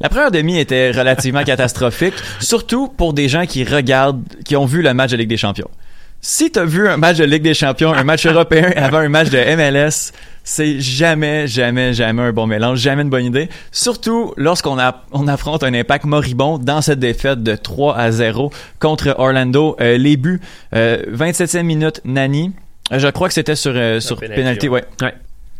La 0.00 0.08
première 0.08 0.30
demi 0.30 0.58
était 0.58 0.92
relativement 0.92 1.42
catastrophique, 1.44 2.14
surtout 2.38 2.86
pour 2.88 3.14
des 3.14 3.28
gens 3.28 3.46
qui 3.46 3.64
regardent, 3.64 4.22
qui 4.44 4.54
ont 4.54 4.64
vu 4.64 4.80
le 4.80 4.94
match 4.94 5.10
de 5.10 5.16
Ligue 5.16 5.28
des 5.28 5.36
Champions. 5.36 5.68
Si 6.20 6.50
t'as 6.50 6.64
vu 6.64 6.88
un 6.88 6.96
match 6.96 7.16
de 7.16 7.24
Ligue 7.24 7.42
des 7.42 7.54
Champions, 7.54 7.92
un 7.92 8.04
match 8.04 8.26
européen 8.26 8.70
avant 8.76 8.98
un 8.98 9.08
match 9.08 9.30
de 9.30 9.38
MLS, 9.38 10.12
c'est 10.48 10.80
jamais, 10.80 11.46
jamais, 11.46 11.92
jamais 11.92 12.22
un 12.22 12.32
bon 12.32 12.46
mélange, 12.46 12.78
jamais 12.78 13.02
une 13.02 13.10
bonne 13.10 13.26
idée. 13.26 13.50
Surtout 13.70 14.32
lorsqu'on 14.38 14.78
a, 14.78 15.04
on 15.12 15.28
affronte 15.28 15.62
un 15.62 15.74
impact 15.74 16.06
moribond 16.06 16.56
dans 16.56 16.80
cette 16.80 17.00
défaite 17.00 17.42
de 17.42 17.54
3 17.54 17.94
à 17.94 18.10
0 18.10 18.50
contre 18.78 19.14
Orlando. 19.18 19.76
Euh, 19.82 19.98
les 19.98 20.16
buts, 20.16 20.40
euh, 20.74 21.02
27e 21.12 21.64
minute, 21.64 22.00
Nani. 22.06 22.52
Euh, 22.92 22.98
Je 22.98 23.08
crois 23.08 23.28
que 23.28 23.34
c'était 23.34 23.56
sur, 23.56 23.72
euh, 23.74 24.00
sur 24.00 24.18
penalty, 24.18 24.40
penalty, 24.40 24.68
ouais. 24.70 24.84
ouais. 25.02 25.14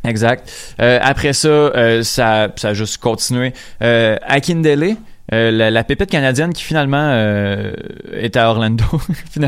Exact. 0.04 0.50
Euh, 0.80 0.98
après 1.02 1.34
ça, 1.34 1.48
euh, 1.48 2.02
ça, 2.02 2.48
ça 2.56 2.68
a 2.68 2.74
juste 2.74 2.96
continué. 2.96 3.52
Euh, 3.82 4.16
Akindele, 4.26 4.96
euh, 5.32 5.50
la, 5.50 5.70
la 5.70 5.84
pépite 5.84 6.10
canadienne 6.10 6.52
qui 6.54 6.62
finalement 6.62 7.10
euh, 7.12 7.72
est 8.12 8.36
à 8.36 8.48
Orlando. 8.48 8.84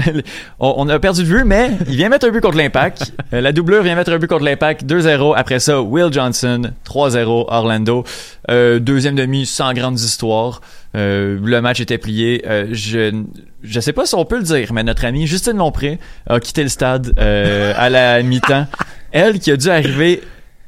On, 0.59 0.75
on 0.77 0.89
a 0.89 0.99
perdu 0.99 1.23
de 1.23 1.27
vue, 1.27 1.45
mais 1.45 1.71
il 1.89 1.97
vient 1.97 2.09
mettre 2.11 2.27
un 2.27 2.31
but 2.31 2.41
contre 2.41 2.59
l'Impact. 2.59 3.13
Euh, 3.33 3.41
la 3.41 3.53
doublure 3.53 3.83
vient 3.83 3.95
mettre 3.95 4.13
un 4.13 4.19
but 4.19 4.27
contre 4.27 4.45
l'Impact. 4.45 4.85
2-0. 4.85 5.35
Après 5.37 5.59
ça, 5.59 5.81
Will 5.81 6.13
Johnson. 6.13 6.73
3-0 6.87 7.47
Orlando. 7.49 8.05
Euh, 8.51 8.79
deuxième 8.79 9.15
demi 9.15 9.47
sans 9.47 9.73
grandes 9.73 10.01
histoires. 10.01 10.61
Le 10.93 11.61
match 11.61 11.81
était 11.81 11.99
plié. 11.99 12.45
Je 12.73 13.23
je 13.63 13.81
sais 13.81 13.93
pas 13.93 14.07
si 14.07 14.15
on 14.15 14.25
peut 14.25 14.39
le 14.39 14.43
dire, 14.43 14.73
mais 14.73 14.83
notre 14.83 15.05
amie 15.05 15.27
Justine 15.27 15.57
Lompré 15.57 15.99
a 16.27 16.41
quitté 16.41 16.63
le 16.63 16.69
stade 16.69 17.19
à 17.19 17.89
la 17.89 18.23
mi-temps. 18.23 18.67
Elle 19.13 19.39
qui 19.39 19.51
a 19.51 19.57
dû 19.57 19.69
arriver 19.69 20.21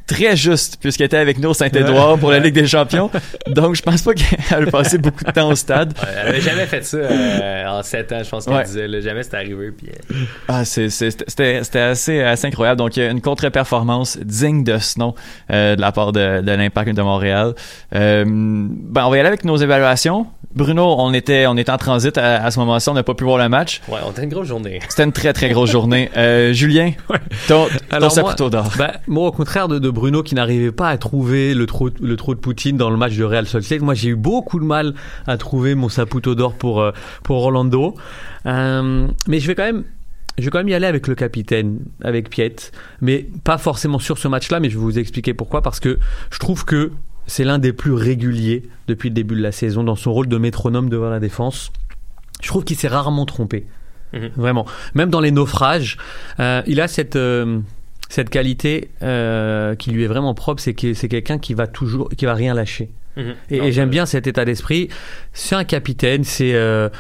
très 0.07 0.37
juste 0.37 0.79
puisqu'elle 0.81 1.07
était 1.07 1.17
avec 1.17 1.39
nous 1.39 1.51
au 1.51 1.55
Saint-Édouard 1.55 2.19
pour 2.19 2.31
la 2.31 2.39
Ligue 2.39 2.55
des 2.55 2.67
Champions. 2.67 3.11
Donc 3.49 3.75
je 3.75 3.83
pense 3.83 4.03
pas 4.03 4.15
qu'elle 4.15 4.65
a 4.69 4.71
passé 4.71 4.99
beaucoup 4.99 5.25
de 5.25 5.31
temps 5.31 5.49
au 5.51 5.55
stade. 5.55 5.93
Ouais, 6.03 6.09
elle 6.21 6.29
avait 6.29 6.41
jamais 6.41 6.67
fait 6.67 6.85
ça 6.85 6.97
euh, 6.99 7.67
en 7.79 7.83
7 7.83 8.13
ans, 8.13 8.21
je 8.25 8.29
pense 8.29 8.45
qu'elle 8.45 8.55
Ouais. 8.55 8.65
disait. 8.65 8.89
là. 8.89 9.01
jamais 9.01 9.23
c'était 9.23 9.37
arrivé. 9.37 9.71
Puis, 9.71 9.89
euh, 9.89 10.15
Ah, 10.49 10.65
c'est, 10.65 10.91
c'est- 10.91 11.11
c'était, 11.29 11.63
c'était 11.65 11.79
assez, 11.81 12.21
assez 12.21 12.47
incroyable. 12.47 12.79
Donc, 12.79 12.97
une 12.97 13.21
contre-performance 13.21 14.19
digne 14.19 14.65
de 14.65 14.79
ce 14.79 14.99
nom 14.99 15.15
euh, 15.51 15.77
de 15.77 15.81
la 15.81 15.93
part 15.93 16.13
de, 16.13 16.41
de 16.41 16.53
l'Impact 16.53 16.95
de 16.95 17.03
Montréal. 17.03 17.55
Euh, 17.95 18.25
ben, 18.27 19.05
on 19.07 19.11
va 19.11 19.17
y 19.17 19.21
aller 19.21 19.29
avec 19.29 19.45
nos 19.45 19.57
évaluations. 19.57 20.27
Bruno, 20.55 20.97
on 20.99 21.15
était, 21.15 21.47
on 21.47 21.57
était 21.57 21.73
en 21.73 21.79
transit 21.79 22.17
à, 22.19 22.45
à 22.45 22.51
ce 22.51 22.59
moment-ci, 22.59 22.89
on 22.91 22.95
n'a 22.95 23.03
pas 23.03 23.15
pu 23.15 23.25
voir 23.25 23.39
le 23.39 23.49
match. 23.49 23.81
ouais, 23.89 23.99
on 24.05 24.19
a 24.19 24.23
une 24.23 24.29
grosse 24.29 24.49
journée. 24.49 24.81
C'était 24.89 25.05
une 25.05 25.13
très, 25.13 25.33
très 25.33 25.49
grosse 25.49 25.71
journée. 25.71 26.11
Euh, 26.17 26.53
Julien, 26.53 26.93
ton, 27.49 27.67
ton 27.67 27.71
Alors 27.91 28.13
moi- 28.21 28.35
d'or. 28.35 28.71
Bah, 28.77 28.93
moi, 29.07 29.29
au 29.29 29.33
contraire 29.33 29.69
de, 29.69 29.79
de 29.79 29.89
Bruno 29.93 30.23
qui 30.23 30.35
n'arrivait 30.35 30.73
pas 30.73 30.89
à 30.89 30.99
trouver 30.99 31.55
le 31.55 31.67
trou, 31.67 31.91
le 32.01 32.17
trou 32.17 32.35
de 32.35 32.41
Poutine 32.41 32.77
dans 32.77 32.91
le 32.91 32.97
match 32.97 33.17
de 33.17 33.25
Real 33.25 33.47
Salt 33.47 33.69
Lake, 33.71 33.83
moi 33.83 33.95
j'ai 33.95 34.11
eu 34.11 34.17
beaucoup 34.17 34.59
de 34.59 34.65
mal 34.65 34.95
à 35.27 35.37
trouver 35.37 35.75
mon 35.75 35.89
saputo 35.89 36.35
d'or 36.35 36.55
pour, 36.55 36.81
euh, 36.81 36.93
pour 37.23 37.37
Orlando. 37.37 37.95
Euh, 38.47 39.07
mais 39.29 39.41
je 39.41 39.47
vais 39.47 39.55
quand 39.55 39.65
même. 39.65 39.85
Je 40.39 40.45
vais 40.45 40.51
quand 40.51 40.59
même 40.59 40.71
y 40.71 40.75
aller 40.75 40.87
avec 40.87 41.09
le 41.09 41.15
capitaine, 41.15 41.81
avec 42.03 42.31
Piet, 42.31 42.57
mais 43.03 43.29
pas 43.45 43.59
forcément 43.59 43.99
sur 43.99 44.17
ce 44.17 44.29
match-là, 44.29 44.61
mais 44.61 44.71
je 44.71 44.79
vais 44.79 44.83
vous 44.83 44.99
expliquer 44.99 45.35
pourquoi, 45.35 45.61
parce 45.61 45.79
que 45.79 45.99
je 46.31 46.39
trouve 46.39 46.65
que 46.65 46.91
c'est 47.27 47.45
l'un 47.45 47.59
des 47.59 47.75
plus 47.75 47.93
réguliers 47.93 48.63
depuis 48.89 49.11
le 49.11 49.15
début 49.15 49.35
de 49.35 49.43
la 49.43 49.53
saison 49.53 49.85
dans 49.85 49.95
son 49.95 50.11
rôle 50.11 50.29
de 50.29 50.39
métronome 50.39 50.89
devant 50.89 51.11
la 51.11 51.21
défense. 51.21 51.71
Je 52.41 52.49
trouve 52.49 52.65
qu'il 52.65 52.79
s'est 52.79 52.89
rarement 52.89 53.27
trompé. 53.27 53.67
Mhm. 54.13 54.31
Vraiment. 54.37 54.67
Même 54.95 55.11
dans 55.11 55.21
les 55.21 55.31
naufrages, 55.31 55.97
euh, 56.41 56.63
il 56.67 56.81
a 56.81 56.89
cette, 56.89 57.17
euh, 57.17 57.61
cette 58.13 58.29
qualité 58.29 58.91
euh, 59.01 59.75
qui 59.75 59.91
lui 59.91 60.05
est 60.05 60.07
vraiment 60.07 60.35
propre, 60.35 60.61
c'est 60.61 60.75
que 60.75 60.93
c'est 60.93 61.09
quelqu'un 61.09 61.39
qui 61.39 61.55
va 61.55 61.67
toujours, 61.67 62.11
qui 62.11 62.27
va 62.27 62.35
rien 62.35 62.53
lâcher. 62.53 62.91
Mhm. 63.17 63.35
Et, 63.51 63.73
j'aime 63.73 63.89
bien 63.89 64.05
cet 64.05 64.27
état 64.27 64.45
d'esprit. 64.45 64.91
C'est 65.33 65.55
un 65.55 65.65
capitaine, 65.65 66.23
c'est 66.23 66.53
euh, 66.53 66.91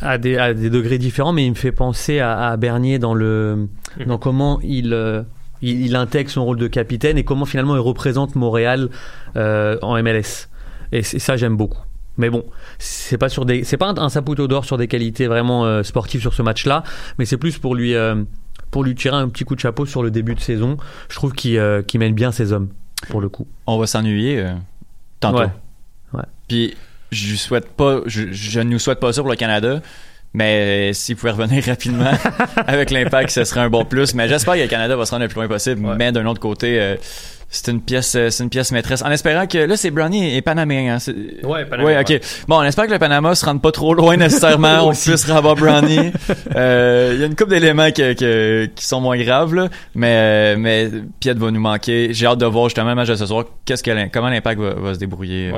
à, 0.00 0.16
des, 0.16 0.38
à 0.38 0.54
des 0.54 0.70
degrés 0.70 0.96
différents, 0.96 1.34
mais 1.34 1.44
il 1.44 1.50
me 1.50 1.54
fait 1.54 1.70
penser 1.70 2.18
à, 2.18 2.48
à 2.48 2.56
Bernier 2.56 2.98
dans 2.98 3.12
le 3.12 3.68
Mhm. 3.98 4.06
dans 4.06 4.16
comment 4.16 4.58
il, 4.62 4.94
euh, 4.94 5.22
il 5.60 5.84
il 5.84 5.96
intègre 5.96 6.30
son 6.30 6.46
rôle 6.46 6.56
de 6.56 6.68
capitaine 6.68 7.18
et 7.18 7.24
comment 7.24 7.44
finalement 7.44 7.74
il 7.74 7.80
représente 7.80 8.36
Montréal 8.36 8.88
euh, 9.36 9.76
en 9.82 10.00
MLS. 10.02 10.48
Et 10.92 11.02
ça 11.02 11.36
j'aime 11.36 11.58
beaucoup. 11.58 11.82
Mais 12.16 12.30
bon, 12.30 12.44
c'est 12.78 13.18
pas 13.18 13.28
sur 13.28 13.44
des, 13.44 13.64
c'est 13.64 13.76
pas 13.76 13.88
un, 13.88 13.98
un 13.98 14.08
saputo 14.08 14.48
d'or 14.48 14.64
sur 14.64 14.78
des 14.78 14.88
qualités 14.88 15.26
vraiment 15.26 15.66
euh, 15.66 15.82
sportives 15.82 16.20
sur 16.20 16.34
ce 16.34 16.42
match-là, 16.42 16.84
mais 17.18 17.24
c'est 17.24 17.36
plus 17.36 17.58
pour 17.58 17.74
lui 17.74 17.94
euh, 17.94 18.14
pour 18.70 18.84
lui 18.84 18.94
tirer 18.94 19.16
un 19.16 19.28
petit 19.28 19.44
coup 19.44 19.54
de 19.54 19.60
chapeau 19.60 19.86
sur 19.86 20.02
le 20.02 20.10
début 20.10 20.34
de 20.34 20.40
saison. 20.40 20.76
Je 21.08 21.16
trouve 21.16 21.32
qu'il 21.32 21.58
euh, 21.58 21.82
mène 21.94 22.14
bien 22.14 22.32
ses 22.32 22.52
hommes 22.52 22.68
pour 23.08 23.20
le 23.20 23.28
coup. 23.28 23.46
On 23.66 23.78
va 23.78 23.86
s'ennuyer 23.86 24.40
euh, 24.40 24.54
tantôt. 25.20 25.38
Ouais. 25.38 25.50
Ouais. 26.12 26.24
Puis 26.48 26.76
je 27.10 27.34
souhaite 27.36 27.68
pas, 27.70 28.00
je, 28.06 28.32
je 28.32 28.60
ne 28.60 28.70
nous 28.70 28.78
souhaite 28.78 29.00
pas 29.00 29.12
ça 29.12 29.22
pour 29.22 29.30
le 29.30 29.36
Canada. 29.36 29.80
Mais 30.32 30.90
euh, 30.90 30.92
s'il 30.92 31.16
pouvait 31.16 31.32
revenir 31.32 31.64
rapidement 31.66 32.12
avec 32.66 32.90
l'impact, 32.90 33.30
ce 33.30 33.44
serait 33.44 33.60
un 33.60 33.70
bon 33.70 33.84
plus. 33.84 34.14
Mais 34.14 34.28
j'espère 34.28 34.54
que 34.54 34.60
le 34.60 34.68
Canada 34.68 34.94
va 34.96 35.04
se 35.04 35.10
rendre 35.10 35.22
le 35.24 35.28
plus 35.28 35.36
loin 35.40 35.48
possible. 35.48 35.84
Ouais. 35.84 35.94
Mais 35.98 36.12
d'un 36.12 36.24
autre 36.26 36.38
côté, 36.40 36.78
euh, 36.80 36.94
c'est 37.52 37.72
une 37.72 37.80
pièce, 37.80 38.14
euh, 38.14 38.30
c'est 38.30 38.44
une 38.44 38.48
pièce 38.48 38.70
maîtresse. 38.70 39.02
En 39.02 39.10
espérant 39.10 39.48
que 39.48 39.58
là, 39.58 39.76
c'est 39.76 39.90
Brownie 39.90 40.36
et 40.36 40.40
Panaméen. 40.40 40.94
Hein, 40.94 41.12
Ouais, 41.42 41.64
Panama, 41.64 41.88
Ouais, 41.88 41.98
ok. 41.98 42.20
Bon, 42.46 42.58
on 42.60 42.62
espère 42.62 42.86
que 42.86 42.92
le 42.92 43.00
Panama 43.00 43.34
se 43.34 43.44
rende 43.44 43.60
pas 43.60 43.72
trop 43.72 43.92
loin 43.92 44.16
nécessairement. 44.16 44.82
on 44.88 44.92
puisse 44.92 45.24
ravoir 45.28 45.56
Brownie. 45.56 46.12
Euh, 46.56 47.10
Il 47.14 47.20
y 47.20 47.22
a 47.22 47.26
une 47.26 47.34
couple 47.36 47.50
d'éléments 47.50 47.90
que- 47.90 48.12
que- 48.12 48.66
qui 48.74 48.84
sont 48.84 49.00
moins 49.00 49.16
graves, 49.18 49.54
là. 49.54 49.68
Mais, 49.94 50.14
euh, 50.16 50.56
mais 50.58 50.88
Piet 51.20 51.34
va 51.34 51.50
nous 51.50 51.60
manquer. 51.60 52.08
J'ai 52.12 52.26
hâte 52.26 52.38
de 52.38 52.46
voir 52.46 52.66
justement 52.68 52.88
le 52.90 52.94
match 52.96 53.08
de 53.08 53.14
ce 53.16 53.26
soir. 53.26 53.44
Qu'est-ce 53.64 53.82
que 53.82 54.08
comment 54.12 54.28
l'impact 54.28 54.60
va, 54.60 54.74
va 54.74 54.94
se 54.94 54.98
débrouiller. 54.98 55.52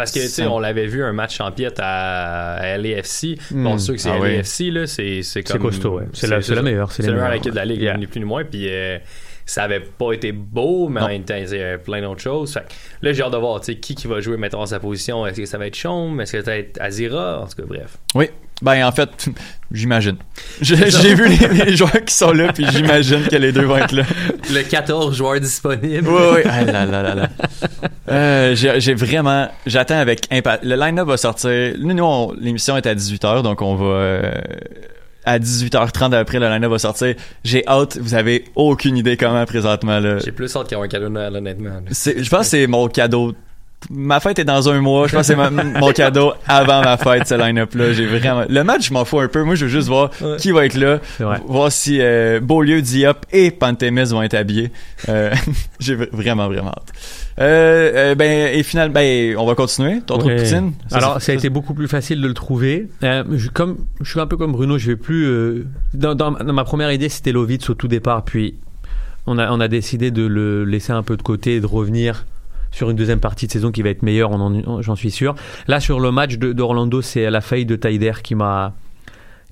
Parce 0.00 0.12
que, 0.12 0.20
tu 0.20 0.28
sais, 0.28 0.46
on 0.46 0.58
l'avait 0.58 0.86
vu 0.86 1.02
un 1.04 1.12
match 1.12 1.40
en 1.40 1.52
piète 1.52 1.78
à, 1.78 2.54
à 2.54 2.78
LAFC. 2.78 3.36
Hmm. 3.50 3.64
Bon, 3.64 3.78
sûr 3.78 3.94
que 3.94 4.00
c'est 4.00 4.10
Ah 4.10 4.18
oui. 4.20 4.36
LAFC, 4.36 4.60
là, 4.72 4.86
c'est 4.86 5.22
c'est 5.22 5.42
costaud, 5.58 5.98
ouais. 5.98 6.04
C'est 6.12 6.26
la- 6.26 6.40
c'est 6.42 6.54
la 6.54 6.62
meilleure, 6.62 6.90
c'est 6.92 7.02
la 7.06 7.12
meilleure 7.12 7.32
équipe 7.34 7.50
de 7.52 7.56
la 7.56 7.64
Ligue, 7.64 7.82
yeah. 7.82 7.96
ni 7.96 8.06
plus 8.06 8.20
ni 8.20 8.24
moins. 8.26 8.44
Puis 8.44 8.66
euh, 8.68 8.98
ça 9.46 9.64
avait 9.64 9.80
pas 9.80 10.12
été 10.12 10.32
beau, 10.32 10.88
mais 10.88 11.00
en 11.00 11.08
même 11.08 11.24
temps, 11.24 11.34
il 11.36 11.42
y 11.48 11.60
avait 11.60 11.78
plein 11.78 12.00
d'autres 12.02 12.20
choses. 12.22 12.52
Fait 12.54 12.60
que 12.60 12.66
là, 13.02 13.12
j'ai 13.12 13.22
hâte 13.22 13.32
de 13.32 13.36
voir, 13.36 13.60
tu 13.60 13.72
sais, 13.72 13.78
qui 13.78 13.94
qui 13.94 14.06
va 14.06 14.20
jouer, 14.20 14.36
mettons, 14.36 14.62
à 14.62 14.66
sa 14.66 14.80
position. 14.80 15.26
Est-ce 15.26 15.40
que 15.40 15.46
ça 15.46 15.58
va 15.58 15.66
être 15.66 15.76
Chaume? 15.76 16.20
Est-ce 16.20 16.32
que 16.32 16.42
ça 16.44 16.50
va 16.52 16.56
être 16.56 16.80
Azira? 16.80 17.40
En 17.42 17.46
tout 17.46 17.56
cas, 17.56 17.64
bref. 17.66 17.98
Oui. 18.14 18.30
Ben, 18.62 18.84
en 18.86 18.92
fait, 18.92 19.08
j'imagine. 19.72 20.16
J'ai 20.60 21.14
vu 21.14 21.28
les, 21.28 21.64
les 21.64 21.76
joueurs 21.76 22.04
qui 22.04 22.14
sont 22.14 22.32
là, 22.32 22.52
puis 22.52 22.66
j'imagine 22.72 23.22
que 23.26 23.36
les 23.36 23.52
deux 23.52 23.64
vont 23.64 23.78
être 23.78 23.92
là. 23.92 24.02
Le 24.52 24.62
14 24.62 25.16
joueurs 25.16 25.40
disponibles. 25.40 26.08
Oui, 26.08 26.22
oui. 26.34 26.40
Ah 26.44 26.62
là 26.64 26.84
là 26.86 27.02
là 27.02 27.14
là. 27.14 27.28
Euh, 28.10 28.54
j'ai 28.54 28.94
vraiment... 28.94 29.48
J'attends 29.66 29.98
avec 29.98 30.26
impatience. 30.30 30.64
Le 30.68 30.76
line-up 30.76 31.06
va 31.08 31.16
sortir... 31.16 31.74
Nous, 31.78 31.94
nous 31.94 32.04
on- 32.04 32.32
l'émission 32.38 32.76
est 32.76 32.86
à 32.86 32.94
18h, 32.94 33.42
donc 33.42 33.62
on 33.62 33.76
va... 33.76 33.84
euh, 33.84 34.32
à 35.24 35.38
18h30 35.38 36.14
après 36.14 36.38
le 36.38 36.48
line 36.48 36.66
va 36.66 36.78
sortir. 36.78 37.14
J'ai 37.44 37.66
hâte, 37.68 37.98
vous 37.98 38.14
avez 38.14 38.44
aucune 38.56 38.96
idée 38.96 39.16
comment 39.16 39.44
présentement 39.44 40.00
là. 40.00 40.18
J'ai 40.18 40.32
plus 40.32 40.54
hâte 40.56 40.68
qu'il 40.68 40.76
y 40.76 40.80
ait 40.80 40.84
un 40.84 40.88
cadeau 40.88 41.04
de 41.08 41.10
Noël, 41.12 41.36
honnêtement. 41.36 41.80
Je 41.90 42.28
pense 42.28 42.40
que 42.40 42.46
c'est 42.46 42.66
mon 42.66 42.88
cadeau. 42.88 43.34
Ma 43.88 44.20
fête 44.20 44.38
est 44.38 44.44
dans 44.44 44.68
un 44.68 44.80
mois. 44.80 45.06
Je 45.08 45.16
pense 45.16 45.26
que 45.28 45.34
c'est 45.34 45.50
mon 45.80 45.90
cadeau 45.92 46.32
avant 46.46 46.82
ma 46.82 46.96
fête, 46.98 47.26
ce 47.26 47.34
line-up-là. 47.34 47.92
J'ai 47.94 48.06
vraiment. 48.06 48.44
Le 48.48 48.62
match, 48.62 48.88
je 48.88 48.92
m'en 48.92 49.04
fous 49.06 49.20
un 49.20 49.28
peu. 49.28 49.42
Moi, 49.42 49.54
je 49.54 49.64
veux 49.64 49.70
juste 49.70 49.88
voir 49.88 50.10
Ouais. 50.20 50.36
qui 50.38 50.52
va 50.52 50.66
être 50.66 50.74
là. 50.76 50.98
Voir 51.46 51.72
si 51.72 51.98
euh, 52.00 52.40
Beaulieu, 52.40 52.82
Diop 52.82 53.24
et 53.32 53.50
Pantémis 53.50 54.04
vont 54.10 54.22
être 54.22 54.34
habillés. 54.34 54.70
Euh, 55.08 55.32
J'ai 55.80 55.94
vraiment, 55.94 56.46
vraiment 56.48 56.70
hâte. 56.70 56.92
Euh, 57.40 58.14
ben, 58.14 58.50
et 58.54 58.62
finalement, 58.62 58.92
ben, 58.94 59.34
on 59.38 59.46
va 59.46 59.54
continuer. 59.54 60.00
Ton 60.06 60.18
trou 60.18 60.28
de 60.28 60.34
Ouais. 60.34 60.42
poutine? 60.42 60.72
Alors, 60.92 61.22
ça 61.22 61.32
a 61.32 61.34
été 61.34 61.48
beaucoup 61.48 61.72
plus 61.72 61.88
facile 61.88 62.20
de 62.20 62.28
le 62.28 62.34
trouver. 62.34 62.88
Je, 63.02 63.48
comme, 63.48 63.78
je 64.02 64.10
suis 64.10 64.20
un 64.20 64.26
peu 64.26 64.36
comme 64.36 64.52
Bruno, 64.52 64.76
je 64.76 64.88
vais 64.88 64.96
plus. 64.96 65.64
dans, 65.94 66.14
dans- 66.14 66.32
dans 66.32 66.52
ma 66.52 66.64
première 66.64 66.92
idée, 66.92 67.08
c'était 67.08 67.32
Lovitz 67.32 67.70
au 67.70 67.74
tout 67.74 67.88
départ, 67.88 68.24
puis 68.24 68.56
on 69.26 69.38
a, 69.38 69.50
on 69.50 69.60
a 69.60 69.68
décidé 69.68 70.10
de 70.10 70.26
le 70.26 70.64
laisser 70.64 70.92
un 70.92 71.02
peu 71.02 71.16
de 71.16 71.22
côté 71.22 71.56
et 71.56 71.60
de 71.60 71.66
revenir 71.66 72.26
sur 72.70 72.90
une 72.90 72.96
deuxième 72.96 73.20
partie 73.20 73.46
de 73.46 73.52
saison 73.52 73.70
qui 73.72 73.82
va 73.82 73.90
être 73.90 74.02
meilleure, 74.02 74.30
j'en 74.82 74.96
suis 74.96 75.10
sûr. 75.10 75.34
Là, 75.68 75.80
sur 75.80 76.00
le 76.00 76.10
match 76.12 76.36
d'Orlando, 76.38 77.02
c'est 77.02 77.28
la 77.30 77.40
faille 77.40 77.66
de 77.66 77.76
Taider 77.76 78.12
qui 78.22 78.34
m'a 78.34 78.74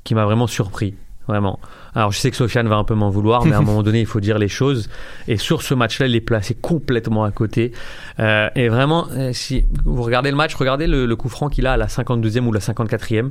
qui 0.05 0.15
m'a 0.15 0.25
vraiment 0.25 0.47
surpris. 0.47 0.95
Vraiment. 1.27 1.61
Alors, 1.95 2.11
je 2.11 2.19
sais 2.19 2.31
que 2.31 2.37
Sofiane 2.39 2.69
va 2.69 2.77
un 2.77 2.85
peu 2.85 2.95
m'en 2.95 3.11
vouloir, 3.11 3.45
mais 3.45 3.53
à 3.53 3.59
un 3.59 3.63
moment 3.63 3.83
donné, 3.83 4.01
il 4.01 4.07
faut 4.07 4.21
dire 4.21 4.39
les 4.39 4.49
choses. 4.49 4.89
Et 5.27 5.37
sur 5.37 5.61
ce 5.61 5.75
match-là, 5.75 6.07
il 6.07 6.15
est 6.17 6.23
placé 6.23 6.55
complètement 6.55 7.25
à 7.25 7.31
côté. 7.31 7.73
Euh, 8.19 8.49
et 8.55 8.71
vraiment, 8.71 9.09
euh, 9.11 9.35
si 9.35 9.67
vous 9.85 10.03
regardez 10.03 10.31
le 10.31 10.37
match, 10.39 10.55
regardez 10.55 10.87
le, 10.87 11.05
le 11.05 11.17
coup 11.17 11.29
franc 11.29 11.51
qu'il 11.51 11.67
a 11.67 11.73
à 11.73 11.77
la 11.77 11.87
52e 11.87 12.47
ou 12.47 12.53
la 12.53 12.61
54e. 12.61 13.31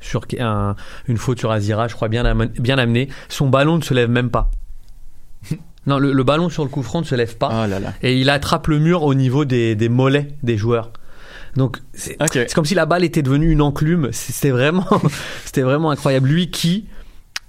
Sur 0.00 0.22
un- 0.40 0.74
une 1.06 1.16
faute 1.16 1.38
sur 1.38 1.52
Azira, 1.52 1.86
je 1.86 1.94
crois 1.94 2.08
bien, 2.08 2.34
bien 2.58 2.78
amené. 2.78 3.08
Son 3.28 3.48
ballon 3.48 3.76
ne 3.76 3.82
se 3.82 3.94
lève 3.94 4.10
même 4.10 4.30
pas. 4.30 4.50
Non, 5.86 5.98
le, 5.98 6.12
le 6.12 6.24
ballon 6.24 6.48
sur 6.48 6.62
le 6.62 6.70
coup 6.70 6.82
franc 6.82 7.00
ne 7.00 7.06
se 7.06 7.14
lève 7.14 7.36
pas. 7.36 7.48
Oh 7.50 7.68
là 7.68 7.80
là. 7.80 7.92
Et 8.02 8.16
il 8.18 8.30
attrape 8.30 8.68
le 8.68 8.78
mur 8.78 9.02
au 9.02 9.14
niveau 9.14 9.44
des, 9.44 9.74
des 9.74 9.88
mollets 9.88 10.28
des 10.42 10.56
joueurs. 10.56 10.92
Donc, 11.56 11.78
c'est 11.92 12.16
comme 12.54 12.64
si 12.64 12.74
la 12.74 12.86
balle 12.86 13.04
était 13.04 13.22
devenue 13.22 13.50
une 13.50 13.60
enclume. 13.60 14.08
C'était 14.12 14.50
vraiment, 14.50 14.86
c'était 15.44 15.62
vraiment 15.62 15.90
incroyable. 15.90 16.28
Lui 16.28 16.50
qui, 16.50 16.86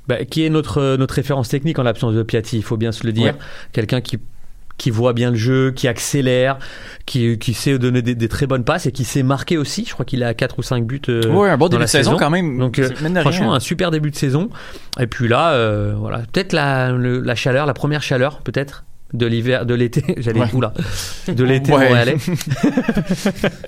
bah, 0.08 0.26
qui 0.26 0.43
est 0.43 0.50
notre, 0.50 0.98
notre 0.98 1.13
référence 1.15 1.48
technique 1.48 1.80
en 1.80 1.84
l'absence 1.84 2.13
de 2.13 2.24
Piatti, 2.24 2.58
il 2.58 2.63
faut 2.63 2.76
bien 2.78 2.91
se 2.91 3.06
le 3.06 3.13
dire. 3.13 3.34
Ouais. 3.34 3.39
Quelqu'un 3.72 4.02
qui, 4.02 4.19
qui 4.77 4.89
voit 4.89 5.13
bien 5.13 5.29
le 5.31 5.38
jeu, 5.38 5.71
qui 5.71 5.88
accélère, 5.88 6.57
qui, 7.05 7.38
qui 7.38 7.53
sait 7.53 7.77
donner 7.77 8.01
des, 8.01 8.15
des 8.15 8.27
très 8.27 8.47
bonnes 8.47 8.63
passes 8.63 8.86
et 8.86 8.91
qui 8.91 9.03
sait 9.05 9.23
marquer 9.23 9.57
aussi. 9.57 9.86
Je 9.88 9.93
crois 9.93 10.03
qu'il 10.05 10.23
a 10.23 10.33
4 10.33 10.59
ou 10.59 10.63
5 10.63 10.86
buts. 10.86 11.01
euh, 11.09 11.25
Ouais, 11.31 11.49
un 11.49 11.57
bon 11.57 11.65
dans 11.65 11.69
début 11.69 11.79
la 11.81 11.86
de 11.86 11.89
saison, 11.91 12.17
quand 12.17 12.29
même. 12.29 12.57
Donc, 12.57 12.79
euh, 12.79 12.89
rien. 12.99 13.21
franchement, 13.21 13.53
un 13.53 13.59
super 13.59 13.91
début 13.91 14.12
de 14.12 14.15
saison. 14.15 14.49
Et 14.99 15.07
puis 15.07 15.27
là, 15.27 15.51
euh, 15.51 15.93
voilà, 15.97 16.19
peut-être 16.31 16.53
la, 16.53 16.91
le- 16.91 17.19
la 17.21 17.36
chaleur, 17.36 17.65
la 17.65 17.73
première 17.73 18.01
chaleur, 18.01 18.39
peut-être 18.41 18.83
de 19.13 19.27
l'hiver, 19.27 19.67
de 19.67 19.75
l'été. 19.75 20.03
J'allais 20.17 20.39
Ouais. 20.39 20.47
où 20.53 20.59
là 20.62 20.73
De 21.27 21.43
l'été 21.43 21.71
Ouais. 21.71 21.77
montréalais. 21.88 22.17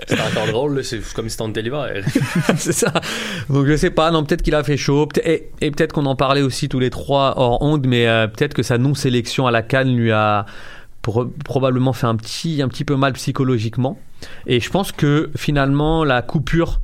C'est 0.08 0.20
encore 0.20 0.48
drôle. 0.48 0.84
C'est 0.84 1.02
comme 1.14 1.30
si 1.30 1.38
c'était 1.38 1.62
l'hiver. 1.62 1.88
c'est 2.58 2.72
ça. 2.74 2.92
Donc 3.50 3.66
je 3.68 3.76
sais 3.76 3.90
pas, 3.92 4.12
non, 4.12 4.24
peut-être 4.24 4.42
qu'il 4.42 4.56
a 4.56 4.64
fait 4.64 4.78
chaud. 4.78 5.08
Et, 5.24 5.50
et 5.62 5.72
peut-être 5.72 5.94
qu'on 5.94 6.06
en 6.06 6.16
parlait 6.16 6.42
aussi 6.42 6.70
tous 6.70 6.80
les 6.80 6.90
trois 6.90 7.34
hors 7.38 7.62
onde, 7.62 7.86
mais 7.88 8.08
euh, 8.08 8.28
peut-être 8.28 8.54
que 8.54 8.64
sa 8.64 8.78
non-sélection 8.78 9.48
à 9.48 9.52
la 9.52 9.62
Cannes 9.62 9.96
lui 9.96 10.12
a 10.12 10.46
pro- 11.06 11.26
probablement 11.46 11.94
fait 11.94 12.08
un 12.08 12.16
petit, 12.16 12.62
un 12.62 12.68
petit 12.68 12.84
peu 12.84 12.96
mal 12.96 13.14
psychologiquement. 13.14 13.98
Et 14.48 14.60
je 14.60 14.70
pense 14.70 14.92
que 14.92 15.30
finalement, 15.38 16.04
la 16.04 16.22
coupure 16.22 16.82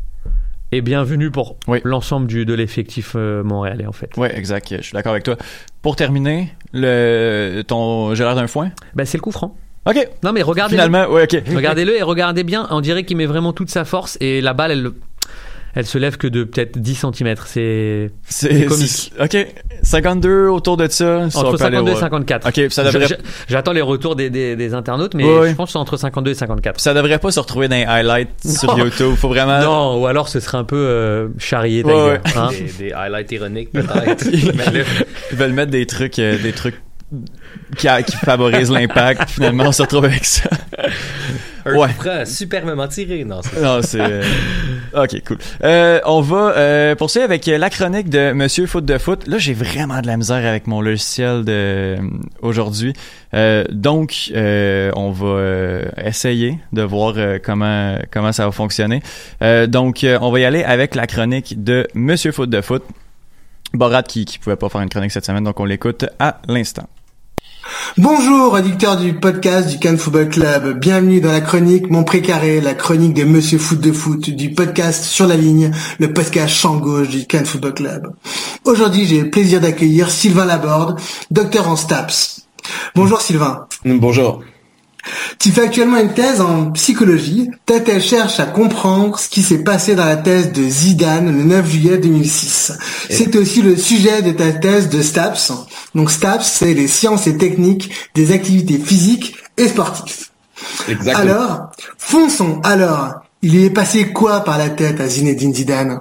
est 0.71 0.81
bienvenue 0.81 1.31
pour 1.31 1.57
Oui. 1.67 1.79
l'ensemble 1.83 2.27
de 2.27 2.53
l'effectif 2.53 3.13
euh, 3.15 3.43
montréalais, 3.43 3.87
en 3.87 3.91
fait. 3.91 4.15
Ouais, 4.17 4.33
exact. 4.37 4.73
Je 4.77 4.81
suis 4.83 4.93
d'accord 4.93 5.11
avec 5.11 5.23
toi. 5.23 5.35
Pour 5.81 5.95
terminer, 5.95 6.53
le 6.73 7.63
ton 7.67 8.13
Gérard 8.15 8.35
d'un 8.35 8.47
foin. 8.47 8.71
Ben, 8.95 9.05
c'est 9.05 9.17
le 9.17 9.21
coup 9.23 9.31
franc. 9.31 9.57
Ok. 9.85 10.07
Non, 10.23 10.31
mais 10.31 10.43
regardez 10.43 10.75
Finalement, 10.75 11.07
ouais, 11.09 11.23
ok. 11.23 11.41
Regardez-le 11.55 11.97
et 11.97 12.03
regardez 12.03 12.43
bien. 12.43 12.67
On 12.69 12.81
dirait 12.81 13.03
qu'il 13.03 13.17
met 13.17 13.25
vraiment 13.25 13.51
toute 13.51 13.69
sa 13.71 13.83
force 13.83 14.17
et 14.21 14.39
la 14.39 14.53
balle, 14.53 14.71
elle, 14.71 14.91
elle 15.75 15.85
se 15.85 15.97
lève 15.97 16.17
que 16.17 16.27
de 16.27 16.43
peut-être 16.43 16.77
10 16.77 16.95
cm. 16.95 17.35
C'est 17.45 18.11
C'est 18.27 18.65
comique. 18.65 19.13
Ok. 19.19 19.47
52 19.83 20.47
autour 20.47 20.77
de 20.77 20.87
ça. 20.87 21.27
entre 21.33 21.57
peut 21.57 21.63
aller 21.63 21.77
52 21.77 21.79
et 21.79 21.93
voir. 21.93 21.99
54. 21.99 22.47
Ok, 22.47 22.71
ça 22.71 22.83
devrait- 22.83 23.17
J'attends 23.49 23.71
les 23.73 23.81
retours 23.81 24.15
des, 24.15 24.29
des, 24.29 24.55
des 24.55 24.73
internautes, 24.73 25.13
mais 25.13 25.23
je 25.23 25.53
pense 25.55 25.69
que 25.69 25.71
c'est 25.73 25.77
entre 25.79 25.97
52 25.97 26.31
et 26.31 26.35
54. 26.35 26.79
Ça 26.79 26.93
devrait 26.93 27.17
pas 27.19 27.31
se 27.31 27.39
retrouver 27.39 27.67
dans 27.67 27.75
les 27.77 27.83
highlights 27.85 28.29
sur. 28.45 28.77
YouTube. 28.77 29.15
Faut 29.15 29.27
vraiment. 29.29 29.59
Non, 29.61 30.01
ou 30.01 30.07
alors 30.07 30.27
ce 30.29 30.39
serait 30.39 30.57
un 30.57 30.63
peu 30.63 30.75
euh, 30.77 31.27
charrié, 31.37 31.83
Ouais, 31.83 31.91
Tiger, 31.93 32.05
ouais. 32.05 32.19
hein. 32.35 32.49
Des, 32.77 32.85
des 32.85 32.93
highlights 32.93 33.31
ironiques, 33.31 33.71
peut-être. 33.73 34.25
Ils 34.31 35.37
veulent 35.37 35.53
mettre 35.53 35.71
des 35.71 35.85
trucs, 35.85 36.19
euh, 36.19 36.37
des 36.41 36.51
trucs 36.51 36.75
qui, 37.77 37.87
qui 38.05 38.17
favorisent 38.17 38.71
l'impact. 38.71 39.29
Finalement, 39.29 39.65
on 39.67 39.71
se 39.71 39.81
retrouve 39.81 40.05
avec 40.05 40.25
ça. 40.25 40.49
Ouais. 41.65 41.89
franc 41.89 42.23
superbement 42.25 42.87
tiré. 42.87 43.23
Non, 43.23 43.41
c'est 43.43 43.61
Non, 43.61 43.81
c'est. 43.83 43.99
euh, 44.01 44.23
Ok, 44.95 45.15
cool. 45.27 45.37
Euh, 45.63 45.99
on 46.05 46.19
va 46.21 46.53
euh, 46.57 46.95
poursuivre 46.95 47.25
avec 47.25 47.45
la 47.45 47.69
chronique 47.69 48.09
de 48.09 48.33
Monsieur 48.33 48.65
Foot 48.65 48.83
de 48.83 48.97
Foot. 48.97 49.27
Là, 49.27 49.37
j'ai 49.37 49.53
vraiment 49.53 50.01
de 50.01 50.07
la 50.07 50.17
misère 50.17 50.43
avec 50.45 50.65
mon 50.67 50.81
logiciel 50.81 51.45
de 51.45 51.97
aujourd'hui. 52.41 52.93
Donc, 53.69 54.31
on 54.35 55.11
va 55.11 55.81
essayer 56.03 56.57
de 56.73 56.81
voir 56.81 57.13
comment 57.43 57.97
comment 58.11 58.31
ça 58.31 58.45
va 58.45 58.51
fonctionner. 58.51 59.01
Donc, 59.67 60.03
on 60.03 60.31
va 60.31 60.39
y 60.39 60.45
aller 60.45 60.63
avec 60.63 60.95
la 60.95 61.05
chronique 61.07 61.63
de 61.63 61.87
Monsieur 61.93 62.31
Foot 62.31 62.49
de 62.49 62.61
Foot. 62.61 62.83
Borat 63.73 64.03
qui 64.03 64.25
qui 64.25 64.39
pouvait 64.39 64.57
pas 64.57 64.67
faire 64.67 64.81
une 64.81 64.89
chronique 64.89 65.11
cette 65.11 65.25
semaine, 65.25 65.43
donc 65.45 65.59
on 65.59 65.65
l'écoute 65.65 66.05
à 66.19 66.41
l'instant. 66.47 66.89
Bonjour, 67.97 68.53
auditeurs 68.53 68.97
du 68.97 69.13
podcast 69.13 69.69
du 69.69 69.79
Cannes 69.79 69.97
Football 69.97 70.29
Club. 70.29 70.79
Bienvenue 70.79 71.21
dans 71.21 71.31
la 71.31 71.41
chronique 71.41 71.89
Mon 71.89 72.03
Précaré, 72.03 72.61
la 72.61 72.73
chronique 72.73 73.13
de 73.13 73.23
Monsieur 73.23 73.57
Foot 73.57 73.79
de 73.79 73.91
Foot, 73.91 74.29
du 74.29 74.51
podcast 74.51 75.03
Sur 75.03 75.27
la 75.27 75.35
ligne, 75.35 75.71
le 75.99 76.13
podcast 76.13 76.53
champ 76.53 76.77
gauche 76.77 77.09
du 77.09 77.25
Cannes 77.25 77.45
Football 77.45 77.73
Club. 77.73 78.13
Aujourd'hui, 78.65 79.05
j'ai 79.05 79.21
le 79.21 79.29
plaisir 79.29 79.61
d'accueillir 79.61 80.09
Sylvain 80.09 80.45
Laborde, 80.45 80.99
docteur 81.31 81.67
en 81.67 81.75
STAPS. 81.75 82.47
Bonjour 82.95 83.21
Sylvain. 83.21 83.67
Bonjour. 83.85 84.41
Tu 85.39 85.51
fais 85.51 85.63
actuellement 85.63 85.97
une 85.97 86.13
thèse 86.13 86.41
en 86.41 86.71
psychologie. 86.71 87.49
Ta 87.65 87.79
thèse 87.79 88.03
cherche 88.03 88.39
à 88.39 88.45
comprendre 88.45 89.17
ce 89.17 89.29
qui 89.29 89.41
s'est 89.41 89.63
passé 89.63 89.95
dans 89.95 90.05
la 90.05 90.17
thèse 90.17 90.51
de 90.51 90.63
Zidane 90.63 91.35
le 91.35 91.43
9 91.43 91.69
juillet 91.69 91.97
2006. 91.97 92.73
C'est 93.09 93.35
aussi 93.35 93.61
le 93.61 93.75
sujet 93.75 94.21
de 94.21 94.31
ta 94.31 94.51
thèse 94.51 94.89
de 94.89 95.01
STAPS. 95.01 95.51
Donc 95.95 96.11
STAPS, 96.11 96.45
c'est 96.45 96.73
les 96.73 96.87
sciences 96.87 97.27
et 97.27 97.37
techniques 97.37 97.91
des 98.13 98.31
activités 98.31 98.77
physiques 98.77 99.35
et 99.57 99.67
sportives. 99.67 100.27
Exactement. 100.87 101.31
Alors, 101.31 101.71
fonçons. 101.97 102.61
Alors, 102.63 103.21
il 103.41 103.55
y 103.55 103.65
est 103.65 103.71
passé 103.71 104.11
quoi 104.11 104.41
par 104.41 104.57
la 104.57 104.69
tête 104.69 105.01
à 105.01 105.07
Zinedine 105.07 105.53
Zidane? 105.53 105.99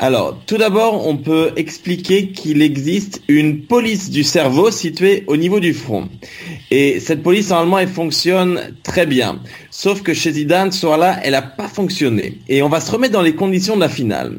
Alors, 0.00 0.38
tout 0.46 0.58
d'abord, 0.58 1.08
on 1.08 1.16
peut 1.16 1.50
expliquer 1.56 2.28
qu'il 2.28 2.62
existe 2.62 3.20
une 3.26 3.62
police 3.62 4.10
du 4.10 4.22
cerveau 4.22 4.70
située 4.70 5.24
au 5.26 5.36
niveau 5.36 5.58
du 5.58 5.74
front. 5.74 6.08
Et 6.70 7.00
cette 7.00 7.20
police, 7.20 7.50
normalement, 7.50 7.80
elle 7.80 7.88
fonctionne 7.88 8.76
très 8.84 9.06
bien. 9.06 9.40
Sauf 9.72 10.02
que 10.02 10.14
chez 10.14 10.32
Zidane, 10.32 10.70
ce 10.70 10.80
soir-là, 10.80 11.18
elle 11.24 11.32
n'a 11.32 11.42
pas 11.42 11.66
fonctionné. 11.66 12.38
Et 12.48 12.62
on 12.62 12.68
va 12.68 12.80
se 12.80 12.92
remettre 12.92 13.12
dans 13.12 13.22
les 13.22 13.34
conditions 13.34 13.74
de 13.74 13.80
la 13.80 13.88
finale. 13.88 14.38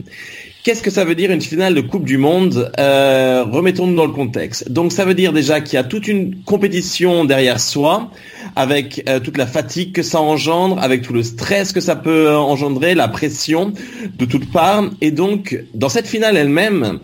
Qu'est-ce 0.62 0.84
que 0.84 0.92
ça 0.92 1.06
veut 1.06 1.16
dire 1.16 1.32
une 1.32 1.40
finale 1.40 1.74
de 1.74 1.80
Coupe 1.80 2.04
du 2.04 2.18
Monde 2.18 2.70
euh, 2.78 3.46
Remettons-nous 3.50 3.96
dans 3.96 4.06
le 4.06 4.12
contexte. 4.12 4.70
Donc 4.70 4.92
ça 4.92 5.06
veut 5.06 5.14
dire 5.14 5.32
déjà 5.32 5.62
qu'il 5.62 5.76
y 5.76 5.78
a 5.78 5.86
toute 5.86 6.10
une 6.10 6.44
compétition 6.44 7.24
derrière 7.24 7.62
soi, 7.62 8.12
avec 8.58 9.02
euh, 9.08 9.22
toute 9.22 9.38
la 9.38 9.48
fatigue 9.48 9.94
que 9.94 10.04
ça 10.04 10.20
engendre, 10.20 10.78
avec 10.80 11.02
tout 11.02 11.14
le 11.14 11.24
stress 11.24 11.72
que 11.72 11.80
ça 11.80 11.96
peut 11.96 12.28
euh, 12.28 12.38
engendrer, 12.38 12.94
la 12.94 13.08
pression 13.08 13.72
de 14.18 14.26
toutes 14.26 14.52
parts. 14.52 14.84
Et 15.00 15.12
donc 15.12 15.64
dans 15.74 15.88
cette 15.88 16.08
finale 16.08 16.36
elle-même, 16.36 17.00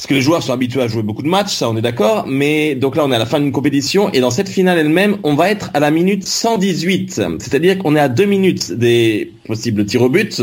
parce 0.00 0.06
que 0.06 0.14
les 0.14 0.22
joueurs 0.22 0.42
sont 0.42 0.54
habitués 0.54 0.80
à 0.80 0.88
jouer 0.88 1.02
beaucoup 1.02 1.22
de 1.22 1.28
matchs, 1.28 1.52
ça 1.52 1.68
on 1.68 1.76
est 1.76 1.82
d'accord, 1.82 2.24
mais 2.26 2.74
donc 2.74 2.96
là 2.96 3.04
on 3.04 3.12
est 3.12 3.16
à 3.16 3.18
la 3.18 3.26
fin 3.26 3.38
d'une 3.38 3.52
compétition 3.52 4.10
et 4.14 4.20
dans 4.20 4.30
cette 4.30 4.48
finale 4.48 4.78
elle-même, 4.78 5.18
on 5.24 5.34
va 5.34 5.50
être 5.50 5.70
à 5.74 5.78
la 5.78 5.90
minute 5.90 6.26
118, 6.26 7.20
c'est-à-dire 7.38 7.76
qu'on 7.76 7.94
est 7.94 8.00
à 8.00 8.08
deux 8.08 8.24
minutes 8.24 8.72
des 8.72 9.30
possibles 9.46 9.84
tirs 9.84 10.00
au 10.00 10.08
but. 10.08 10.40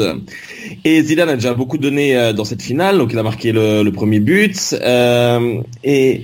Et 0.85 1.01
Zidane 1.01 1.29
a 1.29 1.33
déjà 1.33 1.55
beaucoup 1.55 1.79
donné 1.79 2.15
euh, 2.15 2.33
dans 2.33 2.45
cette 2.45 2.61
finale, 2.61 2.99
donc 2.99 3.13
il 3.13 3.17
a 3.17 3.23
marqué 3.23 3.51
le, 3.51 3.89
premier 3.89 4.19
but. 4.19 4.75
euh, 4.79 5.59
et 5.83 6.21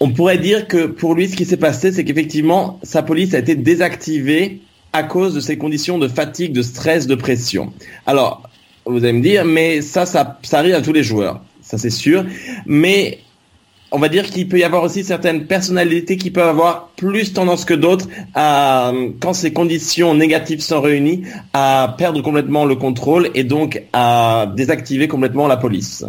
on 0.00 0.08
pourrait 0.08 0.38
dire 0.38 0.66
que 0.66 0.86
pour 0.86 1.14
lui, 1.14 1.28
ce 1.28 1.36
qui 1.36 1.44
s'est 1.44 1.58
passé, 1.58 1.92
c'est 1.92 2.04
qu'effectivement, 2.04 2.80
sa 2.82 3.02
police 3.02 3.34
a 3.34 3.40
été 3.40 3.56
désactivée 3.56 4.60
à 4.94 5.02
cause 5.02 5.34
de 5.34 5.40
ces 5.40 5.58
conditions 5.58 5.98
de 5.98 6.08
fatigue, 6.08 6.54
de 6.54 6.62
stress, 6.62 7.06
de 7.06 7.14
pression. 7.14 7.74
Alors, 8.06 8.48
vous 8.86 9.04
allez 9.04 9.12
me 9.12 9.22
dire, 9.22 9.44
mais 9.44 9.82
ça, 9.82 10.06
ça, 10.06 10.38
ça 10.42 10.60
arrive 10.60 10.74
à 10.74 10.80
tous 10.80 10.94
les 10.94 11.02
joueurs, 11.02 11.42
ça 11.64 11.78
c'est 11.78 11.90
sûr. 11.90 12.24
Mais 12.66 13.18
on 13.94 13.98
va 13.98 14.08
dire 14.08 14.28
qu'il 14.28 14.48
peut 14.48 14.58
y 14.58 14.64
avoir 14.64 14.82
aussi 14.82 15.04
certaines 15.04 15.46
personnalités 15.46 16.16
qui 16.16 16.30
peuvent 16.32 16.48
avoir 16.48 16.88
plus 16.96 17.32
tendance 17.32 17.64
que 17.64 17.74
d'autres 17.74 18.08
à, 18.34 18.92
quand 19.20 19.34
ces 19.34 19.52
conditions 19.52 20.14
négatives 20.14 20.60
sont 20.60 20.80
réunies, 20.80 21.22
à 21.52 21.94
perdre 21.96 22.20
complètement 22.20 22.64
le 22.64 22.74
contrôle 22.74 23.30
et 23.34 23.44
donc 23.44 23.82
à 23.92 24.52
désactiver 24.56 25.06
complètement 25.06 25.46
la 25.46 25.56
police. 25.56 26.04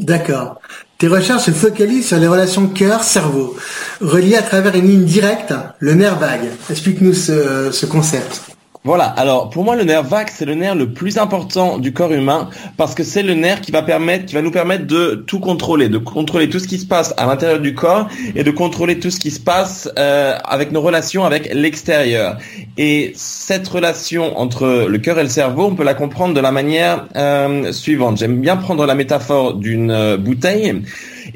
D'accord. 0.00 0.58
Tes 0.96 1.08
recherches 1.08 1.42
se 1.42 1.50
focalisent 1.50 2.08
sur 2.08 2.18
les 2.18 2.28
relations 2.28 2.66
cœur-cerveau, 2.66 3.56
reliées 4.00 4.36
à 4.36 4.42
travers 4.42 4.74
une 4.74 4.88
ligne 4.88 5.04
directe, 5.04 5.52
le 5.80 5.94
nerf 5.94 6.18
vague. 6.18 6.48
Explique-nous 6.70 7.12
ce, 7.12 7.70
ce 7.70 7.84
concept. 7.84 8.51
Voilà, 8.84 9.04
alors 9.04 9.48
pour 9.48 9.62
moi 9.62 9.76
le 9.76 9.84
nerf 9.84 10.02
vague 10.02 10.26
c'est 10.28 10.44
le 10.44 10.56
nerf 10.56 10.74
le 10.74 10.92
plus 10.92 11.16
important 11.16 11.78
du 11.78 11.92
corps 11.92 12.12
humain 12.12 12.50
parce 12.76 12.96
que 12.96 13.04
c'est 13.04 13.22
le 13.22 13.34
nerf 13.34 13.60
qui 13.60 13.70
va 13.70 13.80
permettre 13.80 14.26
qui 14.26 14.34
va 14.34 14.42
nous 14.42 14.50
permettre 14.50 14.88
de 14.88 15.22
tout 15.24 15.38
contrôler, 15.38 15.88
de 15.88 15.98
contrôler 15.98 16.48
tout 16.48 16.58
ce 16.58 16.66
qui 16.66 16.80
se 16.80 16.86
passe 16.86 17.14
à 17.16 17.26
l'intérieur 17.26 17.60
du 17.60 17.76
corps 17.76 18.08
et 18.34 18.42
de 18.42 18.50
contrôler 18.50 18.98
tout 18.98 19.12
ce 19.12 19.20
qui 19.20 19.30
se 19.30 19.38
passe 19.38 19.88
euh, 20.00 20.36
avec 20.44 20.72
nos 20.72 20.80
relations 20.80 21.24
avec 21.24 21.54
l'extérieur. 21.54 22.38
Et 22.76 23.12
cette 23.14 23.68
relation 23.68 24.36
entre 24.36 24.86
le 24.88 24.98
cœur 24.98 25.16
et 25.20 25.22
le 25.22 25.28
cerveau, 25.28 25.66
on 25.66 25.76
peut 25.76 25.84
la 25.84 25.94
comprendre 25.94 26.34
de 26.34 26.40
la 26.40 26.50
manière 26.50 27.06
euh, 27.14 27.70
suivante. 27.70 28.18
J'aime 28.18 28.40
bien 28.40 28.56
prendre 28.56 28.84
la 28.84 28.96
métaphore 28.96 29.54
d'une 29.54 29.92
euh, 29.92 30.16
bouteille. 30.16 30.82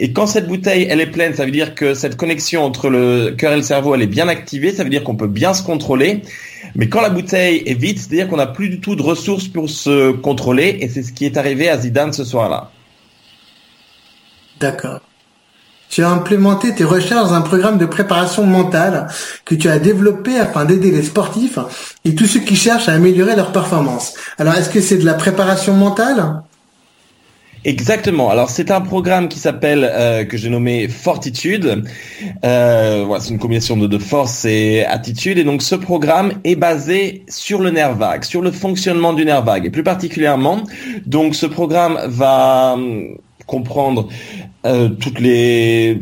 Et 0.01 0.13
quand 0.13 0.27
cette 0.27 0.49
bouteille, 0.49 0.89
elle 0.91 1.01
est 1.01 1.07
pleine, 1.07 1.35
ça 1.35 1.45
veut 1.45 1.53
dire 1.53 1.77
que 1.77 1.95
cette 1.95 2.17
connexion 2.17 2.65
entre 2.65 2.89
le 2.89 3.31
cœur 3.39 3.53
et 3.53 3.57
le 3.57 3.63
cerveau, 3.63 3.95
elle 3.95 4.03
est 4.03 4.09
bien 4.09 4.27
activée, 4.27 4.73
ça 4.73 4.83
veut 4.83 4.91
dire 4.91 5.05
qu'on 5.05 5.15
peut 5.15 5.29
bien 5.29 5.55
se 5.55 5.63
contrôler. 5.63 6.23
Mais 6.77 6.91
quand 6.91 7.01
la 7.01 7.09
bouteille 7.09 7.63
est 7.67 7.75
vide, 7.75 7.99
c'est-à-dire 7.99 8.29
qu'on 8.29 8.37
n'a 8.37 8.47
plus 8.47 8.69
du 8.69 8.81
tout 8.81 8.97
de 8.97 9.03
ressources 9.03 9.49
pour 9.49 9.71
se 9.71 10.13
contrôler, 10.13 10.77
et 10.81 10.89
c'est 10.89 11.03
ce 11.03 11.13
qui 11.13 11.25
est 11.25 11.39
arrivé 11.39 11.71
à 11.71 11.79
Zidane 11.79 12.13
ce 12.13 12.25
soir-là. 12.25 12.71
D'accord. 14.61 15.01
Tu 15.89 16.03
as 16.03 16.11
implémenté 16.11 16.75
tes 16.75 16.85
recherches 16.85 17.29
dans 17.29 17.35
un 17.35 17.41
programme 17.41 17.79
de 17.79 17.87
préparation 17.87 18.45
mentale 18.45 19.07
que 19.45 19.55
tu 19.55 19.69
as 19.69 19.79
développé 19.79 20.39
afin 20.39 20.65
d'aider 20.67 20.91
les 20.91 21.03
sportifs 21.03 21.59
et 22.05 22.15
tous 22.15 22.27
ceux 22.27 22.41
qui 22.41 22.57
cherchent 22.57 22.89
à 22.89 22.93
améliorer 22.93 23.37
leur 23.37 23.53
performance. 23.53 24.15
Alors, 24.37 24.55
est-ce 24.55 24.69
que 24.69 24.81
c'est 24.81 24.99
de 24.99 25.05
la 25.05 25.15
préparation 25.15 25.75
mentale? 25.75 26.43
Exactement. 27.67 28.31
Alors 28.31 28.49
c'est 28.49 28.71
un 28.71 28.81
programme 28.81 29.27
qui 29.27 29.41
s'appelle 29.41 29.91
euh, 29.93 30.25
que 30.25 30.37
j'ai 30.37 30.51
nommé 30.51 30.87
Fortitude. 30.87 31.83
Euh, 32.45 33.03
voilà, 33.05 33.21
c'est 33.21 33.31
une 33.31 33.41
combinaison 33.41 33.77
de, 33.77 33.99
force 33.99 34.45
et 34.45 34.85
attitude. 34.85 35.37
Et 35.37 35.43
donc 35.43 35.63
ce 35.63 35.75
programme 35.75 36.35
est 36.45 36.55
basé 36.55 37.25
sur 37.29 37.61
le 37.61 37.71
nerf 37.71 37.97
vague, 37.97 38.23
sur 38.23 38.41
le 38.41 38.53
fonctionnement 38.53 39.13
du 39.13 39.25
nerf 39.25 39.43
vague. 39.43 39.67
Et 39.67 39.71
plus 39.71 39.83
particulièrement, 39.83 40.63
donc 41.07 41.35
ce 41.35 41.47
programme 41.47 41.99
va 42.07 42.75
hum, 42.75 43.19
comprendre 43.47 44.11
euh, 44.65 44.89
toutes 44.89 45.19
les 45.19 45.99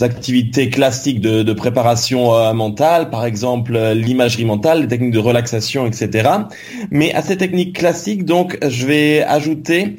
activités 0.00 0.68
classiques 0.68 1.20
de, 1.20 1.52
préparation 1.52 2.54
mentale, 2.54 3.10
par 3.10 3.24
exemple 3.24 3.78
l'imagerie 3.94 4.46
mentale, 4.46 4.80
les 4.80 4.88
techniques 4.88 5.12
de 5.12 5.18
relaxation, 5.18 5.86
etc. 5.86 6.28
Mais 6.90 7.12
à 7.12 7.20
ces 7.20 7.36
techniques 7.36 7.76
classiques, 7.76 8.24
donc, 8.24 8.58
je 8.66 8.86
vais 8.86 9.22
ajouter 9.22 9.96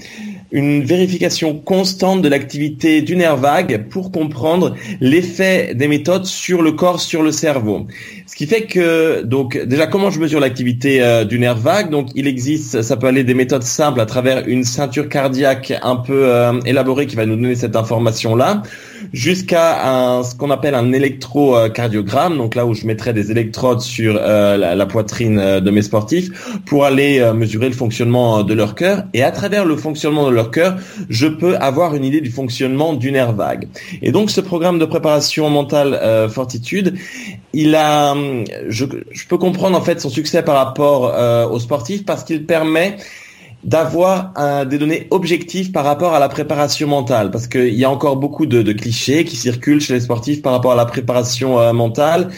une 0.55 0.85
vérification 0.85 1.53
constante 1.53 2.21
de 2.21 2.29
l'activité 2.29 3.01
du 3.01 3.17
nerf 3.17 3.35
vague 3.35 3.89
pour 3.89 4.09
comprendre 4.09 4.73
l'effet 5.01 5.73
des 5.75 5.89
méthodes 5.89 6.25
sur 6.25 6.61
le 6.61 6.71
corps, 6.71 7.01
sur 7.01 7.21
le 7.21 7.33
cerveau. 7.33 7.87
Ce 8.25 8.35
qui 8.37 8.47
fait 8.47 8.61
que, 8.61 9.21
donc, 9.23 9.57
déjà, 9.57 9.85
comment 9.85 10.09
je 10.11 10.19
mesure 10.21 10.39
l'activité 10.39 11.01
euh, 11.01 11.25
du 11.25 11.39
nerf 11.39 11.57
vague? 11.57 11.89
Donc, 11.89 12.07
il 12.15 12.25
existe, 12.25 12.81
ça 12.81 12.95
peut 12.95 13.07
aller 13.07 13.25
des 13.25 13.33
méthodes 13.33 13.63
simples 13.63 13.99
à 13.99 14.05
travers 14.05 14.47
une 14.47 14.63
ceinture 14.63 15.09
cardiaque 15.09 15.73
un 15.83 15.97
peu 15.97 16.21
euh, 16.23 16.53
élaborée 16.65 17.05
qui 17.05 17.17
va 17.17 17.25
nous 17.25 17.35
donner 17.35 17.55
cette 17.55 17.75
information-là, 17.75 18.63
jusqu'à 19.13 20.21
ce 20.23 20.35
qu'on 20.35 20.51
appelle 20.51 20.75
un 20.75 20.91
électrocardiogramme, 20.91 22.37
donc 22.37 22.55
là 22.55 22.65
où 22.65 22.73
je 22.73 22.85
mettrais 22.85 23.13
des 23.13 23.31
électrodes 23.31 23.81
sur 23.81 24.17
euh, 24.19 24.57
la, 24.57 24.85
poitrine 24.85 25.59
de 25.59 25.71
mes 25.71 25.81
sportifs 25.81 26.29
pour 26.65 26.85
aller 26.85 27.31
mesurer 27.33 27.67
le 27.67 27.75
fonctionnement 27.75 28.43
de 28.43 28.53
leur 28.53 28.75
cœur. 28.75 29.03
Et 29.13 29.23
à 29.23 29.31
travers 29.31 29.65
le 29.65 29.75
fonctionnement 29.77 30.27
de 30.27 30.31
leur 30.31 30.51
cœur, 30.51 30.77
je 31.09 31.27
peux 31.27 31.55
avoir 31.57 31.95
une 31.95 32.05
idée 32.05 32.21
du 32.21 32.29
fonctionnement 32.29 32.93
du 32.93 33.11
nerf 33.11 33.33
vague. 33.33 33.67
Et 34.01 34.11
donc, 34.11 34.29
ce 34.29 34.41
programme 34.41 34.79
de 34.79 34.85
préparation 34.85 35.49
mentale 35.49 36.29
Fortitude, 36.29 36.95
il 37.53 37.75
a 37.75 38.15
je, 38.67 38.85
je, 39.11 39.27
peux 39.27 39.37
comprendre 39.37 39.77
en 39.77 39.81
fait 39.81 39.99
son 39.99 40.09
succès 40.09 40.43
par 40.43 40.55
rapport 40.55 41.13
euh, 41.13 41.47
aux 41.47 41.59
sportifs 41.59 42.05
parce 42.05 42.23
qu'il 42.23 42.45
permet 42.45 42.97
d'avoir 43.65 44.33
des 44.65 44.77
données 44.77 45.07
objectives 45.09 45.71
par 45.71 45.83
rapport 45.83 46.13
à 46.13 46.19
la 46.19 46.29
préparation 46.29 46.87
mentale, 46.87 47.31
parce 47.31 47.47
qu'il 47.47 47.73
y 47.73 47.83
a 47.83 47.89
encore 47.89 48.17
beaucoup 48.17 48.45
de, 48.45 48.61
de, 48.61 48.71
clichés 48.73 49.25
qui 49.25 49.35
circulent 49.35 49.81
chez 49.81 49.93
les 49.93 50.01
sportifs 50.01 50.41
par 50.41 50.53
rapport 50.53 50.71
à 50.71 50.75
la 50.75 50.85
préparation 50.85 51.59
euh, 51.59 51.73
mentale. 51.73 52.29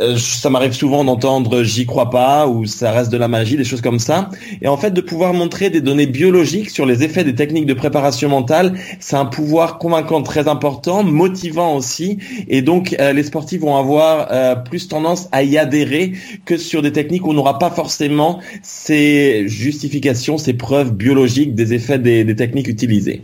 Euh, 0.00 0.16
ça 0.16 0.50
m'arrive 0.50 0.72
souvent 0.72 1.04
d'entendre 1.04 1.62
j'y 1.62 1.86
crois 1.86 2.10
pas 2.10 2.46
ou 2.46 2.66
ça 2.66 2.92
reste 2.92 3.10
de 3.10 3.16
la 3.16 3.28
magie, 3.28 3.56
des 3.56 3.64
choses 3.64 3.80
comme 3.80 3.98
ça. 3.98 4.30
Et 4.62 4.68
en 4.68 4.76
fait, 4.76 4.92
de 4.92 5.00
pouvoir 5.00 5.32
montrer 5.32 5.70
des 5.70 5.80
données 5.80 6.06
biologiques 6.06 6.70
sur 6.70 6.86
les 6.86 7.02
effets 7.02 7.24
des 7.24 7.34
techniques 7.34 7.66
de 7.66 7.74
préparation 7.74 8.28
mentale, 8.28 8.74
c'est 9.00 9.16
un 9.16 9.26
pouvoir 9.26 9.78
convaincant 9.78 10.22
très 10.22 10.48
important, 10.48 11.02
motivant 11.02 11.76
aussi, 11.76 12.18
et 12.48 12.62
donc 12.62 12.94
euh, 13.00 13.12
les 13.12 13.24
sportifs 13.24 13.60
vont 13.60 13.76
avoir 13.76 14.28
plus 14.64 14.88
tendance 14.88 15.28
à 15.32 15.42
y 15.42 15.58
adhérer 15.58 16.12
que 16.44 16.56
sur 16.56 16.82
des 16.82 16.92
techniques 16.92 17.26
où 17.26 17.30
on 17.30 17.34
n'aura 17.34 17.58
pas 17.58 17.70
forcément 17.70 18.38
ces 18.62 19.48
justifications, 19.48 20.38
ces 20.38 20.54
preuves 20.60 20.92
biologiques 20.92 21.54
des 21.54 21.72
effets 21.72 21.98
des, 21.98 22.36
techniques 22.36 22.68
utilisées. 22.68 23.22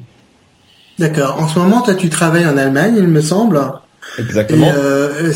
D'accord. 0.98 1.36
En 1.38 1.46
ce 1.46 1.58
moment, 1.58 1.82
toi, 1.82 1.94
tu 1.94 2.08
travailles 2.08 2.46
en 2.46 2.56
Allemagne, 2.56 2.94
il 2.98 3.06
me 3.06 3.20
semble. 3.20 3.60
Exactement. 4.18 4.72
Euh, 4.74 5.30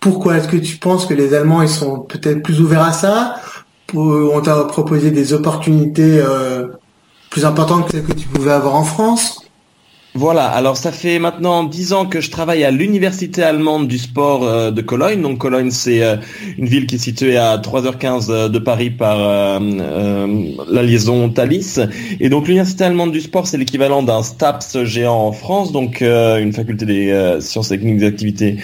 pourquoi 0.00 0.36
est-ce 0.36 0.48
que 0.48 0.58
tu 0.58 0.76
penses 0.76 1.06
que 1.06 1.14
les 1.14 1.34
Allemands 1.34 1.62
ils 1.62 1.68
sont 1.68 2.00
peut-être 2.00 2.42
plus 2.42 2.60
ouverts 2.60 2.82
à 2.82 2.92
ça 2.92 3.40
On 3.94 4.40
t'a 4.40 4.64
proposé 4.64 5.10
des 5.10 5.32
opportunités 5.32 6.20
euh, 6.20 6.68
plus 7.30 7.44
importantes 7.44 7.86
que 7.86 7.92
celles 7.92 8.04
que 8.04 8.12
tu 8.12 8.28
pouvais 8.28 8.52
avoir 8.52 8.76
en 8.76 8.84
France 8.84 9.47
voilà, 10.14 10.46
alors 10.46 10.78
ça 10.78 10.90
fait 10.90 11.18
maintenant 11.18 11.64
dix 11.64 11.92
ans 11.92 12.06
que 12.06 12.22
je 12.22 12.30
travaille 12.30 12.64
à 12.64 12.70
l'université 12.70 13.42
allemande 13.42 13.88
du 13.88 13.98
sport 13.98 14.42
euh, 14.42 14.70
de 14.70 14.80
Cologne. 14.80 15.20
Donc 15.20 15.38
Cologne, 15.38 15.70
c'est 15.70 16.02
euh, 16.02 16.16
une 16.56 16.66
ville 16.66 16.86
qui 16.86 16.94
est 16.94 16.98
située 16.98 17.36
à 17.36 17.58
3h15 17.58 18.26
euh, 18.30 18.48
de 18.48 18.58
Paris 18.58 18.88
par 18.88 19.18
la 19.60 20.82
liaison 20.82 21.28
Thalys. 21.28 21.80
Et 22.20 22.30
donc 22.30 22.46
l'université 22.46 22.84
allemande 22.84 23.12
du 23.12 23.20
sport, 23.20 23.46
c'est 23.46 23.58
l'équivalent 23.58 24.02
d'un 24.02 24.22
STAPS 24.22 24.84
géant 24.84 25.26
en 25.26 25.32
France, 25.32 25.72
donc 25.72 26.00
une 26.00 26.52
faculté 26.52 26.86
des 26.86 27.38
sciences 27.40 27.68
techniques 27.68 27.98
des 27.98 28.06
activités 28.06 28.56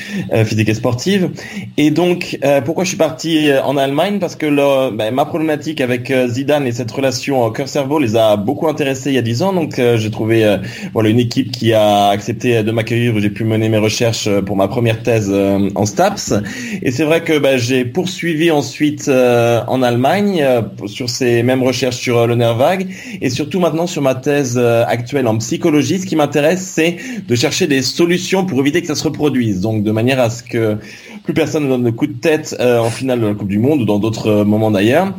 physiques 0.45 0.69
et 0.69 0.75
sportives. 0.75 1.31
Et 1.77 1.91
donc 1.91 2.39
pourquoi 2.65 2.85
je 2.85 2.89
suis 2.89 2.97
parti 2.97 3.51
en 3.65 3.77
Allemagne? 3.77 4.19
Parce 4.19 4.37
que 4.37 4.47
ben, 4.91 5.15
ma 5.15 5.25
problématique 5.25 5.81
avec 5.81 6.13
Zidane 6.29 6.67
et 6.67 6.73
cette 6.73 6.91
relation 6.91 7.51
cœur-cerveau 7.51 7.99
les 7.99 8.17
a 8.17 8.37
beaucoup 8.37 8.69
intéressés 8.69 9.11
il 9.11 9.15
y 9.15 9.19
a 9.19 9.23
dix 9.23 9.43
ans. 9.43 9.53
Donc 9.53 9.75
j'ai 9.77 10.11
trouvé 10.11 10.59
une 10.95 11.19
équipe 11.19 11.34
qui 11.43 11.73
a 11.73 12.09
accepté 12.09 12.63
de 12.63 12.71
m'accueillir 12.71 13.15
où 13.15 13.21
j'ai 13.21 13.31
pu 13.31 13.45
mener 13.45 13.69
mes 13.69 13.79
recherches 13.79 14.29
euh, 14.29 14.41
pour 14.41 14.57
ma 14.57 14.69
première 14.69 15.03
thèse 15.03 15.31
euh, 15.33 15.69
en 15.75 15.85
STAPS. 15.85 16.35
Et 16.83 16.93
c'est 16.93 17.05
vrai 17.05 17.23
que 17.23 17.39
bah, 17.39 17.57
j'ai 17.57 17.85
poursuivi 17.85 18.51
ensuite 18.51 19.09
euh, 19.09 19.63
en 19.67 19.83
Allemagne 19.83 20.47
sur 20.87 21.11
ces 21.11 21.43
mêmes 21.43 21.63
recherches 21.63 21.97
sur 21.97 22.27
le 22.27 22.35
nerf 22.37 22.57
vague 22.57 22.87
et 23.21 23.31
surtout 23.31 23.59
maintenant 23.59 23.87
sur 23.87 24.03
ma 24.03 24.15
thèse 24.15 24.59
actuelle 24.59 25.27
en 25.27 25.39
psychologie. 25.39 25.99
Ce 25.99 26.07
qui 26.07 26.17
m'intéresse, 26.17 26.63
c'est 26.63 26.97
de 27.27 27.35
chercher 27.35 27.67
des 27.67 27.83
solutions 27.83 28.47
pour 28.47 28.61
éviter 28.61 28.81
que 28.81 28.87
ça 28.87 28.95
se 28.95 29.05
reproduise. 29.05 29.61
Donc 29.61 29.83
de 29.83 29.91
manière 29.91 30.21
à 30.21 30.31
ce 30.31 30.43
que 30.43 30.79
plus 31.25 31.35
personne 31.35 31.65
ne 31.65 31.69
donne 31.69 31.85
le 31.85 31.93
coup 31.93 32.07
de 32.07 32.13
tête 32.13 32.55
en 32.61 32.91
finale 32.91 33.21
de 33.21 33.27
la 33.27 33.35
Coupe 33.35 33.49
du 33.49 33.59
Monde 33.59 33.81
ou 33.81 33.85
dans 33.85 33.99
d'autres 33.99 34.45
moments 34.45 34.71
d'ailleurs. 34.71 35.13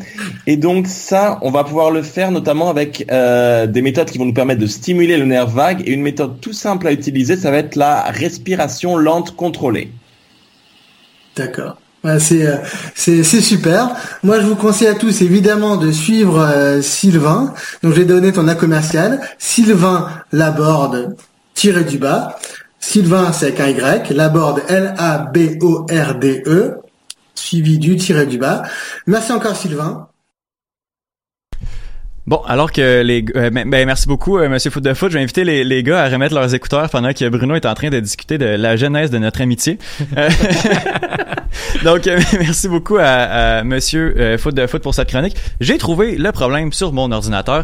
Et 0.48 0.56
donc 0.56 0.88
ça, 0.88 1.40
on 1.42 1.52
va 1.52 1.64
pouvoir 1.64 1.92
le 1.92 2.04
faire 2.04 2.32
notamment 2.32 2.70
avec 2.70 3.08
des 3.08 3.82
méthodes 3.82 4.10
qui 4.12 4.18
vont 4.18 4.26
nous 4.26 4.34
permettre 4.34 4.62
de 4.62 4.68
stimuler 4.68 5.18
le 5.18 5.26
nerf 5.26 5.48
vague 5.48 5.82
et 5.86 5.92
une 5.92 6.04
méthode 6.04 6.40
tout 6.40 6.54
simple 6.54 6.88
à 6.88 6.92
utiliser, 6.92 7.36
ça 7.36 7.50
va 7.50 7.58
être 7.58 7.76
la 7.76 8.04
respiration 8.04 8.98
lente 8.98 9.36
contrôlée. 9.36 9.92
D'accord. 11.36 11.78
Euh, 12.06 12.20
c'est 12.94 13.24
super. 13.24 13.96
Moi, 14.24 14.40
je 14.40 14.46
vous 14.46 14.56
conseille 14.56 14.88
à 14.88 14.94
tous 14.94 15.22
évidemment 15.22 15.78
de 15.78 15.92
suivre 15.92 16.40
euh, 16.40 16.82
Sylvain. 16.82 17.54
Donc, 17.82 17.94
je 17.94 18.00
vais 18.00 18.06
donner 18.06 18.32
ton 18.32 18.48
A 18.48 18.56
commercial. 18.56 19.22
Sylvain 19.38 20.08
Laborde 20.32 21.16
tiré 21.54 21.84
du 21.84 21.98
bas. 21.98 22.38
Sylvain, 22.88 23.32
c'est 23.34 23.48
avec 23.48 23.60
un 23.60 23.68
Y. 23.70 24.12
Laborde 24.12 24.62
L-A-B-O-R-D-E 24.70 25.02
suivi 27.34 27.80
du 27.80 27.96
tiré 27.98 28.28
du 28.28 28.38
bas. 28.38 28.62
Merci 29.08 29.32
encore 29.32 29.56
Sylvain. 29.56 30.08
Bon, 32.28 32.42
alors 32.48 32.72
que 32.72 33.04
les 33.04 33.24
euh, 33.36 33.52
ben, 33.52 33.70
ben, 33.70 33.86
merci 33.86 34.08
beaucoup 34.08 34.40
euh, 34.40 34.50
monsieur 34.50 34.72
Foot 34.72 34.84
de 34.84 34.96
Foot, 34.96 35.12
je 35.12 35.18
vais 35.18 35.22
inviter 35.22 35.44
les, 35.44 35.64
les 35.64 35.84
gars 35.84 36.02
à 36.02 36.10
remettre 36.10 36.34
leurs 36.34 36.56
écouteurs 36.56 36.90
pendant 36.90 37.14
que 37.14 37.30
Bruno 37.30 37.54
est 37.54 37.68
en 37.68 37.76
train 37.76 37.92
de 37.92 38.00
discuter 38.00 38.40
de 38.40 38.46
la 38.46 38.76
genèse 38.78 39.12
de 39.12 39.20
notre 39.20 39.42
amitié. 39.42 39.78
Euh, 40.18 40.28
donc 41.84 42.10
merci 42.40 42.68
beaucoup 42.68 42.98
à, 43.00 43.64
monsieur 43.64 44.38
Foot 44.40 44.56
de 44.56 44.66
Foot 44.66 44.82
pour 44.82 44.96
cette 44.96 45.10
chronique. 45.10 45.36
J'ai 45.62 45.78
trouvé 45.78 46.16
le 46.16 46.32
problème 46.32 46.74
sur 46.74 46.94
mon 46.94 47.12
ordinateur. 47.12 47.64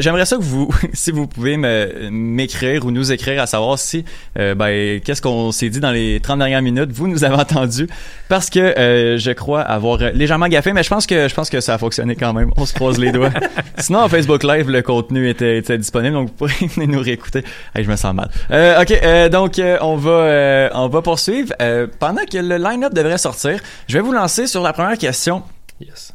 j'aimerais 0.00 0.26
ça 0.26 0.38
que 0.38 0.42
vous 0.42 0.74
si 0.92 1.12
vous 1.12 1.28
pouvez 1.28 1.56
me 1.56 2.10
m'écrire 2.10 2.86
ou 2.86 2.90
nous 2.90 3.12
écrire 3.12 3.40
à 3.40 3.46
savoir 3.46 3.78
si 3.78 4.04
ben 4.34 5.00
qu'est-ce 5.04 5.22
qu'on 5.22 5.52
s'est 5.52 5.68
dit 5.68 5.78
dans 5.78 5.92
les 5.92 6.18
30 6.18 6.38
dernières 6.38 6.62
minutes, 6.62 6.90
vous 6.90 7.06
nous 7.06 7.22
avez 7.22 7.36
entendu 7.36 7.86
parce 8.28 8.50
que 8.50 8.74
je 9.16 9.30
crois 9.30 9.60
avoir 9.60 9.98
légèrement 10.14 10.48
gaffé 10.48 10.72
mais 10.72 10.82
je 10.82 10.88
pense 10.88 11.06
que 11.06 11.28
je 11.28 11.34
pense 11.34 11.48
que 11.48 11.60
ça 11.60 11.74
a 11.74 11.78
fonctionné 11.78 12.16
quand 12.16 12.32
même. 12.32 12.50
On 12.56 12.66
se 12.66 12.74
croise 12.74 12.98
les 12.98 13.12
doigts. 13.12 13.30
Sinon 13.78 13.99
en 14.02 14.08
Facebook 14.08 14.42
Live, 14.42 14.70
le 14.70 14.82
contenu 14.82 15.28
était, 15.28 15.58
était 15.58 15.76
disponible, 15.78 16.14
donc 16.14 16.28
vous 16.28 16.34
pourrez 16.34 16.66
venir 16.74 16.88
nous 16.88 17.00
réécouter. 17.00 17.44
Hey, 17.74 17.84
je 17.84 17.90
me 17.90 17.96
sens 17.96 18.14
mal. 18.14 18.30
Euh, 18.50 18.82
ok, 18.82 18.90
euh, 18.90 19.28
donc 19.28 19.58
euh, 19.58 19.78
on 19.80 19.96
va 19.96 20.70
on 20.74 20.88
va 20.88 21.02
poursuivre. 21.02 21.52
Pendant 21.98 22.24
que 22.24 22.38
le 22.38 22.56
line-up 22.56 22.94
devrait 22.94 23.18
sortir, 23.18 23.60
je 23.88 23.94
vais 23.94 24.00
vous 24.00 24.12
lancer 24.12 24.46
sur 24.46 24.62
la 24.62 24.72
première 24.72 24.98
question. 24.98 25.42
Yes. 25.80 26.14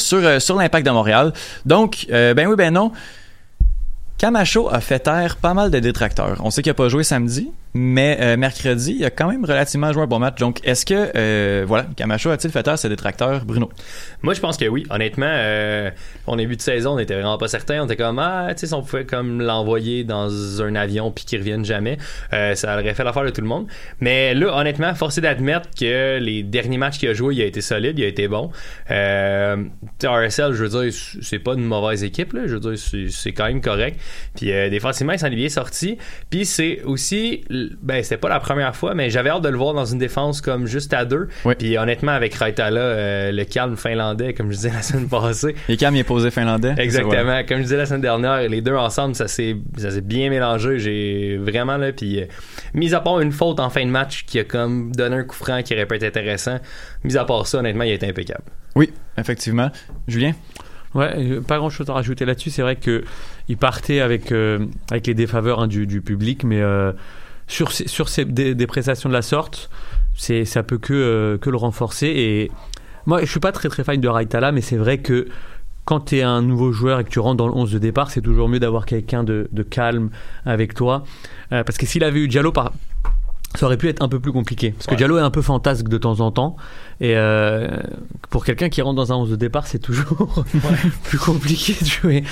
Sur 0.00 0.40
sur 0.40 0.56
l'impact 0.56 0.86
de 0.86 0.90
Montréal. 0.90 1.32
Donc, 1.64 2.06
ben 2.08 2.46
oui, 2.46 2.56
ben 2.56 2.72
non. 2.72 2.92
Camacho 4.18 4.68
a 4.68 4.80
fait 4.80 4.98
taire 4.98 5.36
pas 5.36 5.54
mal 5.54 5.70
de 5.70 5.78
détracteurs. 5.78 6.38
On 6.40 6.50
sait 6.50 6.62
qu'il 6.62 6.70
a 6.70 6.74
pas 6.74 6.88
joué 6.88 7.04
samedi, 7.04 7.52
mais 7.80 8.18
euh, 8.20 8.36
mercredi, 8.36 8.96
il 8.98 9.04
a 9.04 9.10
quand 9.10 9.28
même 9.30 9.44
relativement 9.44 9.92
joué 9.92 10.02
un 10.02 10.06
bon 10.06 10.18
match. 10.18 10.38
Donc, 10.40 10.58
est-ce 10.64 10.84
que, 10.84 11.12
euh, 11.16 11.64
voilà, 11.66 11.86
Camacho 11.96 12.30
a-t-il 12.30 12.50
fait 12.50 12.62
taire 12.64 12.76
ses 12.78 12.88
détracteurs, 12.88 13.44
Bruno? 13.44 13.70
Moi, 14.22 14.34
je 14.34 14.40
pense 14.40 14.56
que 14.56 14.64
oui. 14.66 14.84
Honnêtement, 14.90 15.30
euh, 15.30 15.90
au 16.26 16.34
début 16.34 16.56
de 16.56 16.60
saison, 16.60 16.94
on 16.94 16.98
était 16.98 17.14
vraiment 17.14 17.38
pas 17.38 17.46
certain. 17.46 17.82
On 17.82 17.84
était 17.86 17.94
comme, 17.96 18.18
ah, 18.18 18.48
tu 18.50 18.58
sais, 18.60 18.66
si 18.66 18.74
on 18.74 18.82
pouvait 18.82 19.04
comme 19.04 19.40
l'envoyer 19.40 20.02
dans 20.02 20.60
un 20.60 20.74
avion 20.74 21.12
puis 21.12 21.24
qu'il 21.24 21.38
revienne 21.38 21.64
jamais, 21.64 21.98
euh, 22.32 22.56
ça 22.56 22.74
aurait 22.74 22.94
fait 22.94 23.04
l'affaire 23.04 23.24
de 23.24 23.30
tout 23.30 23.42
le 23.42 23.46
monde. 23.46 23.68
Mais 24.00 24.34
là, 24.34 24.56
honnêtement, 24.56 24.92
forcé 24.96 25.20
d'admettre 25.20 25.68
que 25.78 26.18
les 26.18 26.42
derniers 26.42 26.78
matchs 26.78 26.98
qu'il 26.98 27.08
a 27.08 27.14
joué, 27.14 27.36
il 27.36 27.42
a 27.42 27.44
été 27.46 27.60
solide, 27.60 27.96
il 27.98 28.04
a 28.04 28.08
été 28.08 28.26
bon. 28.26 28.50
Euh, 28.90 29.56
RSL, 30.04 30.52
je 30.54 30.64
veux 30.64 30.82
dire, 30.82 30.92
c'est 31.22 31.38
pas 31.38 31.54
une 31.54 31.64
mauvaise 31.64 32.02
équipe, 32.02 32.32
là. 32.32 32.42
Je 32.46 32.54
veux 32.56 32.60
dire, 32.74 32.78
c'est- 33.08 33.32
quand 33.32 33.46
même 33.46 33.60
correct. 33.60 34.00
Puis 34.34 34.46
défensivement, 34.70 35.12
il 35.12 35.18
s'en 35.18 35.26
est 35.26 35.36
bien 35.36 35.48
sorti. 35.48 35.98
Puis 36.30 36.44
c'est 36.44 36.82
aussi, 36.82 37.44
ben, 37.82 38.02
c'était 38.02 38.16
pas 38.16 38.28
la 38.28 38.40
première 38.40 38.74
fois, 38.74 38.94
mais 38.94 39.10
j'avais 39.10 39.30
hâte 39.30 39.42
de 39.42 39.48
le 39.48 39.56
voir 39.56 39.74
dans 39.74 39.84
une 39.84 39.98
défense 39.98 40.40
comme 40.40 40.66
juste 40.66 40.92
à 40.94 41.04
deux. 41.04 41.28
Oui. 41.44 41.54
Puis 41.58 41.78
honnêtement, 41.78 42.12
avec 42.12 42.34
Raitala, 42.34 42.80
euh, 42.80 43.32
le 43.32 43.44
calme 43.44 43.76
finlandais, 43.76 44.34
comme 44.34 44.50
je 44.50 44.56
disais 44.56 44.70
la 44.70 44.82
semaine 44.82 45.08
passée, 45.08 45.54
Et 45.68 45.76
Cam 45.76 45.94
il 45.94 46.00
est 46.00 46.04
posé 46.04 46.30
finlandais. 46.30 46.74
Exactement. 46.78 47.42
Comme 47.46 47.58
je 47.58 47.62
disais 47.62 47.76
la 47.76 47.86
semaine 47.86 48.00
dernière, 48.00 48.48
les 48.48 48.60
deux 48.60 48.74
ensemble, 48.74 49.14
ça 49.14 49.28
s'est, 49.28 49.56
ça 49.76 49.90
s'est 49.90 50.00
bien 50.00 50.30
mélangé. 50.30 50.78
J'ai 50.78 51.36
vraiment 51.36 51.76
là, 51.76 51.92
puis 51.92 52.20
euh, 52.20 52.26
mis 52.74 52.94
à 52.94 53.00
part 53.00 53.20
une 53.20 53.32
faute 53.32 53.60
en 53.60 53.70
fin 53.70 53.84
de 53.84 53.90
match 53.90 54.24
qui 54.26 54.38
a 54.38 54.44
comme 54.44 54.92
donné 54.94 55.16
un 55.16 55.24
coup 55.24 55.36
franc 55.36 55.62
qui 55.62 55.74
aurait 55.74 55.86
pu 55.86 55.96
être 55.96 56.04
intéressant. 56.04 56.58
Mis 57.04 57.16
à 57.16 57.24
part 57.24 57.46
ça, 57.46 57.58
honnêtement, 57.58 57.84
il 57.84 57.90
a 57.90 57.94
été 57.94 58.08
impeccable. 58.08 58.44
Oui, 58.74 58.92
effectivement. 59.16 59.70
Julien? 60.06 60.32
Ouais, 60.94 61.12
euh, 61.16 61.40
pas 61.40 61.58
grand 61.58 61.70
chose 61.70 61.88
à 61.90 61.92
rajouter 61.92 62.24
là-dessus. 62.24 62.50
C'est 62.50 62.62
vrai 62.62 62.76
que 62.76 63.04
il 63.48 63.56
partait 63.56 64.00
avec 64.00 64.32
euh, 64.32 64.66
avec 64.90 65.06
les 65.06 65.14
défaveurs 65.14 65.60
hein, 65.60 65.66
du, 65.66 65.86
du 65.86 66.00
public, 66.00 66.44
mais 66.44 66.60
euh, 66.60 66.92
sur 67.48 67.72
sur 67.72 68.08
ces 68.08 68.24
des, 68.24 68.54
des 68.54 68.66
prestations 68.66 69.08
de 69.08 69.14
la 69.14 69.22
sorte, 69.22 69.70
c'est 70.14 70.44
ça 70.44 70.62
peut 70.62 70.78
que 70.78 70.94
euh, 70.94 71.38
que 71.38 71.50
le 71.50 71.56
renforcer. 71.56 72.06
Et 72.06 72.50
moi, 73.06 73.20
je 73.22 73.26
suis 73.30 73.40
pas 73.40 73.52
très 73.52 73.68
très 73.68 73.82
fan 73.84 74.00
de 74.00 74.08
Raitala, 74.08 74.52
mais 74.52 74.60
c'est 74.60 74.76
vrai 74.76 74.98
que 74.98 75.28
quand 75.84 76.00
tu 76.00 76.18
es 76.18 76.22
un 76.22 76.42
nouveau 76.42 76.70
joueur 76.72 77.00
et 77.00 77.04
que 77.04 77.08
tu 77.08 77.18
rentres 77.18 77.38
dans 77.38 77.46
le 77.48 77.54
11 77.54 77.72
de 77.72 77.78
départ, 77.78 78.10
c'est 78.10 78.20
toujours 78.20 78.48
mieux 78.48 78.60
d'avoir 78.60 78.84
quelqu'un 78.84 79.24
de, 79.24 79.48
de 79.50 79.62
calme 79.62 80.10
avec 80.44 80.74
toi. 80.74 81.04
Euh, 81.52 81.64
parce 81.64 81.78
que 81.78 81.86
s'il 81.86 82.04
avait 82.04 82.20
eu 82.20 82.28
Diallo 82.28 82.52
par 82.52 82.72
ça 83.54 83.64
aurait 83.64 83.78
pu 83.78 83.88
être 83.88 84.02
un 84.02 84.10
peu 84.10 84.20
plus 84.20 84.30
compliqué. 84.30 84.72
Parce 84.72 84.86
que. 84.86 84.94
Diallo 84.94 85.16
est 85.16 85.22
un 85.22 85.30
peu 85.30 85.40
fantasque 85.40 85.88
de 85.88 85.96
temps 85.96 86.20
en 86.20 86.30
temps. 86.30 86.56
Et 87.00 87.16
euh, 87.16 87.68
pour 88.28 88.44
quelqu'un 88.44 88.68
qui 88.68 88.82
rentre 88.82 88.96
dans 88.96 89.10
un 89.10 89.16
11 89.16 89.30
de 89.30 89.36
départ, 89.36 89.66
c'est 89.66 89.78
toujours 89.78 90.44
plus 91.04 91.18
compliqué 91.18 91.74
de 91.80 91.86
jouer 91.86 92.24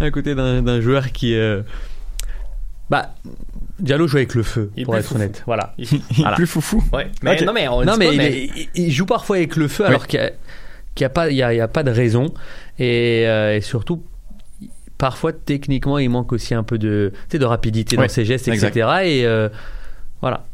à 0.00 0.10
côté 0.10 0.34
d'un 0.34 0.62
d'un 0.62 0.80
joueur 0.80 1.12
qui. 1.12 1.36
euh, 1.36 1.62
Bah, 2.90 3.14
Diallo 3.80 4.06
joue 4.06 4.18
avec 4.18 4.34
le 4.34 4.42
feu, 4.42 4.70
Il 4.76 4.84
pour 4.84 4.96
être 4.96 5.04
foufou. 5.04 5.14
honnête. 5.16 5.42
Voilà. 5.46 5.74
Il- 5.78 5.88
Il 5.92 5.96
est 5.96 6.02
Voilà. 6.18 6.36
plus 6.36 6.46
foufou. 6.46 6.82
Ouais. 6.92 7.10
Mais 7.22 7.32
Ok. 7.40 7.46
non, 7.46 7.52
mais 7.52 7.66
on 7.68 7.80
le 7.80 7.86
non, 7.86 7.92
dit 7.94 7.98
mais, 7.98 8.06
pas, 8.06 8.12
il, 8.12 8.18
mais- 8.18 8.32
est- 8.32 8.50
il- 8.74 8.84
il 8.86 8.90
joue 8.92 9.06
parfois 9.06 9.36
avec 9.36 9.56
le 9.56 9.66
feu 9.68 9.84
alors 9.84 10.06
qu'il 10.06 10.20
n'y 10.20 10.26
a, 10.26 10.30
qu'il 10.94 11.04
y 11.04 11.06
a, 11.06 11.10
pas- 11.10 11.28
il 11.30 11.36
y 11.36 11.42
a, 11.42 11.52
il 11.52 11.56
y 11.56 11.60
a 11.60 11.68
pas 11.68 11.82
de 11.82 11.90
raison. 11.90 12.32
Et, 12.78 13.24
euh, 13.26 13.56
et 13.56 13.60
surtout, 13.60 14.02
parfois, 14.96 15.32
techniquement, 15.32 15.98
il 15.98 16.08
manque 16.08 16.32
aussi 16.32 16.54
un 16.54 16.62
peu 16.62 16.78
de, 16.78 17.12
rapidité 17.42 17.96
Ouais, 17.96 18.06
dans 18.06 18.12
ses 18.12 18.24
gestes, 18.24 18.46
exact. 18.48 18.76
etc. 18.76 18.88
Et 19.04 19.26
euh, 19.26 19.48
voilà. 20.20 20.44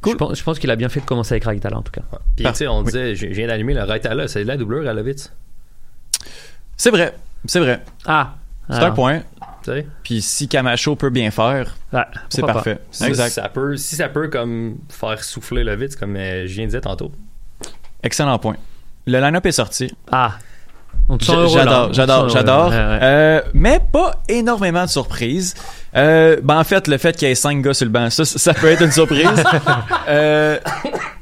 Cool. 0.00 0.16
Je 0.32 0.42
pense, 0.42 0.58
qu'il 0.58 0.70
a 0.70 0.76
bien 0.76 0.88
fait 0.88 1.00
de 1.00 1.04
commencer 1.04 1.34
avec 1.34 1.44
Raitala, 1.44 1.76
en 1.76 1.82
tout 1.82 1.92
cas. 1.92 2.00
Puis 2.34 2.46
tu 2.46 2.54
sais, 2.54 2.66
on 2.66 2.78
Oui. 2.78 2.84
disait, 2.86 3.14
je 3.14 3.26
je 3.26 3.34
viens 3.34 3.48
d'allumer 3.48 3.74
le 3.74 3.82
Raitala, 3.82 4.28
c'est 4.28 4.42
de 4.44 4.48
la 4.48 4.56
doublure 4.56 4.88
à 4.88 4.94
Lovitz. 4.94 5.30
C'est 6.78 6.90
vrai. 6.90 7.14
C'est 7.44 7.60
vrai. 7.60 7.82
Ah! 8.06 8.36
C'est 8.70 8.78
un 8.78 8.92
point. 8.92 9.22
Puis 10.02 10.22
si 10.22 10.48
Camacho 10.48 10.96
peut 10.96 11.10
bien 11.10 11.30
faire, 11.30 11.76
ouais, 11.92 12.02
c'est 12.28 12.40
pas. 12.42 12.54
parfait. 12.54 12.78
Exact. 13.04 13.30
Ça 13.30 13.48
peut, 13.48 13.76
si 13.76 13.96
ça 13.96 14.08
peut 14.08 14.28
comme 14.28 14.78
faire 14.88 15.22
souffler 15.22 15.64
Lovitz, 15.64 15.96
comme 15.96 16.16
euh, 16.16 16.46
je 16.46 16.52
viens 16.54 16.66
de 16.66 16.70
dire 16.70 16.80
tantôt. 16.80 17.12
Excellent 18.02 18.38
point. 18.38 18.56
Le 19.06 19.18
line-up 19.20 19.44
est 19.46 19.52
sorti. 19.52 19.92
Ah! 20.10 20.34
J'adore, 21.18 21.92
j'adore, 21.92 22.28
j'adore. 22.28 22.70
Euh, 22.72 23.40
mais 23.52 23.80
pas 23.92 24.12
énormément 24.28 24.84
de 24.84 24.90
surprises. 24.90 25.54
Euh, 25.96 26.36
ben 26.42 26.58
en 26.58 26.64
fait, 26.64 26.86
le 26.86 26.98
fait 26.98 27.16
qu'il 27.16 27.26
y 27.26 27.30
ait 27.30 27.34
cinq 27.34 27.62
gars 27.62 27.74
sur 27.74 27.86
le 27.86 27.90
banc, 27.90 28.10
ça, 28.10 28.24
ça 28.24 28.54
peut 28.54 28.68
être 28.68 28.82
une 28.82 28.92
surprise. 28.92 29.26
euh, 30.08 30.58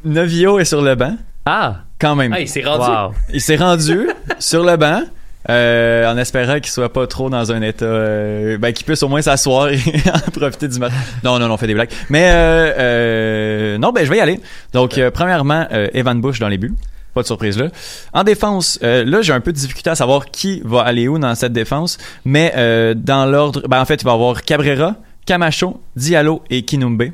Novio 0.05 0.59
est 0.59 0.67
sur 0.67 0.83
le 0.83 0.95
banc, 0.95 1.17
Ah! 1.47 1.77
quand 1.99 2.15
même. 2.17 2.33
Ah, 2.35 2.41
il 2.41 2.49
s'est 2.49 2.63
rendu. 2.63 2.91
Wow! 2.91 3.15
Il 3.33 3.41
s'est 3.41 3.57
rendu 3.57 4.09
sur 4.39 4.63
le 4.65 4.77
banc. 4.77 5.03
Euh, 5.51 6.11
en 6.11 6.17
espérant 6.19 6.55
qu'il 6.57 6.71
soit 6.71 6.93
pas 6.93 7.07
trop 7.07 7.31
dans 7.31 7.53
un 7.53 7.63
état 7.63 7.85
euh, 7.85 8.59
ben 8.59 8.73
qu'il 8.73 8.85
puisse 8.85 9.03
au 9.03 9.09
moins 9.09 9.23
s'asseoir 9.23 9.69
et 9.73 9.81
en 10.13 10.31
profiter 10.31 10.69
du 10.69 10.79
match. 10.79 10.93
Non 11.25 11.39
non 11.39 11.49
non, 11.49 11.55
on 11.55 11.57
fait 11.57 11.67
des 11.67 11.75
blagues. 11.75 11.91
Mais 12.11 12.31
euh, 12.31 12.73
euh, 12.79 13.79
non 13.79 13.93
ben 13.93 14.05
je 14.05 14.11
vais 14.11 14.19
y 14.19 14.21
aller. 14.21 14.41
Donc 14.73 14.99
euh, 14.99 15.11
premièrement 15.11 15.67
Evan 15.95 16.21
Bush 16.21 16.39
dans 16.39 16.49
les 16.49 16.59
buts. 16.59 16.75
Pas 17.15 17.23
de 17.23 17.27
surprise 17.27 17.59
là. 17.59 17.69
En 18.13 18.23
défense, 18.23 18.79
là 18.83 19.23
j'ai 19.23 19.33
un 19.33 19.41
peu 19.41 19.53
de 19.53 19.57
difficulté 19.57 19.91
à 19.91 19.95
savoir 19.95 20.27
qui 20.27 20.61
va 20.65 20.83
aller 20.83 21.09
où 21.09 21.19
dans 21.19 21.35
cette 21.35 21.53
défense, 21.53 21.99
mais 22.25 22.53
euh, 22.57 22.95
dans 22.95 23.27
l'ordre, 23.27 23.63
ben 23.67 23.81
en 23.81 23.85
fait 23.87 24.03
il 24.03 24.05
va 24.05 24.13
y 24.13 24.15
avoir 24.15 24.43
Cabrera, 24.43 24.95
Camacho, 25.27 25.81
Diallo 25.97 26.43
et 26.51 26.63
Kinumbe. 26.63 27.11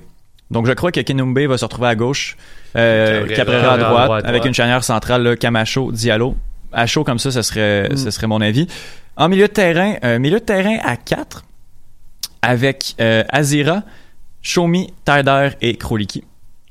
Donc 0.50 0.66
je 0.66 0.72
crois 0.72 0.92
que 0.92 1.00
Kinumbe 1.00 1.38
va 1.38 1.56
se 1.56 1.64
retrouver 1.64 1.88
à 1.88 1.94
gauche, 1.94 2.36
euh, 2.76 3.26
Cabrera 3.28 3.36
Cabrera, 3.36 3.70
à 3.70 3.74
à 3.74 3.78
droite, 3.78 4.04
droite, 4.06 4.24
avec 4.26 4.44
une 4.44 4.54
charnière 4.54 4.82
centrale 4.84 5.22
là, 5.22 5.36
Camacho, 5.36 5.92
Diallo. 5.92 6.36
À 6.74 6.86
chaud 6.86 7.04
comme 7.04 7.18
ça, 7.18 7.30
ce 7.30 7.42
serait, 7.42 7.88
Mm. 7.90 7.96
ce 7.96 8.10
serait 8.10 8.26
mon 8.26 8.40
avis. 8.40 8.66
En 9.16 9.28
milieu 9.28 9.46
de 9.48 9.52
terrain, 9.52 9.94
euh, 10.04 10.18
milieu 10.18 10.40
de 10.40 10.44
terrain 10.44 10.76
à 10.82 10.96
4 10.96 11.44
avec 12.42 12.94
euh, 13.00 13.24
Azira, 13.28 13.82
Shomi, 14.42 14.92
Taider 15.04 15.50
et 15.62 15.76
Kroliki. 15.76 16.24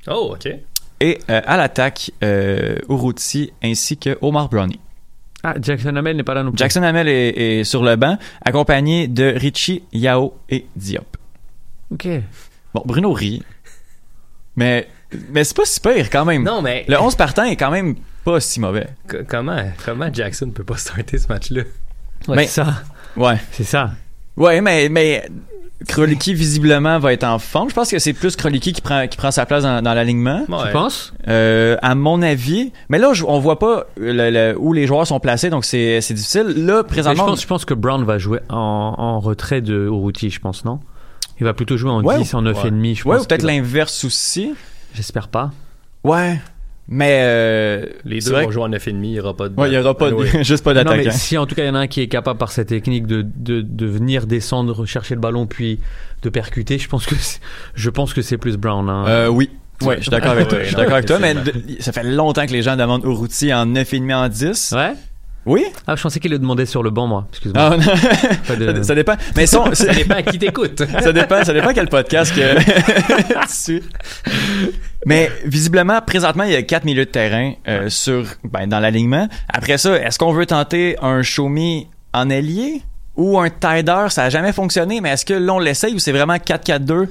Oh, 0.07 0.35
ok. 0.35 0.49
Et 0.99 1.19
euh, 1.29 1.41
à 1.45 1.57
l'attaque, 1.57 2.11
euh, 2.23 2.75
Uruti 2.89 3.51
ainsi 3.63 3.97
que 3.97 4.17
Omar 4.21 4.49
Brownie. 4.49 4.79
Ah, 5.43 5.55
Jackson 5.61 5.95
Hamel 5.95 6.15
n'est 6.15 6.23
pas 6.23 6.33
là 6.35 6.43
non 6.43 6.51
plus. 6.51 6.57
Jackson 6.57 6.83
Hamel 6.83 7.07
est, 7.09 7.59
est 7.59 7.63
sur 7.65 7.83
le 7.83 7.95
banc, 7.97 8.17
accompagné 8.45 9.07
de 9.07 9.33
Richie, 9.35 9.83
Yao 9.91 10.35
et 10.49 10.65
Diop. 10.75 11.17
Ok. 11.91 12.07
Bon, 12.73 12.81
Bruno 12.85 13.11
rit. 13.11 13.43
Mais, 14.55 14.87
mais 15.31 15.43
c'est 15.43 15.55
pas 15.55 15.65
si 15.65 15.79
pire 15.79 16.09
quand 16.09 16.25
même. 16.25 16.43
Non, 16.43 16.61
mais 16.61 16.85
Le 16.87 16.99
11 16.99 17.15
partant 17.15 17.43
est 17.43 17.55
quand 17.55 17.71
même 17.71 17.95
pas 18.25 18.39
si 18.39 18.59
mauvais. 18.59 18.87
c- 19.09 19.19
comment, 19.27 19.57
comment 19.85 20.09
Jackson 20.13 20.49
peut 20.51 20.63
pas 20.63 20.77
starter 20.77 21.17
ce 21.17 21.27
match-là? 21.27 21.63
Ouais, 22.27 22.35
Mais- 22.37 22.47
c'est 22.47 22.61
ça. 22.63 22.73
Ouais. 23.17 23.37
C'est 23.51 23.63
ça. 23.65 23.91
Ouais, 24.37 24.61
mais, 24.61 24.89
mais 24.89 25.25
Kroliki 25.87 26.33
visiblement 26.33 26.97
va 26.99 27.11
être 27.13 27.25
en 27.25 27.37
forme. 27.39 27.69
Je 27.69 27.75
pense 27.75 27.91
que 27.91 27.99
c'est 27.99 28.13
plus 28.13 28.35
Kroliki 28.37 28.71
qui 28.73 28.81
prend, 28.81 29.05
qui 29.07 29.17
prend 29.17 29.31
sa 29.31 29.45
place 29.45 29.63
dans, 29.63 29.81
dans 29.81 29.93
l'alignement. 29.93 30.43
Ouais. 30.47 30.67
Tu 30.67 30.71
penses? 30.71 31.13
Euh, 31.27 31.75
à 31.81 31.93
mon 31.95 32.21
avis. 32.21 32.71
Mais 32.89 32.97
là, 32.99 33.11
on 33.27 33.39
voit 33.39 33.59
pas 33.59 33.85
le- 33.97 34.29
le- 34.31 34.55
où 34.57 34.71
les 34.73 34.87
joueurs 34.87 35.05
sont 35.05 35.19
placés, 35.19 35.49
donc 35.49 35.65
c'est 35.65 35.99
c'est 36.01 36.13
difficile. 36.13 36.53
Là, 36.65 36.77
Je 36.77 36.87
présentement. 36.87 37.25
pense, 37.25 37.41
je 37.41 37.47
pense 37.47 37.65
que 37.65 37.73
Brown 37.73 38.03
va 38.05 38.17
jouer 38.17 38.39
en, 38.49 38.95
en 38.97 39.19
retrait 39.19 39.61
de 39.61 39.73
Uruti, 39.87 40.29
je 40.29 40.39
pense, 40.39 40.63
non? 40.65 40.79
Il 41.39 41.43
va 41.45 41.53
plutôt 41.53 41.75
jouer 41.77 41.91
en 41.91 42.01
Ouais, 42.03 42.17
10, 42.17 42.33
en 42.35 42.41
9,5, 42.43 42.63
ouais. 42.63 42.71
demi, 42.71 42.95
je 42.95 43.07
ouais, 43.07 43.15
pense. 43.17 43.25
ou 43.25 43.27
peut-être 43.27 43.43
l'inverse 43.43 44.05
aussi. 44.05 44.53
J'espère 44.93 45.27
pas. 45.27 45.51
Ouais. 46.03 46.39
Mais. 46.87 47.19
Euh, 47.23 47.85
Les 48.03 48.19
deux 48.19 48.31
vont 48.31 48.51
jouer 48.51 48.63
en 48.63 48.69
9,5, 48.69 48.99
il 49.03 49.11
y 49.11 49.19
aura 49.19 49.35
pas 49.35 49.47
de. 49.49 49.55
Ouais, 49.59 49.69
il 49.69 49.73
y 49.73 49.77
aura 49.77 49.97
pas 49.97 50.09
de- 50.09 50.15
Ouais. 50.15 50.43
juste 50.43 50.63
pas 50.63 50.73
Non, 50.73 50.81
mais 50.91 50.97
d'attaquant. 50.97 51.11
si 51.17 51.37
en 51.37 51.45
tout 51.45 51.55
cas 51.55 51.63
il 51.63 51.67
y 51.67 51.69
en 51.69 51.75
a 51.75 51.79
un 51.79 51.87
qui 51.87 52.01
est 52.01 52.07
capable 52.09 52.37
par 52.37 52.51
cette 52.51 52.67
technique 52.67 53.07
de, 53.07 53.25
de, 53.35 53.61
de 53.61 53.85
venir 53.85 54.27
descendre, 54.27 54.85
chercher 54.85 55.15
le 55.15 55.21
ballon, 55.21 55.47
puis 55.47 55.79
de 56.23 56.29
percuter, 56.29 56.77
je 56.77 56.89
pense 56.89 57.05
que 57.05 57.15
c'est- 57.15 57.39
je 57.75 57.89
pense 57.89 58.13
que 58.13 58.21
c'est 58.21 58.37
plus 58.37 58.57
Brown. 58.57 58.89
hein. 58.89 59.05
Euh, 59.07 59.27
oui. 59.27 59.49
Ouais, 59.81 59.95
je 59.97 60.01
suis 60.03 60.11
d'accord 60.11 60.31
avec 60.31 60.47
toi. 60.49 60.57
Ouais, 60.59 60.63
Je 60.63 60.67
suis 60.69 60.75
d'accord 60.77 60.93
avec 60.93 61.05
toi, 61.07 61.19
mais 61.19 61.35
ça 61.79 61.91
fait 61.91 62.03
longtemps 62.03 62.45
que 62.45 62.51
les 62.51 62.61
gens 62.61 62.75
demandent 62.77 63.03
Uruti 63.03 63.53
en 63.53 63.65
9,5 63.65 64.13
en 64.13 64.29
10. 64.29 64.73
Ouais? 64.75 64.93
Oui? 65.45 65.65
Ah, 65.87 65.95
je 65.95 66.01
pensais 66.01 66.19
qu'il 66.21 66.31
le 66.31 66.39
demandait 66.39 66.65
sur 66.65 66.83
le 66.83 66.89
banc, 66.89 67.05
moi. 67.07 67.27
Excuse-moi. 67.31 67.61
Ah, 67.73 67.77
non. 67.77 67.83
Pas 68.47 68.55
de- 68.55 68.75
ça, 68.77 68.83
ça 68.89 68.95
dépend. 68.95 69.15
Mais 69.35 69.45
son- 69.45 69.65
Ça 69.75 69.93
dépend 69.93 70.15
à 70.15 70.21
qui 70.23 70.39
t'écoute. 70.39 70.81
ça 71.01 71.11
dépend, 71.11 71.43
ça 71.43 71.51
dépend 71.53 71.73
quel 71.73 71.89
podcast 71.89 72.33
que 72.33 73.65
tu. 73.65 73.83
Mais 75.05 75.29
visiblement, 75.45 75.99
présentement, 76.01 76.43
il 76.43 76.51
y 76.51 76.55
a 76.55 76.61
quatre 76.63 76.85
milieux 76.85 77.05
de 77.05 77.09
terrain 77.11 77.53
euh, 77.67 77.89
sur 77.89 78.25
ben, 78.45 78.67
dans 78.67 78.79
l'alignement. 78.79 79.27
Après 79.49 79.77
ça, 79.77 79.95
est-ce 79.99 80.17
qu'on 80.17 80.31
veut 80.31 80.45
tenter 80.45 80.95
un 81.01 81.21
Shomi 81.23 81.87
en 82.13 82.29
ailier 82.29 82.81
ou 83.15 83.37
un 83.39 83.49
Tider? 83.49 84.05
Ça 84.09 84.23
a 84.25 84.29
jamais 84.29 84.53
fonctionné, 84.53 85.01
mais 85.01 85.09
est-ce 85.09 85.25
que 85.25 85.33
là 85.33 85.53
on 85.53 85.59
l'essaye 85.59 85.93
ou 85.93 85.99
c'est 85.99 86.13
vraiment 86.13 86.35
4-4-2? 86.35 87.07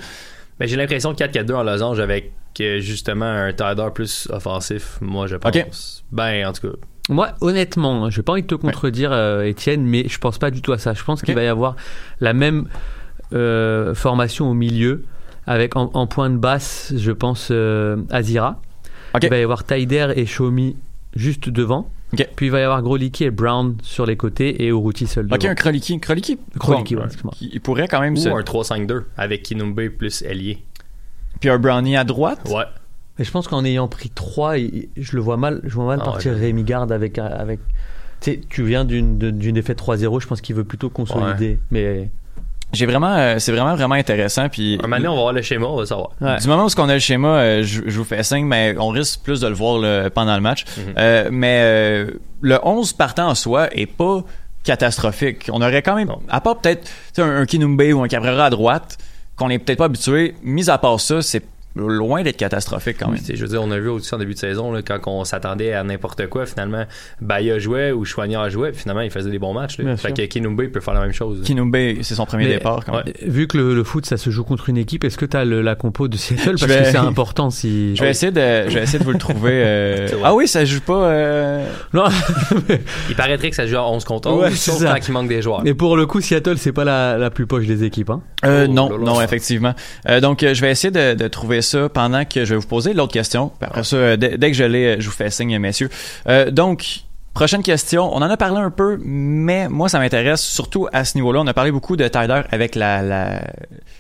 Ben, 0.59 0.67
j'ai 0.69 0.77
l'impression 0.77 1.15
que 1.15 1.23
4-4-2 1.23 1.55
en 1.55 1.63
losange 1.65 2.01
avec 2.01 2.33
que 2.55 2.81
justement 2.81 3.25
un 3.27 3.53
tider 3.53 3.87
plus 3.95 4.29
offensif, 4.31 4.99
moi 5.01 5.27
je 5.27 5.37
pense. 5.37 5.55
Ok. 5.55 5.67
Ben, 6.13 6.47
en 6.47 6.53
tout 6.53 6.69
cas. 6.71 6.77
Moi, 7.09 7.33
honnêtement, 7.41 8.05
hein, 8.05 8.11
j'ai 8.11 8.23
pas 8.23 8.33
envie 8.33 8.43
de 8.43 8.47
te 8.47 8.55
contredire, 8.55 9.11
euh, 9.13 9.43
Étienne, 9.43 9.83
mais 9.83 10.07
je 10.09 10.19
pense 10.19 10.39
pas 10.39 10.51
du 10.51 10.63
tout 10.63 10.73
à 10.73 10.79
ça. 10.79 10.95
Je 10.95 11.03
pense 11.03 11.23
qu'il 11.23 11.35
va 11.35 11.43
y 11.43 11.49
avoir 11.49 11.77
la 12.21 12.33
même 12.33 12.67
euh, 13.33 13.95
formation 13.95 14.51
au 14.51 14.55
milieu, 14.55 15.05
avec 15.47 15.75
en, 15.77 15.91
en 15.95 16.07
point 16.07 16.31
de 16.31 16.37
basse, 16.37 16.93
je 16.97 17.11
pense, 17.11 17.49
euh, 17.51 17.97
Azira. 18.11 18.61
Il 19.21 19.29
va 19.29 19.39
y 19.39 19.43
avoir 19.43 19.65
Taider 19.65 20.13
et 20.17 20.27
Shomi 20.27 20.77
juste 21.15 21.49
devant. 21.49 21.91
Puis 22.37 22.47
il 22.47 22.53
va 22.53 22.61
y 22.61 22.63
avoir 22.63 22.83
Groliki 22.83 23.25
et 23.25 23.31
Brown 23.31 23.77
sur 23.83 24.05
les 24.05 24.17
côtés 24.17 24.63
et 24.63 24.69
Uruti 24.69 25.07
seul 25.07 25.27
devant. 25.27 25.37
Ok, 25.37 25.45
un. 25.47 25.55
Kroliki, 25.55 25.99
Kroliki, 25.99 26.37
bon, 26.57 27.01
ouais, 27.01 27.07
excuse-moi. 27.07 27.33
il 27.41 27.61
pourrait 27.61 27.89
quand 27.89 28.01
même 28.01 28.15
Ou 28.15 28.19
se... 28.19 28.29
un 28.29 28.41
3-5-2 28.41 29.05
avec 29.17 29.43
Kinumbe 29.43 29.89
plus 29.89 30.23
Ailier. 30.23 30.63
Puis 31.41 31.49
un 31.49 31.59
Brownie 31.59 31.97
à 31.97 32.05
droite. 32.05 32.49
Ouais. 32.51 32.65
Mais 33.19 33.25
je 33.25 33.31
pense 33.31 33.47
qu'en 33.49 33.65
ayant 33.65 33.89
pris 33.89 34.09
3, 34.11 34.57
je 34.57 35.13
le 35.17 35.21
vois 35.21 35.37
mal, 35.37 35.61
je 35.65 35.75
vois 35.75 35.85
mal 35.87 35.99
Ah, 36.03 36.05
partir 36.05 36.33
ouais. 36.33 36.39
Rémi 36.41 36.65
Garde 36.65 36.93
avec. 36.93 37.19
avec 37.19 37.61
tu 38.21 38.31
sais, 38.33 38.41
tu 38.49 38.63
viens 38.65 38.85
d'une 38.85 39.19
défaite 39.19 39.79
3-0, 39.79 40.21
je 40.21 40.27
pense 40.29 40.41
qu'il 40.41 40.55
veut 40.55 40.65
plutôt 40.65 40.89
consolider. 40.91 41.59
Mais 41.73 42.09
J'ai 42.73 42.87
vraiment, 42.87 43.13
euh, 43.15 43.39
c'est 43.39 43.51
vraiment 43.53 43.75
vraiment 43.75 43.97
intéressant. 43.97 44.49
Puis 44.49 44.79
Un 44.79 44.83
moment 44.83 44.97
donné, 44.97 45.09
on 45.09 45.15
va 45.17 45.21
voir 45.23 45.33
le 45.33 45.43
schéma, 45.43 45.67
on 45.67 45.77
va 45.77 45.85
savoir. 45.87 46.11
Ouais. 46.21 46.39
du 46.39 46.47
moment 46.49 46.65
où 46.65 46.69
on 46.79 46.89
a 46.89 46.95
le 46.95 47.01
schéma, 47.01 47.29
euh, 47.29 47.63
je, 47.65 47.83
je 47.85 47.99
vous 47.99 48.05
fais 48.05 48.23
signe, 48.23 48.47
mais 48.47 48.75
on 48.79 48.89
risque 48.89 49.21
plus 49.25 49.41
de 49.41 49.49
le 49.49 49.55
voir 49.55 49.79
là, 49.79 50.09
pendant 50.09 50.35
le 50.37 50.41
match. 50.41 50.65
Mhm. 50.79 50.95
Euh, 50.99 51.29
mais 51.33 51.59
euh, 51.63 52.11
le 52.41 52.59
11 52.63 52.93
partant 52.95 53.29
en 53.29 53.35
soi 53.35 53.69
est 53.77 53.87
pas 53.87 54.23
catastrophique. 54.65 55.51
On 55.53 55.61
aurait 55.61 55.83
quand 55.83 55.97
même, 55.97 56.09
Non. 56.09 56.21
à 56.29 56.41
part 56.41 56.59
peut-être 56.61 56.89
un, 57.19 57.41
un 57.41 57.47
Kinumbe 57.47 57.83
ou 57.95 58.03
un 58.03 58.09
Cabrera 58.09 58.47
à 58.47 58.51
droite, 58.51 58.97
qu'on 59.37 59.51
est 59.51 59.59
peut-être 59.59 59.79
pas 59.79 59.87
habitué. 59.87 60.35
Mis 60.43 60.71
à 60.71 60.79
part 60.79 61.01
ça, 61.01 61.21
c'est 61.23 61.43
loin 61.77 62.23
d'être 62.23 62.37
catastrophique 62.37 62.97
quand 63.01 63.09
même. 63.09 63.19
Sais, 63.19 63.35
Je 63.37 63.43
veux 63.43 63.49
dire, 63.49 63.63
on 63.63 63.71
a 63.71 63.79
vu 63.79 63.89
aussi 63.89 64.15
en 64.15 64.19
début 64.19 64.35
de 64.35 64.39
saison, 64.39 64.73
là, 64.73 64.83
quand 64.83 65.01
on 65.07 65.25
s'attendait 65.25 65.73
à 65.73 65.83
n'importe 65.85 66.27
quoi, 66.29 66.47
finalement, 66.47 66.85
Baya 67.21 67.59
jouait 67.59 67.93
ou 67.93 68.05
Chouanière 68.05 68.49
jouait, 68.51 68.73
puis 68.73 68.81
finalement, 68.83 69.03
il 69.03 69.11
faisait 69.11 69.31
des 69.31 69.39
bons 69.39 69.55
matchs. 69.55 69.79
Là. 69.79 69.97
Fait 69.97 70.09
sûr. 70.09 70.15
que 70.15 70.23
Kinumbe 70.23 70.67
peut 70.69 70.81
faire 70.81 70.95
la 70.95 71.01
même 71.01 71.13
chose. 71.13 71.43
Kinumbe, 71.45 71.77
c'est 72.03 72.15
son 72.15 72.27
premier 72.27 72.45
Mais- 72.45 72.55
départ 72.55 72.85
quand 72.85 72.93
même. 72.97 73.05
Ouais. 73.07 73.15
vu 73.23 73.47
que 73.47 73.57
le, 73.59 73.75
le 73.75 73.85
foot 73.85 74.05
ça 74.07 74.17
se 74.17 74.31
joue 74.31 74.45
contre 74.45 74.69
une 74.69 74.77
équipe, 74.77 75.05
est-ce 75.05 75.17
que 75.19 75.25
tu 75.27 75.37
as 75.37 75.45
la 75.45 75.75
compo 75.75 76.09
de 76.09 76.17
Seattle? 76.17 76.57
Parce 76.59 76.65
vais- 76.65 76.79
que 76.79 76.85
c'est 76.91 76.97
important 76.97 77.51
si. 77.51 77.97
Je 77.97 78.03
vais 78.03 78.11
essayer 78.11 78.33
de, 78.33 78.69
je 78.69 78.75
vais 78.75 78.83
essayer 78.83 78.99
de 78.99 79.05
vous 79.05 79.13
le 79.13 79.19
trouver. 79.19 79.53
euh. 79.65 80.09
Ah 80.25 80.35
oui, 80.35 80.47
ça 80.47 80.65
joue 80.65 80.81
pas. 80.81 81.07
euh, 81.07 81.67
Non, 81.93 82.05
Il 83.09 83.17
paraîtrait 83.17 83.51
que 83.51 83.57
ça 83.57 83.67
joue 83.67 83.77
à 83.77 83.89
11 83.91 84.05
contre 84.05 84.31
11, 84.31 84.41
Ouais, 84.43 84.51
sauf 84.51 84.83
quand 84.85 85.09
il 85.09 85.13
manque 85.13 85.29
des 85.29 85.43
joueurs. 85.43 85.63
mais 85.65 85.75
pour 85.75 85.97
le 85.97 86.07
coup, 86.07 86.21
Seattle, 86.21 86.59
c'est 86.59 86.73
pas 86.73 86.85
la, 86.85 87.19
la 87.19 87.31
plus 87.31 87.47
poche 87.47 87.67
des 87.67 87.85
équipes. 87.85 88.11
Hein. 88.11 88.23
Euh, 88.45 88.67
Oh 88.69 88.73
non, 88.73 88.91
là. 88.91 88.99
non, 88.99 89.21
effectivement. 89.23 89.75
Euh, 90.09 90.21
donc, 90.21 90.43
euh, 90.43 90.55
je 90.55 90.61
vais 90.61 90.71
essayer 90.71 90.91
de, 90.91 91.15
de 91.15 91.29
trouver 91.29 91.62
ça 91.63 91.89
pendant 91.89 92.25
que 92.25 92.45
je 92.45 92.55
vais 92.55 92.61
vous 92.61 92.67
poser 92.67 92.93
l'autre 92.93 93.13
question. 93.13 93.51
Puis 93.59 93.69
après 93.69 93.85
ça, 93.85 93.97
euh, 93.97 94.17
dès, 94.17 94.37
dès 94.39 94.51
que 94.51 94.57
je 94.57 94.65
l'ai, 94.65 94.85
euh, 94.85 94.97
je 94.99 95.07
vous 95.07 95.15
fais 95.15 95.31
signe, 95.31 95.59
messieurs. 95.59 95.89
Euh, 96.29 96.51
donc, 96.51 97.01
prochaine 97.35 97.63
question. 97.63 98.15
On 98.15 98.19
en 98.19 98.31
a 98.31 98.37
parlé 98.37 98.59
un 98.59 98.71
peu, 98.71 98.99
mais 99.03 99.69
moi, 99.69 99.89
ça 99.89 99.99
m'intéresse 99.99 100.43
surtout 100.43 100.89
à 100.93 101.05
ce 101.05 101.17
niveau-là. 101.17 101.41
On 101.41 101.47
a 101.47 101.55
parlé 101.55 101.73
beaucoup 101.73 101.97
de 101.97 102.07
Tyler 102.09 102.43
avec 102.51 102.75
la, 102.75 103.03
la, 103.03 103.41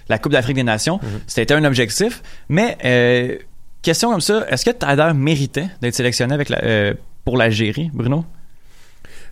la 0.08 0.18
Coupe 0.18 0.32
d'Afrique 0.32 0.56
des 0.56 0.62
Nations. 0.62 1.00
C'était 1.26 1.54
un 1.54 1.64
objectif. 1.64 2.22
Mais, 2.48 2.76
euh, 2.84 3.36
question 3.82 4.10
comme 4.10 4.20
ça, 4.20 4.44
est-ce 4.48 4.64
que 4.64 4.70
Tyler 4.70 5.12
méritait 5.14 5.68
d'être 5.80 5.94
sélectionné 5.94 6.34
avec 6.34 6.48
la, 6.48 6.62
euh, 6.62 6.94
pour 7.24 7.36
l'Algérie, 7.36 7.90
Bruno? 7.92 8.24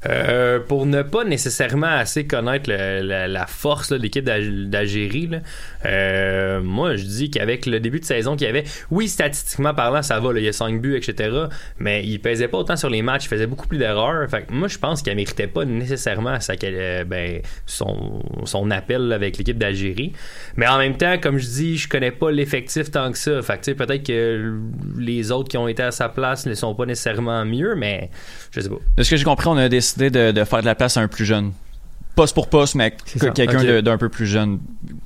Euh, 0.06 0.60
pour 0.60 0.86
ne 0.86 1.02
pas 1.02 1.24
nécessairement 1.24 1.86
assez 1.86 2.26
connaître 2.26 2.70
la, 2.70 3.46
force 3.46 3.90
de 3.90 3.96
l'équipe 3.96 4.24
d'Al- 4.24 4.70
d'Algérie, 4.70 5.28
euh, 5.84 6.62
moi 6.62 6.96
je 6.96 7.04
dis 7.04 7.30
qu'avec 7.30 7.66
le 7.66 7.80
début 7.80 8.00
de 8.00 8.04
saison 8.04 8.34
qu'il 8.34 8.46
y 8.46 8.50
avait, 8.50 8.64
oui, 8.90 9.08
statistiquement 9.08 9.74
parlant, 9.74 10.02
ça 10.02 10.18
va, 10.18 10.30
il 10.36 10.44
y 10.44 10.48
a 10.48 10.52
5 10.52 10.80
buts, 10.80 10.96
etc. 10.96 11.30
Mais 11.78 12.02
il 12.04 12.18
pesait 12.18 12.48
pas 12.48 12.58
autant 12.58 12.76
sur 12.76 12.88
les 12.88 13.02
matchs, 13.02 13.26
il 13.26 13.28
faisait 13.28 13.46
beaucoup 13.46 13.66
plus 13.66 13.78
d'erreurs. 13.78 14.28
Fait 14.30 14.42
que 14.42 14.52
moi 14.52 14.68
je 14.68 14.78
pense 14.78 15.02
qu'il 15.02 15.14
méritait 15.14 15.46
pas 15.46 15.64
nécessairement 15.66 16.40
sa, 16.40 16.54
euh, 16.62 17.04
ben, 17.04 17.42
son, 17.66 18.70
appel 18.70 19.12
avec 19.12 19.36
l'équipe 19.36 19.58
d'Algérie. 19.58 20.12
Mais 20.56 20.66
en 20.66 20.78
même 20.78 20.96
temps, 20.96 21.18
comme 21.20 21.38
je 21.38 21.46
dis, 21.46 21.76
je 21.76 21.88
connais 21.88 22.12
pas 22.12 22.30
l'effectif 22.30 22.90
tant 22.90 23.10
que 23.10 23.18
ça. 23.18 23.42
Fait 23.42 23.60
que 23.60 23.72
peut-être 23.72 24.06
que 24.06 24.54
les 24.98 25.32
autres 25.32 25.48
qui 25.48 25.58
ont 25.58 25.68
été 25.68 25.82
à 25.82 25.90
sa 25.90 26.08
place 26.08 26.46
ne 26.46 26.54
sont 26.54 26.74
pas 26.74 26.86
nécessairement 26.86 27.44
mieux, 27.44 27.74
mais 27.74 28.10
je 28.52 28.60
sais 28.60 28.68
pas. 28.68 28.76
De 28.96 29.02
ce 29.02 29.10
que 29.10 29.16
j'ai 29.16 29.24
compris, 29.24 29.48
on 29.48 29.56
a 29.56 29.68
décidé 29.96 30.10
de, 30.10 30.32
de 30.32 30.44
faire 30.44 30.60
de 30.60 30.66
la 30.66 30.74
place 30.74 30.96
à 30.96 31.00
un 31.00 31.08
plus 31.08 31.24
jeune. 31.24 31.52
Poste 32.16 32.34
pour 32.34 32.48
poste, 32.50 32.74
mais 32.74 32.94
quelqu'un 33.34 33.82
d'un 33.82 33.96
peu 33.96 34.08
plus 34.08 34.26
jeune. 34.26 34.58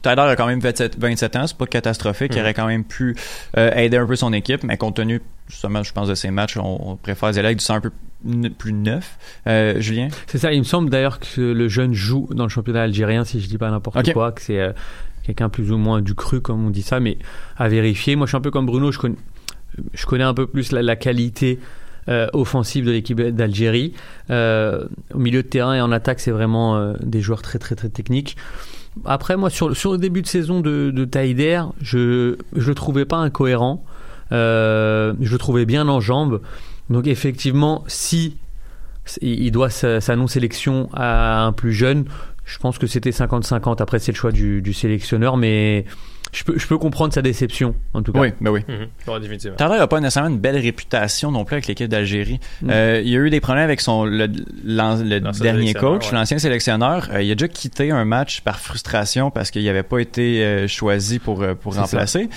Tyler 0.03 0.22
a 0.22 0.37
quand 0.37 0.47
même 0.47 0.61
27, 0.61 0.99
27 0.99 1.37
ans, 1.37 1.47
c'est 1.47 1.57
pas 1.57 1.66
catastrophique. 1.66 2.32
Il 2.32 2.39
Mhm. 2.39 2.43
aurait 2.43 2.55
quand 2.55 2.66
même 2.66 2.85
pu 2.85 3.14
euh, 3.57 3.70
aider 3.74 3.99
un 3.99 4.07
peu 4.07 4.16
son 4.16 4.32
équipe, 4.32 4.64
mais 4.64 4.76
compte 4.78 4.97
tenu, 4.97 5.20
justement, 5.49 5.82
je 5.82 5.93
pense, 5.93 6.09
de 6.09 6.14
ses 6.14 6.30
matchs, 6.30 6.57
on, 6.57 6.93
on 6.93 6.97
préfère 6.97 7.28
aller 7.28 7.39
avec 7.41 7.59
du 7.59 7.64
sang 7.64 7.74
un 7.74 7.80
peu 7.80 7.91
plus 8.59 8.72
neuf. 8.72 9.18
Euh, 9.47 9.78
Julien? 9.80 10.09
C'est 10.26 10.39
ça, 10.39 10.53
il 10.55 10.61
me 10.61 10.64
semble 10.64 10.89
d'ailleurs 10.89 11.20
que 11.20 11.41
le 11.43 11.68
jeune 11.68 11.93
joue 11.93 12.26
dans 12.32 12.45
le 12.45 12.49
championnat 12.49 12.82
algérien, 12.82 13.24
si 13.24 13.39
je 13.41 13.49
dis 13.49 13.59
pas 13.59 13.70
n'importe 13.70 13.97
Ok. 13.99 14.12
quoi, 14.14 14.32
que 14.32 14.41
c'est 14.41 14.59
euh, 14.59 14.72
quelqu'un 15.24 15.51
plus 15.51 15.70
ou 15.70 15.76
moins 15.76 16.01
du 16.01 16.14
cru, 16.14 16.41
comme 16.41 16.66
on 16.66 16.70
dit 16.70 16.82
ça, 16.82 17.01
mais 17.01 17.18
à 17.59 17.68
vérifier. 17.68 18.16
Moi, 18.16 18.26
je 18.26 18.30
suis 18.30 18.37
un 18.39 18.41
peu 18.41 18.51
comme 18.51 18.64
Bruno, 18.66 18.91
je 18.91 18.99
connais, 18.99 19.16
je 19.93 20.07
connais 20.07 20.24
un 20.24 20.35
peu 20.35 20.47
plus 20.47 20.72
la, 20.72 20.80
la 20.80 20.97
qualité 20.97 21.61
euh, 22.09 22.29
offensive 22.33 22.85
de 22.85 22.91
l'équipe 22.91 23.21
d'Algérie. 23.21 23.93
Euh, 24.31 24.85
au 25.15 25.19
milieu 25.19 25.43
de 25.43 25.49
terrain 25.49 25.75
et 25.75 25.81
en 25.81 25.93
attaque, 25.93 26.21
c'est 26.21 26.31
vraiment 26.31 26.77
euh, 26.77 26.95
des 27.03 27.21
joueurs 27.21 27.43
très, 27.43 27.59
très, 27.59 27.75
très 27.75 27.89
techniques. 27.89 28.37
Après, 29.05 29.37
moi, 29.37 29.51
sur, 29.51 29.77
sur 29.77 29.93
le 29.93 29.99
début 29.99 30.23
de 30.23 30.27
saison 30.27 30.61
de, 30.61 30.91
de 30.91 31.05
Taider, 31.05 31.63
je 31.81 32.37
je 32.55 32.69
le 32.69 32.75
trouvais 32.75 33.05
pas 33.05 33.17
incohérent. 33.17 33.85
Euh, 34.33 35.15
je 35.21 35.33
le 35.33 35.39
trouvais 35.39 35.67
bien 35.67 35.89
en 35.89 36.01
jambes. 36.01 36.41
Donc, 36.91 37.07
effectivement, 37.07 37.85
si 37.87 38.37
il 39.21 39.51
doit 39.51 39.69
sa, 39.69 40.17
non-sélection 40.17 40.89
à 40.95 41.45
un 41.45 41.53
plus 41.53 41.73
jeune. 41.73 42.05
Je 42.45 42.59
pense 42.59 42.79
que 42.79 42.87
c'était 42.87 43.11
50-50. 43.11 43.83
Après, 43.83 43.99
c'est 43.99 44.13
le 44.13 44.17
choix 44.17 44.33
du 44.33 44.73
sélectionneur, 44.73 45.37
mais 45.37 45.85
je 46.35 46.45
peux, 46.45 46.59
je 46.59 46.66
peux 46.66 46.78
comprendre 46.78 47.12
sa 47.14 47.22
déception, 47.22 47.74
en 47.95 48.03
tout 48.03 48.12
cas. 48.12 48.20
Oui, 48.20 48.28
ben 48.41 48.51
oui. 48.51 48.61
Mhm. 48.68 48.89
Tyler 49.57 49.78
n'a 49.78 49.87
pas 49.87 50.01
nécessairement 50.01 50.30
une 50.30 50.39
belle 50.39 50.59
réputation 50.59 51.30
non 51.30 51.45
plus 51.45 51.55
avec 51.55 51.66
l'équipe 51.66 51.89
d'Algérie. 51.89 52.41
Mm. 52.62 52.70
Euh, 52.70 53.03
il 53.05 53.11
y 53.11 53.16
a 53.16 53.20
eu 53.20 53.30
des 53.30 53.41
problèmes 53.41 53.64
avec 53.64 53.80
son 53.80 54.05
le, 54.05 54.26
le 54.26 55.41
dernier 55.41 55.74
coach, 55.74 56.07
ouais. 56.07 56.12
l'ancien 56.12 56.39
sélectionneur. 56.39 57.09
Euh, 57.12 57.22
il 57.22 57.30
a 57.30 57.35
déjà 57.35 57.49
quitté 57.49 57.91
un 57.91 58.05
match 58.05 58.41
par 58.41 58.59
frustration 58.59 59.30
parce 59.30 59.51
qu'il 59.51 59.64
n'avait 59.64 59.82
pas 59.82 59.99
été 59.99 60.45
euh, 60.45 60.68
choisi 60.68 61.18
pour, 61.18 61.43
euh, 61.43 61.55
pour 61.55 61.74
C'est 61.74 61.80
remplacer. 61.80 62.28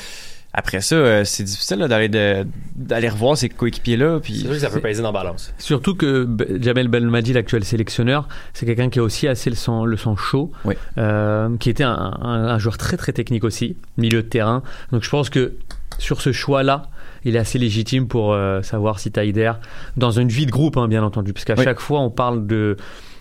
Après 0.53 0.81
ça, 0.81 0.95
euh, 0.95 1.23
c'est 1.23 1.43
difficile 1.43 1.77
là, 1.77 1.87
d'aller 1.87 2.09
de- 2.09 2.45
d'aller 2.75 3.09
revoir 3.09 3.37
ses 3.37 3.47
coéquipiers-là. 3.49 4.15
C'est 4.15 4.21
Puis 4.21 4.33
sûr 4.39 4.49
que 4.49 4.57
ça 4.57 4.67
peut 4.69 4.75
C'est- 4.75 4.81
peser 4.81 5.01
dans 5.03 5.09
la 5.11 5.19
balance. 5.19 5.53
Surtout 5.59 5.93
que 5.93 6.25
B- 6.25 6.61
Jamel 6.63 6.87
Belmadi, 6.87 7.33
l'actuel 7.33 7.63
sélectionneur, 7.63 8.27
c'est 8.53 8.65
quelqu'un 8.65 8.89
qui 8.89 8.97
a 8.99 9.03
aussi 9.03 9.27
assez 9.27 9.49
le 9.51 9.55
sang, 9.55 9.85
le 9.85 9.97
sang 9.97 10.15
chaud, 10.15 10.51
Oui. 10.65 10.73
euh, 10.97 11.55
qui 11.57 11.69
était 11.69 11.83
un, 11.83 11.93
un- 12.21 12.47
un 12.47 12.57
joueur 12.59 12.77
très 12.77 12.97
très 12.97 13.13
technique 13.13 13.43
aussi, 13.43 13.77
milieu 13.97 14.23
de 14.23 14.27
terrain. 14.27 14.63
Donc 14.91 15.03
je 15.03 15.09
pense 15.09 15.29
que 15.29 15.53
sur 15.99 16.21
ce 16.21 16.31
choix-là, 16.31 16.83
il 17.23 17.35
est 17.35 17.39
assez 17.39 17.59
légitime 17.59 18.07
pour 18.07 18.33
euh, 18.33 18.61
savoir 18.61 18.99
si 18.99 19.11
Taider, 19.11 19.51
dans 19.95 20.11
une 20.11 20.29
vie 20.29 20.45
de 20.47 20.51
groupe, 20.51 20.77
hein, 20.77 20.87
bien 20.87 21.03
entendu, 21.03 21.33
parce 21.33 21.45
qu'à 21.45 21.55
Oui. 21.57 21.63
chaque 21.63 21.79
fois 21.79 21.99
on 21.99 22.09
parle 22.09 22.47
de 22.47 22.77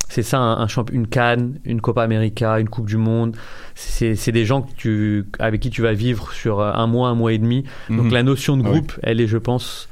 c'est 0.09 0.23
ça, 0.23 0.39
un, 0.39 0.59
un 0.61 0.67
champ- 0.69 0.91
une 0.93 1.07
Cannes, 1.07 1.59
une 1.65 1.81
Copa 1.81 2.03
América, 2.03 2.59
une 2.61 2.69
Coupe 2.69 2.87
du 2.87 2.97
Monde. 2.97 3.37
C'est 3.75 4.33
des 4.33 4.45
gens 4.45 4.63
que 4.63 4.73
tu, 4.77 5.25
avec 5.39 5.61
qui 5.61 5.71
tu 5.71 5.83
vas 5.83 5.93
vivre 5.93 6.33
sur 6.33 6.61
euh, 6.61 6.73
un 6.73 6.87
mois, 6.87 7.09
un 7.09 7.15
mois 7.15 7.33
et 7.33 7.39
demi. 7.39 7.65
Donc 7.91 8.07
Mhm. 8.07 8.13
la 8.13 8.23
notion 8.23 8.57
de 8.57 8.63
Oui. 8.63 8.71
groupe, 8.71 8.93
elle 9.03 9.21
est, 9.21 9.27
je 9.27 9.39
pense, 9.39 9.89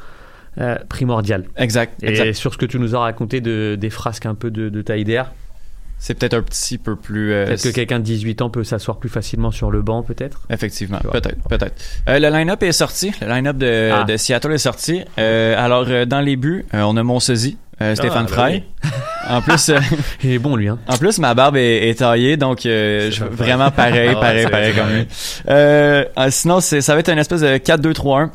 euh, 0.58 0.76
primordiale. 0.88 1.44
exact, 1.56 2.02
Et 2.02 2.08
exact. 2.08 2.32
sur 2.34 2.52
ce 2.52 2.58
que 2.58 2.66
tu 2.66 2.78
nous 2.78 2.94
as 2.94 3.00
raconté 3.00 3.40
de, 3.40 3.76
des 3.78 3.90
frasques 3.90 4.26
un 4.26 4.34
peu 4.36 4.50
de, 4.50 4.68
de 4.68 4.82
Taider, 4.82 5.22
C'est 5.98 6.14
peut-être 6.14 6.34
un 6.34 6.42
petit 6.42 6.76
peu 6.76 6.96
plus. 6.96 7.32
euh, 7.32 7.46
peut-être 7.46 7.62
que 7.62 7.68
quelqu'un 7.70 7.98
de 7.98 8.04
18 8.04 8.42
ans 8.42 8.50
peut 8.50 8.62
s'asseoir 8.64 8.98
plus 8.98 9.08
facilement 9.08 9.50
sur 9.50 9.70
le 9.70 9.80
banc, 9.80 10.02
peut-être? 10.02 10.40
Effectivement, 10.50 10.98
peut-être, 10.98 11.48
peut-être. 11.48 11.74
Euh, 12.08 12.18
le 12.18 12.28
line-up 12.28 12.62
est 12.62 12.72
sorti. 12.72 13.12
Le 13.22 13.28
line-up 13.28 13.56
de, 13.56 13.90
Ah. 13.92 14.04
de 14.04 14.16
Seattle 14.18 14.52
est 14.52 14.58
sorti. 14.58 15.02
Euh, 15.18 15.54
alors, 15.56 15.86
euh, 15.88 16.04
dans 16.04 16.20
les 16.20 16.36
buts, 16.36 16.66
euh, 16.74 16.82
on 16.82 16.96
a 16.98 17.02
Montsezi, 17.02 17.56
euh, 17.80 17.94
Stéphane 17.94 18.26
ben 18.26 18.32
Frey. 18.32 18.64
En 19.30 19.40
plus, 19.40 19.70
euh, 19.70 19.78
Il 20.22 20.32
est 20.32 20.38
bon, 20.38 20.56
lui. 20.56 20.68
Hein. 20.68 20.78
en 20.88 20.98
plus, 20.98 21.18
ma 21.18 21.32
barbe 21.32 21.56
est, 21.56 21.88
est 21.88 21.94
taillée, 22.00 22.36
donc 22.36 22.66
euh, 22.66 23.10
je, 23.10 23.24
vraiment 23.24 23.70
pareil, 23.70 24.10
Ah 24.12 24.20
pareil, 24.20 24.46
pareil 24.46 24.74
comme 24.74 24.90
lui. 24.90 26.30
Sinon, 26.30 26.60
c'est, 26.60 26.82
ça 26.82 26.92
va 26.94 27.00
être 27.00 27.08
une 27.10 27.18
espèce 27.18 27.40
de 27.40 27.56
4-2-3-1. 27.56 28.28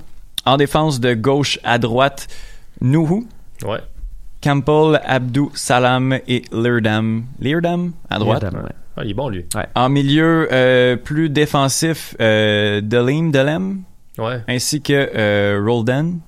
En 0.45 0.57
défense 0.57 0.99
de 0.99 1.13
gauche 1.13 1.59
à 1.63 1.77
droite, 1.77 2.27
Nuhu, 2.81 3.27
Ouais. 3.63 3.79
Campbell, 4.41 5.01
Abdou, 5.05 5.51
Salam 5.53 6.13
et 6.27 6.43
Leardam. 6.51 7.25
Leardam 7.39 7.91
à 8.09 8.19
droite? 8.19 8.43
Ouais. 8.43 8.59
Ah, 8.97 9.01
il 9.03 9.11
est 9.11 9.13
bon, 9.13 9.29
lui. 9.29 9.45
En 9.75 9.89
milieu 9.89 10.47
euh, 10.51 10.95
plus 10.95 11.29
défensif, 11.29 12.15
euh, 12.19 12.81
Delim, 12.81 13.31
Delem, 13.31 13.81
Ouais. 14.17 14.41
ainsi 14.47 14.81
que 14.81 15.09
euh, 15.15 15.61
Roldan. 15.65 16.19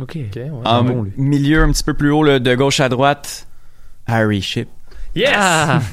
Ok. 0.00 0.18
En 0.64 0.82
bon, 0.84 1.02
lui. 1.04 1.12
milieu 1.16 1.62
un 1.62 1.72
petit 1.72 1.82
peu 1.84 1.94
plus 1.94 2.10
haut, 2.10 2.22
là, 2.22 2.38
de 2.38 2.54
gauche 2.54 2.80
à 2.80 2.88
droite, 2.88 3.46
Harry 4.06 4.42
Ship. 4.42 4.68
Yes! 5.14 5.30
Ah, 5.34 5.80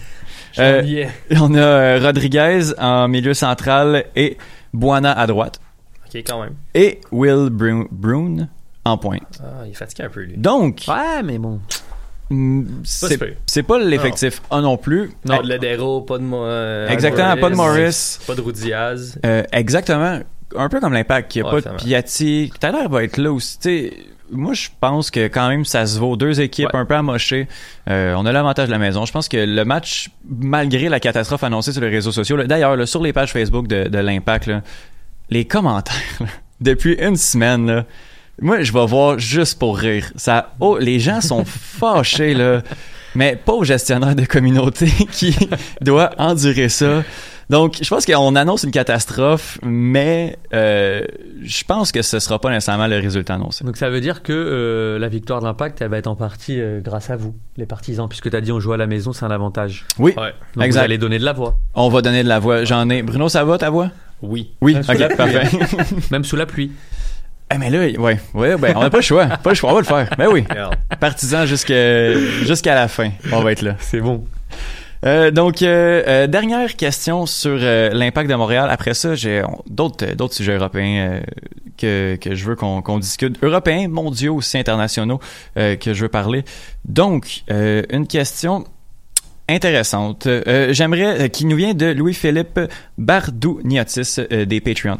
Euh. 0.57 1.05
On 1.41 1.53
a 1.53 1.57
euh, 1.59 1.99
Rodriguez 2.01 2.71
en 2.80 3.09
milieu 3.09 3.34
central 3.34 4.05
et 4.15 4.38
Buana 4.73 5.11
à 5.11 5.28
droite. 5.28 5.59
Ok, 6.07 6.23
quand 6.26 6.41
même. 6.41 6.53
Et 6.73 7.01
Will 7.11 7.49
Brown, 7.49 7.88
Brown 7.91 8.47
en 8.86 8.97
pointe. 8.97 9.41
Ah, 9.43 9.63
il 9.65 9.71
est 9.71 9.73
fatigué 9.73 10.03
un 10.03 10.09
peu, 10.09 10.21
lui. 10.21 10.38
Donc, 10.38 10.83
Ouais, 10.88 11.23
mais 11.23 11.38
bon. 11.39 11.59
mm, 12.29 12.63
Pas 13.01 13.07
c'est 13.47 13.63
pas 13.63 13.79
l'effectif 13.79 14.41
A 14.51 14.61
non 14.61 14.77
plus. 14.77 15.11
Pas 15.27 15.38
Euh, 15.39 15.41
de 15.41 15.47
Ledero, 15.49 16.01
pas 16.01 16.17
de 16.17 16.23
Mo- 16.23 16.43
euh, 16.43 16.88
Exactement, 16.88 17.36
pas 17.38 17.49
de 17.49 17.55
Morris. 17.55 18.19
Pas 18.27 18.36
de 18.36 18.41
Rudiaz. 18.41 19.19
Euh, 19.25 19.43
exactement. 19.51 20.19
Un 20.55 20.69
peu 20.69 20.79
comme 20.79 20.93
l'impact. 20.93 21.36
Il 21.36 21.41
n'y 21.43 21.49
a 21.49 21.53
Ouais, 21.53 21.61
pas 21.61 21.71
de. 21.71 21.75
Piatti. 21.77 22.51
Tout 22.59 22.65
à 22.67 22.71
l'heure 22.71 22.89
va 22.89 23.03
être 23.03 23.17
là 23.17 23.31
aussi. 23.31 23.91
Moi, 24.31 24.53
je 24.53 24.69
pense 24.79 25.11
que 25.11 25.27
quand 25.27 25.49
même, 25.49 25.65
ça 25.65 25.86
se 25.86 25.99
vaut. 25.99 26.15
Deux 26.15 26.41
équipes 26.41 26.69
Ouais. 26.73 26.79
un 26.79 26.86
peu 26.86 26.95
amochées. 26.95 27.47
Euh, 27.89 28.15
on 28.17 28.25
a 28.25 28.31
l'avantage 28.31 28.67
de 28.67 28.71
la 28.71 28.79
maison. 28.79 29.05
Je 29.05 29.11
pense 29.11 29.27
que 29.27 29.38
le 29.38 29.65
match, 29.65 30.09
malgré 30.27 30.89
la 30.89 30.99
catastrophe 30.99 31.43
annoncée 31.43 31.71
sur 31.73 31.81
les 31.81 31.89
réseaux 31.89 32.11
sociaux, 32.11 32.36
là, 32.38 32.45
d'ailleurs, 32.45 32.75
là, 32.75 32.86
sur 32.88 33.03
les 33.03 33.13
pages 33.13 33.31
Facebook 33.31 33.67
de, 33.67 33.88
de 33.88 33.97
l'impact, 33.99 34.47
là, 34.47 34.61
les 35.29 35.45
commentaires, 35.45 35.95
là, 36.19 36.25
depuis 36.61 36.93
une 36.93 37.17
semaine, 37.17 37.67
là, 37.67 37.86
moi, 38.41 38.61
je 38.63 38.71
vais 38.73 38.86
voir 38.86 39.17
juste 39.19 39.59
pour 39.59 39.77
rire. 39.77 40.11
Ça, 40.15 40.53
oh, 40.59 40.77
les 40.79 40.99
gens 40.99 41.21
sont 41.21 41.45
fâchés, 41.45 42.33
là. 42.33 42.61
Mais 43.15 43.36
pas 43.38 43.53
au 43.53 43.63
gestionnaire 43.63 44.15
de 44.15 44.25
communauté 44.25 44.88
qui 45.11 45.36
doit 45.81 46.11
endurer 46.17 46.67
ça. 46.69 47.03
Donc, 47.49 47.77
je 47.81 47.88
pense 47.88 48.05
qu'on 48.05 48.36
annonce 48.36 48.63
une 48.63 48.71
catastrophe, 48.71 49.59
mais 49.63 50.38
euh, 50.53 51.03
je 51.43 51.63
pense 51.63 51.91
que 51.91 52.01
ce 52.01 52.19
sera 52.19 52.39
pas 52.39 52.49
nécessairement 52.49 52.88
le 52.88 52.97
résultat 52.97 53.36
annoncé. 53.36 53.63
Donc 53.63 53.77
ça 53.77 53.89
veut 53.89 54.01
dire 54.01 54.23
que 54.23 54.33
euh, 54.33 54.97
la 54.97 55.07
victoire 55.09 55.41
de 55.41 55.45
l'Impact, 55.45 55.79
elle 55.81 55.89
va 55.89 55.99
être 55.99 56.07
en 56.07 56.15
partie 56.15 56.59
euh, 56.59 56.81
grâce 56.81 57.11
à 57.11 57.15
vous, 57.15 57.36
les 57.55 57.67
partisans, 57.67 58.09
puisque 58.09 58.31
tu 58.31 58.36
as 58.36 58.41
dit 58.41 58.51
on 58.51 58.59
joue 58.59 58.73
à 58.73 58.77
la 58.77 58.88
maison, 58.88 59.13
c'est 59.13 59.25
un 59.25 59.31
avantage. 59.31 59.86
Oui, 59.99 60.13
Ouais. 60.17 60.33
Donc 60.55 60.65
Exact. 60.65 60.79
vous 60.81 60.86
allez 60.86 60.97
donner 60.97 61.19
de 61.19 61.23
la 61.23 61.33
voix, 61.33 61.59
on 61.75 61.88
va 61.89 62.01
donner 62.01 62.23
de 62.23 62.27
la 62.29 62.39
voix. 62.39 62.63
J'en 62.63 62.89
ai. 62.89 63.03
Bruno, 63.03 63.29
ça 63.29 63.43
va 63.43 63.59
ta 63.59 63.69
voix? 63.69 63.91
Oui. 64.23 64.53
Oui, 64.61 64.75
ok, 64.77 65.15
parfait. 65.15 65.43
même 66.11 66.23
sous 66.23 66.36
la 66.36 66.47
pluie. 66.47 66.71
Eh, 67.56 67.58
mais 67.58 67.70
là, 67.70 67.80
ouais, 67.99 68.20
ouais, 68.34 68.58
ben, 68.58 68.74
on 68.76 68.82
n'a 68.82 68.89
pas 68.89 68.97
le 68.97 69.03
choix. 69.03 69.28
Pas 69.28 69.51
le 69.51 69.56
choix, 69.56 69.72
on 69.72 69.76
va 69.76 69.80
le 69.80 69.86
faire. 69.86 70.10
Ben 70.18 70.28
oui. 70.32 70.43
Partisan 70.99 71.45
jusqu'à 71.45 72.14
jusqu'à 72.43 72.76
la 72.76 72.88
fin. 72.89 73.12
On 73.32 73.41
va 73.41 73.51
être 73.53 73.62
là. 73.62 73.76
C'est 73.80 74.01
bon. 74.01 74.26
Euh, 75.06 75.30
donc, 75.32 75.62
euh, 75.62 76.03
euh, 76.08 76.28
dernière 76.28 76.76
question 76.76 77.26
sur 77.26 77.56
l'impact 77.56 78.30
de 78.30 78.36
Montréal. 78.36 78.68
Après 78.72 78.93
ça, 78.93 79.16
j'ai 79.16 79.43
on- 79.43 79.62
d'autres 79.70 80.16
d'autres 80.16 80.34
sujets 80.34 80.56
européens 80.56 81.22
que, 81.78 82.16
que 82.20 82.34
je 82.36 82.45
veux 82.45 82.56
qu'on 82.56 82.82
qu'on 82.82 82.99
discute. 82.99 83.41
Européens, 83.43 83.88
mondiaux 83.88 84.36
aussi, 84.36 84.58
internationaux, 84.58 85.20
que 85.56 85.93
je 85.93 86.01
veux 86.01 86.10
parler. 86.10 86.43
Donc, 86.86 87.43
une 87.49 88.08
question 88.08 88.66
intéressante. 89.47 90.28
J'aimerais, 90.72 91.30
qui 91.30 91.45
nous 91.45 91.56
vient 91.56 91.74
de 91.76 91.86
Louis-Philippe 91.88 92.60
Bardouniotis 92.97 94.18
des 94.47 94.60
Patreons. 94.60 94.97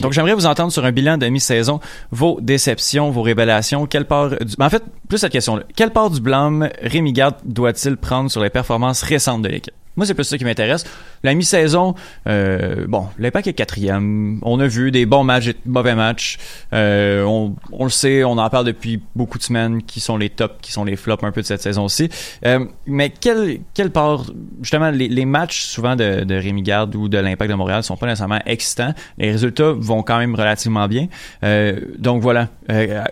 Donc, 0.00 0.12
j'aimerais 0.12 0.34
vous 0.34 0.46
entendre 0.46 0.72
sur 0.72 0.84
un 0.84 0.92
bilan 0.92 1.18
de 1.18 1.26
mi-saison, 1.26 1.80
vos 2.10 2.38
déceptions, 2.40 3.10
vos 3.10 3.22
révélations. 3.22 3.86
Quelle 3.86 4.06
part 4.06 4.30
du... 4.30 4.54
En 4.58 4.70
fait, 4.70 4.82
plus 5.08 5.18
cette 5.18 5.32
question-là. 5.32 5.64
Quelle 5.76 5.90
part 5.90 6.10
du 6.10 6.20
blâme 6.20 6.68
Rémi 6.82 7.12
Garde 7.12 7.36
doit-il 7.44 7.96
prendre 7.96 8.30
sur 8.30 8.42
les 8.42 8.50
performances 8.50 9.02
récentes 9.02 9.42
de 9.42 9.48
l'équipe? 9.48 9.74
Moi, 9.96 10.06
c'est 10.06 10.14
plus 10.14 10.24
ça 10.24 10.38
qui 10.38 10.44
m'intéresse. 10.44 10.84
La 11.22 11.34
mi-saison, 11.34 11.94
euh, 12.26 12.86
bon, 12.86 13.08
l'impact 13.18 13.48
est 13.48 13.52
quatrième. 13.52 14.38
On 14.42 14.60
a 14.60 14.66
vu 14.66 14.90
des 14.90 15.04
bons 15.04 15.24
matchs 15.24 15.48
et 15.48 15.52
de 15.52 15.58
mauvais 15.66 15.94
matchs. 15.94 16.38
Euh, 16.72 17.22
on, 17.24 17.84
le 17.84 17.90
sait, 17.90 18.24
on 18.24 18.38
en 18.38 18.48
parle 18.48 18.66
depuis 18.66 19.02
beaucoup 19.16 19.38
de 19.38 19.42
semaines, 19.42 19.82
qui 19.82 20.00
sont 20.00 20.16
les 20.16 20.30
tops, 20.30 20.54
qui 20.62 20.72
sont 20.72 20.84
les 20.84 20.96
flops 20.96 21.24
un 21.24 21.32
peu 21.32 21.42
de 21.42 21.46
cette 21.46 21.62
saison-ci. 21.62 22.08
Euh, 22.46 22.64
mais 22.86 23.10
quelle, 23.10 23.60
quelle 23.74 23.90
part, 23.90 24.26
justement, 24.62 24.90
les, 24.90 25.24
matchs 25.24 25.62
souvent 25.62 25.96
de, 25.96 26.24
de 26.24 26.60
Garde 26.60 26.94
ou 26.94 27.08
de 27.08 27.18
l'impact 27.18 27.50
de 27.50 27.56
Montréal 27.56 27.82
sont 27.82 27.96
pas 27.96 28.06
nécessairement 28.06 28.40
excitants. 28.46 28.94
Les 29.18 29.32
résultats 29.32 29.72
vont 29.72 30.02
quand 30.02 30.18
même 30.18 30.34
relativement 30.34 30.88
bien. 30.88 31.08
Donc 31.98 32.22
voilà. 32.22 32.48
À, 32.68 33.08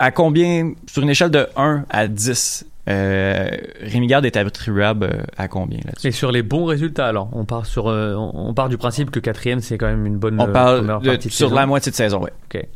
à 0.00 0.10
combien, 0.10 0.72
sur 0.86 1.02
une 1.02 1.10
échelle 1.10 1.30
de 1.30 1.46
1 1.56 1.84
à 1.90 2.08
10, 2.08 2.64
euh, 2.90 3.48
Rémi 3.82 4.06
Garde 4.06 4.24
est 4.26 4.36
attribuable 4.36 5.04
euh, 5.12 5.22
à 5.36 5.48
combien 5.48 5.78
là-dessus? 5.84 6.08
Et 6.08 6.12
sur 6.12 6.32
les 6.32 6.42
bons 6.42 6.64
résultats, 6.64 7.06
alors, 7.06 7.28
on 7.32 7.44
part 7.44 7.64
sur, 7.66 7.88
euh, 7.88 8.14
on 8.16 8.52
part 8.52 8.68
du 8.68 8.76
principe 8.78 9.10
que 9.10 9.20
quatrième, 9.20 9.60
c'est 9.60 9.78
quand 9.78 9.86
même 9.86 10.04
une 10.06 10.16
bonne. 10.18 10.40
On 10.40 10.48
euh, 10.48 10.52
parle 10.52 11.00
de- 11.02 11.16
de 11.16 11.28
sur 11.30 11.54
la 11.54 11.66
moitié 11.66 11.90
de 11.90 11.96
saison, 11.96 12.20
ouais. 12.22 12.32
Ok. 12.52 12.66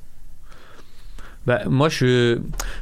Bah, 1.47 1.61
moi, 1.69 1.89
je, 1.89 2.39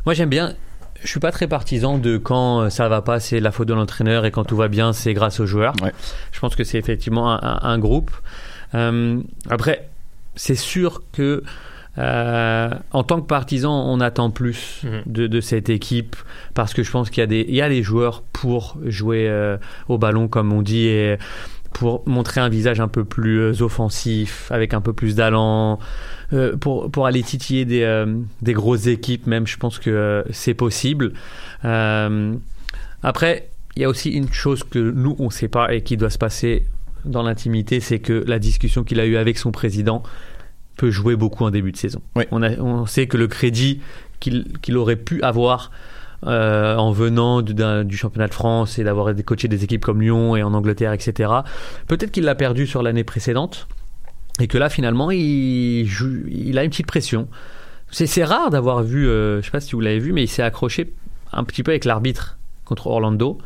moi, 0.07 0.15
j'aime 0.15 0.29
bien. 0.29 0.55
Je 1.03 1.09
suis 1.09 1.19
pas 1.19 1.33
très 1.33 1.49
partisan 1.49 1.99
de 1.99 2.17
quand 2.17 2.71
ça 2.71 2.89
va 2.89 3.03
pas, 3.03 3.19
c'est 3.19 3.41
la 3.41 3.51
faute 3.51 3.67
de 3.67 3.75
l'entraîneur 3.75 4.25
et 4.25 4.31
quand 4.31 4.45
tout 4.45 4.55
va 4.57 4.69
bien, 4.69 4.93
c'est 4.93 5.15
grâce 5.15 5.41
aux 5.41 5.47
joueurs. 5.47 5.75
Ouais. 5.83 5.93
Je 6.31 6.39
pense 6.39 6.55
que 6.55 6.63
c'est 6.63 6.79
effectivement 6.79 7.33
un, 7.33 7.41
un- 7.43 7.59
un 7.71 7.79
groupe. 7.81 8.13
Euh, 8.77 9.21
après, 9.51 9.89
c'est 10.37 10.55
sûr 10.55 11.03
que 11.13 11.43
euh, 11.99 12.71
en 12.93 13.03
tant 13.03 13.21
que 13.21 13.27
partisan, 13.27 13.73
on 13.87 14.01
attend 14.01 14.31
plus 14.31 14.81
Mhm. 14.85 15.03
de, 15.07 15.27
de 15.27 15.41
cette 15.41 15.69
équipe 15.69 16.17
parce 16.55 16.73
que 16.73 16.83
je 16.83 16.91
pense 16.91 17.11
qu'il 17.11 17.21
y 17.21 17.25
a 17.25 17.27
des, 17.27 17.45
il 17.49 17.55
y 17.55 17.61
a 17.61 17.69
les 17.69 17.83
joueurs 17.83 18.23
pour 18.33 18.79
jouer 18.87 19.29
euh, 19.29 19.59
au 19.89 19.99
ballon 19.99 20.27
comme 20.29 20.53
on 20.53 20.63
dit 20.63 20.87
et 20.87 21.19
pour 21.75 22.03
montrer 22.07 22.41
un 22.41 22.49
visage 22.49 22.81
un 22.81 22.89
peu 22.89 23.05
plus 23.05 23.39
euh, 23.41 23.63
offensif, 23.63 24.51
avec 24.51 24.75
un 24.75 24.81
peu 24.81 24.93
plus 24.93 25.15
d'allant, 25.15 25.79
euh, 26.33 26.57
pour, 26.57 26.91
pour 26.91 27.07
aller 27.07 27.23
titiller 27.23 27.65
des, 27.65 28.05
des 28.43 28.53
grosses 28.53 28.87
équipes 28.87 29.27
même, 29.27 29.47
je 29.47 29.57
pense 29.57 29.79
que 29.79 30.25
c'est 30.31 30.55
possible. 30.55 31.13
Après, 33.03 33.49
il 33.77 33.83
y 33.83 33.85
a 33.85 33.89
aussi 33.89 34.11
une 34.11 34.33
chose 34.33 34.65
que 34.65 34.79
nous, 34.79 35.17
on 35.19 35.27
ne 35.27 35.31
sait 35.31 35.49
pas 35.49 35.73
et 35.75 35.83
qui 35.83 35.97
doit 35.97 36.11
se 36.11 36.19
passer 36.19 36.67
dans 37.05 37.23
l'intimité, 37.23 37.81
c'est 37.81 37.99
que 37.99 38.23
la 38.27 38.39
discussion 38.39 38.85
qu'il 38.85 39.01
a 39.01 39.07
eue 39.07 39.17
avec 39.17 39.39
son 39.39 39.51
président 39.51 40.03
peut 40.77 40.91
jouer 40.91 41.17
beaucoup 41.17 41.45
en 41.45 41.51
début 41.51 41.73
de 41.73 41.77
saison. 41.77 42.01
Oui. 42.17 42.25
On, 42.31 42.43
a, 42.43 42.51
on 42.59 42.87
sait 42.87 43.07
que 43.07 43.17
le 43.17 43.29
crédit 43.29 43.81
qu'il 44.21 44.77
aurait 44.77 44.97
pu 44.97 45.23
avoir 45.23 45.71
euh, 46.25 46.77
en 46.77 46.93
venant 46.93 47.43
du, 47.43 47.97
championnat 47.97 48.29
de 48.29 48.35
France 48.35 48.79
et 48.79 48.85
d'avoir 48.85 49.13
coaché 49.25 49.49
des 49.49 49.65
équipes 49.65 49.85
comme 49.85 50.01
Lyon 50.01 50.37
et 50.37 50.43
en 50.45 50.55
Angleterre, 50.55 50.93
etc. 50.93 51.33
Peut-être 51.89 52.13
qu'il 52.13 52.25
l'a 52.25 52.37
perdu 52.37 52.67
sur 52.67 52.83
l'année 52.83 53.03
précédente 53.03 53.67
et 54.41 54.47
que 54.47 54.57
là, 54.57 54.69
finalement, 54.69 55.11
il, 55.11 55.85
joue, 55.87 56.23
il 56.29 56.57
a 56.59 56.65
une 56.65 56.71
petite 56.71 56.87
pression. 56.87 57.29
C'est 57.91 58.25
rare 58.25 58.51
d'avoir 58.51 58.83
vu, 58.83 59.09
euh, 59.09 59.41
je 59.41 59.47
sais 59.47 59.51
pas 59.51 59.61
si 59.61 59.73
vous 59.73 59.81
l'avez 59.81 59.99
vu, 59.99 60.13
mais 60.13 60.23
il 60.23 60.29
s'est 60.29 60.43
accroché 60.43 60.95
un 61.33 61.45
petit 61.45 61.63
peu 61.63 61.73
avec 61.73 61.85
l'arbitre 61.85 62.39
contre 62.65 62.87
Orlando. 62.87 63.39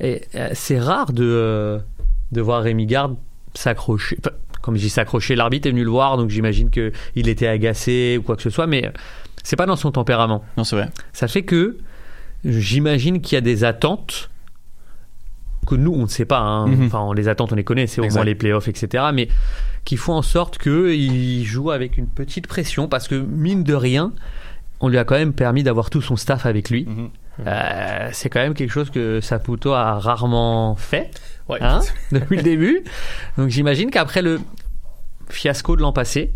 Et 0.00 0.22
euh, 0.34 0.48
c'est 0.54 0.80
rare 0.80 1.12
de, 1.12 1.78
de 2.32 2.40
voir 2.40 2.62
Rémi 2.62 2.86
Garde 2.86 3.16
s'accrocher. 3.54 4.16
Enfin, 4.20 4.34
comme 4.66 4.74
je 4.76 4.80
dis 4.82 4.90
s'accrocher, 4.90 5.36
l'arbitre 5.36 5.68
est 5.68 5.70
venu 5.70 5.84
le 5.84 5.90
voir, 5.90 6.16
donc 6.18 6.28
j'imagine 6.28 6.68
qu'il 6.70 7.28
était 7.28 7.46
agacé 7.46 8.16
ou 8.18 8.22
quoi 8.22 8.34
que 8.36 8.42
ce 8.42 8.50
soit, 8.50 8.66
mais 8.66 8.84
euh, 8.86 8.90
c'est 9.44 9.56
pas 9.56 9.64
dans 9.64 9.76
son 9.76 9.92
tempérament. 9.92 10.44
Non, 10.58 10.64
c'est 10.64 10.74
vrai. 10.76 10.90
Ça 11.12 11.28
fait 11.28 11.42
que 11.44 11.78
j'imagine 12.44 13.20
qu'il 13.20 13.36
y 13.36 13.38
a 13.38 13.40
des 13.42 13.62
attentes 13.64 14.28
que 15.66 15.74
nous, 15.76 15.92
on 15.92 16.02
ne 16.02 16.06
sait 16.08 16.24
pas. 16.24 16.40
hein. 16.40 16.66
Mhm. 16.66 16.86
Enfin, 16.86 17.10
les 17.14 17.28
attentes, 17.28 17.52
on 17.52 17.56
les 17.56 17.64
connaît, 17.64 17.86
c'est 17.86 18.00
au 18.00 18.04
moins 18.16 18.24
les 18.24 18.34
playoffs, 18.34 18.68
etc. 18.68 19.04
Mais 19.14 19.28
qui 19.84 19.96
font 19.96 20.14
en 20.14 20.22
sorte 20.22 20.58
qu'il 20.58 21.44
joue 21.44 21.70
avec 21.70 21.96
une 21.96 22.06
petite 22.08 22.46
pression 22.48 22.88
parce 22.88 23.06
que, 23.08 23.14
mine 23.14 23.62
de 23.62 23.74
rien, 23.74 24.12
on 24.80 24.88
lui 24.88 24.98
a 24.98 25.04
quand 25.04 25.14
même 25.16 25.32
permis 25.32 25.62
d'avoir 25.62 25.90
tout 25.90 26.02
son 26.02 26.16
staff 26.16 26.44
avec 26.44 26.70
lui. 26.70 26.86
Euh, 27.46 28.08
c'est 28.12 28.28
quand 28.30 28.40
même 28.40 28.54
quelque 28.54 28.70
chose 28.70 28.90
que 28.90 29.20
Saputo 29.20 29.72
a 29.74 29.98
rarement 29.98 30.74
fait 30.76 31.10
Ouais. 31.48 31.58
hein, 31.60 31.80
depuis 32.12 32.36
le 32.38 32.42
début. 32.42 32.82
Donc 33.36 33.48
j'imagine 33.50 33.90
qu'après 33.90 34.22
le 34.22 34.40
fiasco 35.28 35.76
de 35.76 35.82
l'an 35.82 35.92
passé, 35.92 36.32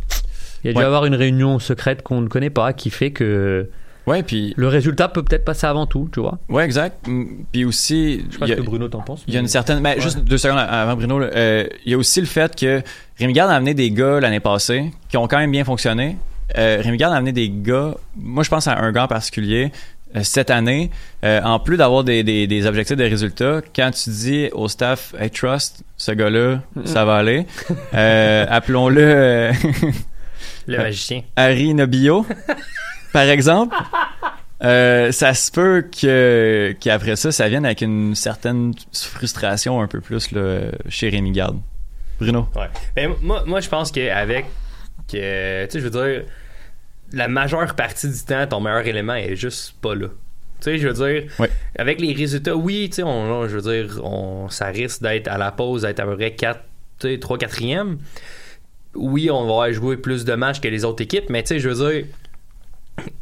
il 0.63 0.69
y 0.69 0.71
a 0.71 0.73
dû 0.75 0.79
Ouais. 0.79 0.85
avoir 0.85 1.07
une 1.07 1.15
réunion 1.15 1.59
secrète 1.59 2.03
qu'on 2.03 2.21
ne 2.21 2.29
connaît 2.29 2.51
pas 2.51 2.73
qui 2.73 2.91
fait 2.91 3.11
que 3.13 3.71
Ouais, 4.07 4.23
puis 4.23 4.55
le 4.57 4.67
résultat 4.67 5.09
peut 5.09 5.23
peut-être 5.23 5.45
passer 5.45 5.67
avant 5.67 5.87
tout, 5.87 6.09
tu 6.13 6.21
vois. 6.21 6.39
ouais, 6.49 6.65
exact. 6.65 7.07
Mm, 7.07 7.25
Puis 7.53 7.65
aussi, 7.65 8.25
Je 8.29 8.33
sais 8.33 8.39
pas 8.39 8.47
ce 8.47 8.53
que 8.55 8.63
Bruno 8.63 8.89
t'en 8.89 9.03
pense. 9.03 9.23
Il 9.29 9.35
y 9.35 9.37
a 9.37 9.41
mais- 9.41 9.45
une 9.45 9.49
certaine. 9.49 9.81
Ben, 9.83 10.01
Juste 10.01 10.21
deux 10.25 10.39
secondes 10.39 10.59
avant 10.59 10.97
Bruno, 10.97 11.21
euh, 11.21 11.67
il 11.85 11.93
y 11.93 11.95
a 11.95 11.99
aussi 11.99 12.21
le 12.21 12.27
fait 12.27 12.57
que 12.57 12.83
Rémi 13.19 13.33
Garde 13.35 13.51
a 13.51 13.55
amené 13.55 13.75
des 13.75 13.91
gars 13.91 14.19
l'année 14.19 14.41
passée 14.41 14.91
qui 15.11 15.17
ont 15.17 15.29
quand 15.29 15.39
même 15.39 15.51
bien 15.53 15.65
fonctionné. 15.65 16.17
Euh, 16.59 16.83
a 16.83 17.07
amené 17.15 17.33
des 17.33 17.51
gars. 17.51 17.95
Moi, 18.17 18.43
je 18.43 18.49
pense 18.51 18.67
à 18.67 18.77
un 18.79 18.91
gars 18.91 19.05
en 19.05 19.09
particulier. 19.09 19.71
Euh, 20.17 20.21
cette 20.23 20.51
année, 20.51 20.91
euh, 21.25 21.41
en 21.43 21.61
plus 21.61 21.77
d'avoir 21.77 22.03
des, 22.05 22.23
des, 22.23 22.47
des 22.47 22.67
objectifs 22.67 22.97
de 22.97 23.05
résultats, 23.05 23.61
quand 23.75 23.91
tu 23.91 24.11
dis 24.11 24.49
au 24.53 24.69
staff, 24.69 25.15
hey, 25.19 25.31
trust, 25.31 25.85
ce 25.97 26.13
gars-là, 26.13 26.63
ça 26.85 27.05
va 27.05 27.17
aller. 27.17 27.47
Euh, 27.95 28.47
appelons-le 28.49 29.03
euh, 29.03 29.53
Le 30.67 30.79
magicien. 30.79 31.23
Harry 31.37 31.75
Nobio, 31.75 32.25
par 33.13 33.25
exemple. 33.25 33.77
Euh, 34.63 35.11
ça 35.11 35.35
se 35.35 35.51
peut 35.51 35.85
que 35.91 36.75
qu'après 36.81 37.17
ça, 37.17 37.33
ça 37.33 37.49
vienne 37.49 37.65
avec 37.65 37.81
une 37.81 38.15
certaine 38.15 38.75
frustration 38.93 39.81
un 39.81 39.87
peu 39.87 40.01
plus 40.01 40.31
là, 40.33 40.61
chez 40.89 41.09
Rémi 41.09 41.33
Garde. 41.33 41.59
Bruno. 42.21 42.47
Ouais. 42.55 42.69
Ben, 42.95 43.13
moi, 43.23 43.43
moi, 43.47 43.61
je 43.61 43.69
pense 43.69 43.91
qu'avec. 43.91 44.47
Que, 45.11 45.65
tu 45.65 45.73
sais, 45.73 45.81
je 45.81 45.85
veux 45.85 45.91
dire, 45.91 46.25
la 47.13 47.29
majeure 47.29 47.75
partie 47.75 48.09
du 48.09 48.23
temps, 48.23 48.47
ton 48.47 48.61
meilleur 48.61 48.87
élément 48.87 49.15
est 49.15 49.37
juste 49.37 49.75
pas 49.81 49.95
là. 49.95 50.09
Tu 50.61 50.65
sais, 50.65 50.79
je 50.79 50.89
veux 50.89 51.11
dire, 51.11 51.49
avec 51.77 52.01
les 52.01 52.13
résultats, 52.13 52.55
oui, 52.55 52.89
tu 52.91 52.97
sais, 52.97 53.03
on, 53.03 53.49
je 53.49 53.57
veux 53.57 53.73
dire, 53.73 54.05
on, 54.05 54.49
ça 54.51 54.67
risque 54.67 55.03
d'être 55.03 55.29
à 55.29 55.39
la 55.39 55.53
pause, 55.53 55.83
d'être 55.83 56.01
à 56.01 56.05
peu 56.05 56.17
près 56.17 56.35
4, 56.35 56.61
tu 56.99 57.09
sais, 57.09 57.19
3 57.19 57.39
4e. 57.39 57.97
oui, 58.95 59.31
on 59.31 59.47
va 59.47 59.73
jouer 59.73 59.97
plus 59.97 60.25
de 60.25 60.35
matchs 60.35 60.61
que 60.61 60.69
les 60.69 60.85
autres 60.85 61.03
équipes, 61.03 61.31
mais 61.31 61.43
tu 61.43 61.49
sais, 61.49 61.61
je 61.61 61.71
veux 61.71 61.91
dire, 61.91 62.05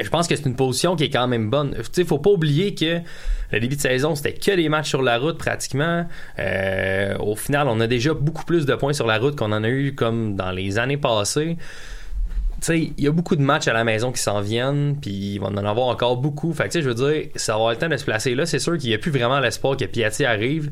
je 0.01 0.09
pense 0.09 0.27
que 0.27 0.37
c'est 0.37 0.47
une 0.47 0.57
position 0.57 0.97
qui 0.97 1.05
est 1.05 1.11
quand 1.11 1.29
même 1.29 1.51
bonne. 1.51 1.75
Tu 1.75 1.85
sais, 1.93 2.05
faut 2.05 2.19
pas 2.19 2.31
oublier 2.31 2.75
que 2.75 3.01
le 3.53 3.61
début 3.61 3.77
de 3.77 3.81
saison, 3.81 4.15
c'était 4.15 4.35
que 4.35 4.57
des 4.57 4.69
matchs 4.69 4.89
sur 4.89 5.03
la 5.03 5.19
route 5.19 5.39
pratiquement. 5.39 6.07
Euh, 6.39 7.17
au 7.19 7.37
final, 7.37 7.69
on 7.69 7.81
a 7.81 7.87
déjà 7.87 8.15
beaucoup 8.15 8.45
plus 8.45 8.67
de 8.67 8.75
points 8.75 8.93
sur 8.93 9.07
la 9.07 9.19
route 9.19 9.37
qu'on 9.37 9.53
en 9.53 9.65
a 9.65 9.69
eu 9.69 9.95
comme 9.95 10.37
dans 10.37 10.51
les 10.51 10.79
années 10.79 10.97
passées. 10.97 11.57
Tu 12.61 12.67
sais, 12.67 12.79
il 12.97 13.05
y 13.05 13.07
a 13.07 13.13
beaucoup 13.13 13.37
de 13.37 13.43
matchs 13.43 13.69
à 13.69 13.73
la 13.73 13.85
maison 13.85 14.11
qui 14.11 14.21
s'en 14.21 14.41
viennent, 14.41 14.97
puis 15.01 15.11
il 15.11 15.39
va 15.39 15.47
en 15.47 15.57
avoir 15.57 15.87
encore 15.87 16.17
beaucoup. 16.17 16.53
Fait 16.53 16.65
que, 16.65 16.69
tu 16.71 16.73
sais, 16.79 16.83
je 16.83 16.89
veux 16.89 16.95
dire, 16.95 17.29
ça 17.37 17.53
va 17.53 17.57
avoir 17.57 17.71
le 17.71 17.77
temps 17.77 17.89
de 17.89 17.97
se 17.97 18.05
placer 18.05 18.35
là. 18.35 18.47
C'est 18.47 18.59
sûr 18.59 18.77
qu'il 18.79 18.91
n'y 18.91 18.95
a 18.95 18.99
plus 18.99 19.11
vraiment 19.13 19.39
l'espoir 19.41 19.77
que 19.77 19.85
Piatti 19.85 20.25
arrive. 20.25 20.71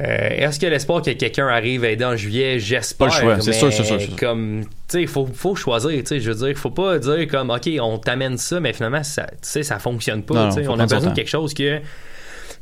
Euh, 0.00 0.28
Est-ce 0.30 0.58
que 0.58 0.66
l'espoir 0.66 1.02
que 1.02 1.10
quelqu'un 1.10 1.48
arrive 1.48 1.84
à 1.84 1.90
aider 1.90 2.04
en 2.04 2.16
juillet, 2.16 2.58
j'espère. 2.58 3.12
C'est 3.42 3.52
sûr, 3.52 3.72
c'est 3.72 3.84
sûr. 3.84 3.98
Comme, 4.18 4.62
tu 4.64 4.70
sais, 4.88 5.02
il 5.02 5.08
faut, 5.08 5.26
faut 5.26 5.54
choisir, 5.54 5.90
tu 5.90 6.06
sais, 6.06 6.20
je 6.20 6.30
veux 6.30 6.46
dire, 6.46 6.56
faut 6.56 6.70
pas 6.70 6.98
dire 6.98 7.26
comme, 7.28 7.50
OK, 7.50 7.68
on 7.80 7.98
t'amène 7.98 8.38
ça, 8.38 8.60
mais 8.60 8.72
finalement, 8.72 9.02
ça, 9.02 9.26
tu 9.26 9.36
sais, 9.42 9.62
ça 9.62 9.78
fonctionne 9.78 10.22
pas, 10.22 10.50
Non, 10.50 10.68
On 10.68 10.78
a 10.78 10.86
besoin 10.86 11.10
de 11.10 11.14
quelque 11.14 11.28
chose 11.30 11.52
que, 11.52 11.80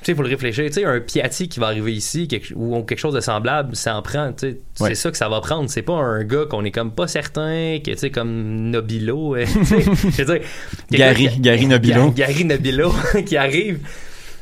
tu 0.00 0.04
sais, 0.04 0.14
faut 0.14 0.22
le 0.22 0.28
réfléchir, 0.28 0.64
tu 0.66 0.72
sais, 0.74 0.84
un 0.84 1.00
Piatti 1.00 1.48
qui 1.48 1.58
va 1.60 1.66
arriver 1.66 1.92
ici, 1.92 2.28
quelque- 2.28 2.52
ou 2.54 2.82
quelque 2.84 2.98
chose 2.98 3.14
de 3.14 3.20
semblable, 3.20 3.74
ça 3.74 3.96
en 3.96 4.02
prend, 4.02 4.32
tu 4.32 4.50
sais, 4.50 4.60
Ouais. 4.80 4.88
c'est 4.90 4.94
ça 4.94 5.10
que 5.10 5.16
ça 5.16 5.28
va 5.28 5.40
prendre. 5.40 5.68
C'est 5.68 5.82
pas 5.82 5.94
un 5.94 6.22
gars 6.24 6.44
qu'on 6.48 6.64
est 6.64 6.70
comme 6.70 6.92
pas 6.92 7.06
certain, 7.08 7.78
que, 7.84 7.90
tu 7.90 7.96
sais, 7.98 8.10
comme 8.10 8.70
Nobilo, 8.70 9.34
euh, 9.36 9.44
tu 9.52 9.64
sais, 9.64 9.80
je 9.82 10.22
veux 10.22 10.38
dire, 10.38 10.48
Gary- 10.90 11.28
qui- 11.28 11.40
Gary 11.40 11.66
Nobilo. 11.66 12.10
Ga- 12.10 12.26
Gary 12.26 12.44
Nobilo 12.44 12.92
qui 13.26 13.36
arrive. 13.36 13.78
Tu 13.80 13.84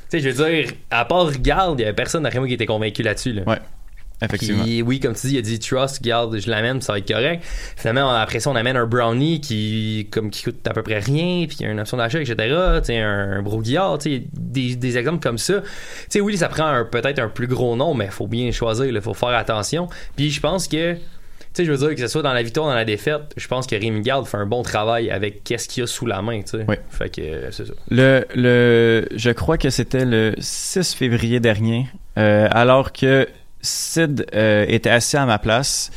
sais, 0.08 0.20
je 0.20 0.28
veux 0.30 0.50
dire, 0.50 0.70
à 0.90 1.04
part 1.04 1.32
Garde, 1.40 1.80
il 1.80 1.82
y 1.82 1.86
avait 1.86 1.94
personne 1.94 2.22
derrière 2.22 2.40
moi 2.40 2.48
qui 2.48 2.54
était 2.54 2.66
convaincu 2.66 3.02
là-dessus. 3.02 3.32
Là. 3.32 3.42
Ouais, 3.46 3.58
effectivement. 4.22 4.62
Puis, 4.64 4.82
oui, 4.82 5.00
comme 5.00 5.14
tu 5.14 5.26
dis, 5.26 5.34
il 5.34 5.38
a 5.38 5.42
dit 5.42 5.58
trust, 5.58 6.02
garde, 6.02 6.38
je 6.38 6.48
l'amène, 6.50 6.80
ça 6.80 6.92
va 6.92 6.98
être 6.98 7.08
correct. 7.12 7.44
Finalement, 7.76 8.10
après 8.10 8.40
ça, 8.40 8.50
on 8.50 8.56
amène 8.56 8.76
un 8.76 8.86
brownie 8.86 9.40
qui, 9.40 10.08
comme, 10.10 10.30
qui 10.30 10.42
coûte 10.44 10.66
à 10.66 10.72
peu 10.72 10.82
près 10.82 10.98
rien, 10.98 11.46
puis 11.46 11.58
il 11.60 11.62
y 11.62 11.66
a 11.68 11.72
une 11.72 11.80
option 11.80 11.96
d'achat, 11.96 12.20
etc. 12.20 12.34
Tu 12.78 12.84
sais, 12.86 12.98
un 12.98 13.42
brouillard, 13.42 13.98
tu 13.98 14.10
sais, 14.10 14.22
des, 14.32 14.76
des 14.76 14.98
exemples 14.98 15.20
comme 15.22 15.38
ça. 15.38 15.60
Tu 15.60 15.66
sais, 16.10 16.20
oui, 16.20 16.36
ça 16.36 16.48
prend 16.48 16.66
un- 16.66 16.84
peut-être 16.84 17.18
un 17.18 17.28
plus 17.28 17.46
gros 17.46 17.76
nom, 17.76 17.94
mais 17.94 18.06
il 18.06 18.10
faut 18.10 18.26
bien 18.26 18.50
choisir, 18.52 18.86
il 18.86 19.00
faut 19.00 19.14
faire 19.14 19.28
attention. 19.30 19.88
Puis 20.16 20.30
je 20.30 20.40
pense 20.40 20.66
que, 20.68 20.94
tu 20.94 21.00
sais, 21.52 21.64
je 21.64 21.72
veux 21.72 21.78
dire, 21.78 21.94
que 21.94 22.00
ce 22.00 22.08
soit 22.08 22.22
dans 22.22 22.32
la 22.32 22.42
victoire 22.42 22.66
ou 22.66 22.70
dans 22.70 22.74
la 22.76 22.84
défaite, 22.84 23.22
je 23.36 23.48
pense 23.48 23.66
que 23.66 23.74
Rémi 23.76 24.00
Garde 24.02 24.26
fait 24.26 24.36
un 24.36 24.46
bon 24.46 24.62
travail 24.62 25.10
avec 25.10 25.42
qu'est-ce 25.44 25.68
qu'il 25.68 25.82
y 25.82 25.84
a 25.84 25.86
sous 25.86 26.06
la 26.06 26.20
main, 26.22 26.40
tu 26.42 26.58
sais. 26.58 26.64
Oui. 26.68 26.76
Fait 26.90 27.08
que, 27.10 27.50
c'est 27.50 27.66
ça. 27.66 27.72
Le, 27.90 28.24
le, 28.34 29.08
je 29.14 29.30
crois 29.30 29.58
que 29.58 29.70
c'était 29.70 30.04
le 30.04 30.34
6 30.38 30.94
février 30.94 31.40
dernier, 31.40 31.86
euh, 32.18 32.48
alors 32.50 32.92
que 32.92 33.26
Sid 33.66 34.26
euh, 34.34 34.64
était 34.68 34.90
assis 34.90 35.16
à 35.16 35.26
ma 35.26 35.38
place. 35.38 35.90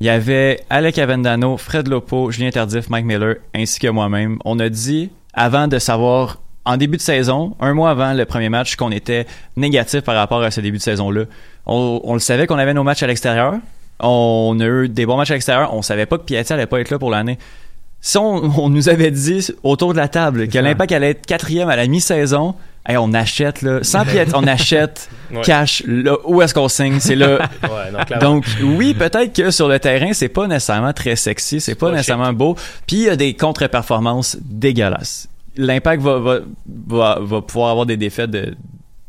Il 0.00 0.06
y 0.06 0.10
avait 0.10 0.60
Alec 0.68 0.98
Avendano, 0.98 1.56
Fred 1.56 1.88
Lopo, 1.88 2.30
Julien 2.30 2.50
Tardif, 2.50 2.90
Mike 2.90 3.06
Miller, 3.06 3.36
ainsi 3.54 3.78
que 3.78 3.88
moi-même. 3.88 4.38
On 4.44 4.58
a 4.58 4.68
dit, 4.68 5.10
avant 5.32 5.68
de 5.68 5.78
savoir, 5.78 6.40
en 6.64 6.76
début 6.76 6.98
de 6.98 7.02
saison, 7.02 7.56
un 7.60 7.74
mois 7.74 7.90
avant 7.90 8.12
le 8.12 8.24
premier 8.24 8.48
match, 8.48 8.76
qu'on 8.76 8.90
était 8.90 9.26
négatif 9.56 10.02
par 10.02 10.14
rapport 10.14 10.42
à 10.42 10.50
ce 10.50 10.60
début 10.60 10.78
de 10.78 10.82
saison-là. 10.82 11.24
On, 11.64 12.00
on 12.04 12.12
le 12.12 12.20
savait 12.20 12.46
qu'on 12.46 12.58
avait 12.58 12.74
nos 12.74 12.82
matchs 12.82 13.02
à 13.02 13.06
l'extérieur. 13.06 13.54
On 14.00 14.56
a 14.60 14.64
eu 14.64 14.88
des 14.88 15.06
bons 15.06 15.16
matchs 15.16 15.30
à 15.30 15.34
l'extérieur. 15.34 15.72
On 15.72 15.80
savait 15.82 16.06
pas 16.06 16.18
que 16.18 16.24
Piatti 16.24 16.52
allait 16.52 16.66
pas 16.66 16.80
être 16.80 16.90
là 16.90 16.98
pour 16.98 17.10
l'année. 17.10 17.38
Si 18.00 18.18
on, 18.18 18.60
on 18.60 18.68
nous 18.68 18.88
avait 18.88 19.10
dit 19.10 19.48
autour 19.62 19.92
de 19.92 19.98
la 19.98 20.08
table 20.08 20.48
que 20.48 20.58
l'impact 20.58 20.92
allait 20.92 21.10
être 21.10 21.26
quatrième 21.26 21.70
à 21.70 21.76
la 21.76 21.86
mi-saison, 21.86 22.54
hey, 22.86 22.96
on 22.96 23.12
achète 23.14 23.62
là, 23.62 23.80
sans 23.82 24.04
Piatti, 24.04 24.32
on 24.34 24.46
achète 24.46 25.08
Ouais. 25.32 25.40
cash. 25.42 25.82
Là, 25.86 26.16
où 26.24 26.40
est-ce 26.40 26.54
qu'on 26.54 26.68
signe? 26.68 27.00
C'est 27.00 27.16
là. 27.16 27.38
Ouais, 27.62 27.90
donc, 27.92 28.06
clairement. 28.06 28.34
Donc 28.36 28.46
oui, 28.62 28.94
peut-être 28.94 29.32
que 29.34 29.50
sur 29.50 29.68
le 29.68 29.78
terrain, 29.80 30.12
c'est 30.12 30.28
pas 30.28 30.46
nécessairement 30.46 30.92
très 30.92 31.16
sexy, 31.16 31.60
c'est 31.60 31.74
pas 31.74 31.86
pas 31.88 31.92
nécessairement 31.96 32.32
beau, 32.32 32.54
puis 32.86 32.96
il 32.96 33.02
y 33.02 33.08
a 33.08 33.16
des 33.16 33.34
contre-performances 33.34 34.36
dégueulasses. 34.40 35.28
L'impact 35.56 36.02
va, 36.02 36.18
va, 36.18 36.38
va, 36.86 37.18
va 37.20 37.42
pouvoir 37.42 37.70
avoir 37.70 37.86
des 37.86 37.96
défaites 37.96 38.30
de 38.30 38.54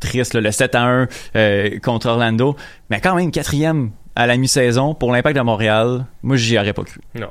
tristes, 0.00 0.34
là, 0.34 0.40
le 0.40 0.50
7 0.50 0.74
à 0.74 0.82
1 0.82 1.08
euh, 1.36 1.78
contre 1.80 2.08
Orlando, 2.08 2.56
mais 2.90 3.00
quand 3.00 3.14
même 3.14 3.30
quatrième 3.30 3.90
à 4.16 4.26
la 4.26 4.36
mi-saison 4.36 4.94
pour 4.94 5.12
l'impact 5.12 5.36
de 5.36 5.42
Montréal, 5.42 6.04
moi 6.22 6.36
j'y 6.36 6.58
aurais 6.58 6.72
pas 6.72 6.82
cru. 6.84 7.00
Non. 7.14 7.28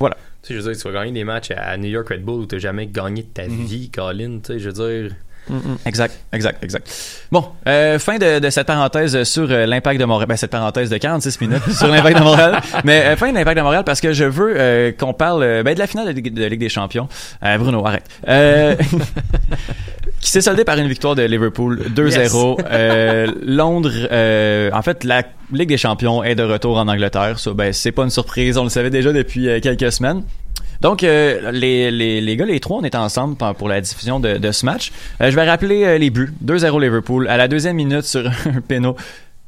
Voilà. 0.00 0.16
Tu 0.42 0.48
sais, 0.48 0.54
je 0.54 0.60
veux 0.60 0.72
dire, 0.72 0.82
tu 0.82 0.88
vas 0.90 0.94
gagner 1.00 1.12
des 1.12 1.24
matchs 1.24 1.50
à 1.56 1.76
New 1.76 1.88
York 1.88 2.08
Red 2.08 2.24
Bull 2.24 2.40
où 2.42 2.46
t'as 2.46 2.58
jamais 2.58 2.86
gagné 2.86 3.22
de 3.22 3.28
ta 3.28 3.46
Mhm. 3.46 3.64
vie, 3.64 3.90
Colin. 3.90 4.38
Tu 4.42 4.54
sais, 4.54 4.58
je 4.60 4.70
veux 4.70 4.72
dire. 5.08 5.16
Exact, 5.86 6.14
exact, 6.32 6.62
exact. 6.62 6.88
Bon, 7.30 7.44
euh, 7.66 7.98
fin 7.98 8.18
de, 8.18 8.38
de 8.38 8.50
cette 8.50 8.66
parenthèse 8.66 9.22
sur 9.24 9.50
euh, 9.50 9.66
l'impact 9.66 10.00
de 10.00 10.04
Montréal. 10.04 10.28
Ben, 10.28 10.36
cette 10.36 10.50
parenthèse 10.50 10.90
de 10.90 10.96
46 10.96 11.40
minutes 11.40 11.70
sur 11.72 11.88
l'impact 11.88 12.18
de 12.18 12.22
Montréal. 12.24 12.60
Mais 12.84 13.04
euh, 13.06 13.16
fin 13.16 13.30
de 13.30 13.34
l'impact 13.34 13.56
de 13.58 13.62
Montréal 13.62 13.84
parce 13.84 14.00
que 14.00 14.12
je 14.12 14.24
veux 14.24 14.54
euh, 14.56 14.92
qu'on 14.92 15.14
parle 15.14 15.62
ben, 15.62 15.74
de 15.74 15.78
la 15.78 15.86
finale 15.86 16.14
de, 16.14 16.20
de 16.20 16.44
Ligue 16.44 16.60
des 16.60 16.68
Champions. 16.68 17.08
Bruno, 17.58 17.84
arrête. 17.86 18.04
Qui 20.20 20.30
s'est 20.30 20.40
soldée 20.40 20.64
par 20.64 20.76
une 20.78 20.88
victoire 20.88 21.14
de 21.14 21.22
Liverpool 21.22 21.80
2-0. 21.94 22.58
Euh, 22.70 23.32
Londres, 23.42 24.08
en 24.72 24.82
fait, 24.82 25.04
la 25.04 25.22
Ligue 25.52 25.68
des 25.68 25.76
Champions 25.78 26.24
est 26.24 26.34
de 26.34 26.42
retour 26.42 26.76
en 26.76 26.88
Angleterre. 26.88 27.38
Ça, 27.38 27.52
ben, 27.52 27.72
c'est 27.72 27.92
pas 27.92 28.02
une 28.02 28.10
surprise. 28.10 28.58
On 28.58 28.64
le 28.64 28.68
savait 28.68 28.90
déjà 28.90 29.12
depuis 29.12 29.60
quelques 29.60 29.92
semaines. 29.92 30.24
Donc, 30.80 31.02
euh, 31.02 31.50
les, 31.52 31.90
les, 31.90 32.20
les 32.20 32.36
gars, 32.36 32.44
les 32.44 32.60
trois, 32.60 32.78
on 32.78 32.84
était 32.84 32.96
ensemble 32.96 33.36
pour- 33.36 33.68
la 33.68 33.80
diffusion 33.80 34.20
de, 34.20 34.36
de 34.38 34.52
ce 34.52 34.64
match. 34.64 34.92
Euh, 35.20 35.30
je 35.30 35.36
vais 35.36 35.48
rappeler 35.48 35.84
euh, 35.84 35.98
les 35.98 36.10
buts. 36.10 36.32
2-0 36.44 36.80
Liverpool. 36.80 37.28
À 37.28 37.36
la 37.36 37.48
deuxième 37.48 37.76
minute 37.76 38.02
sur 38.04 38.26
un 38.46 38.60
péno. 38.60 38.96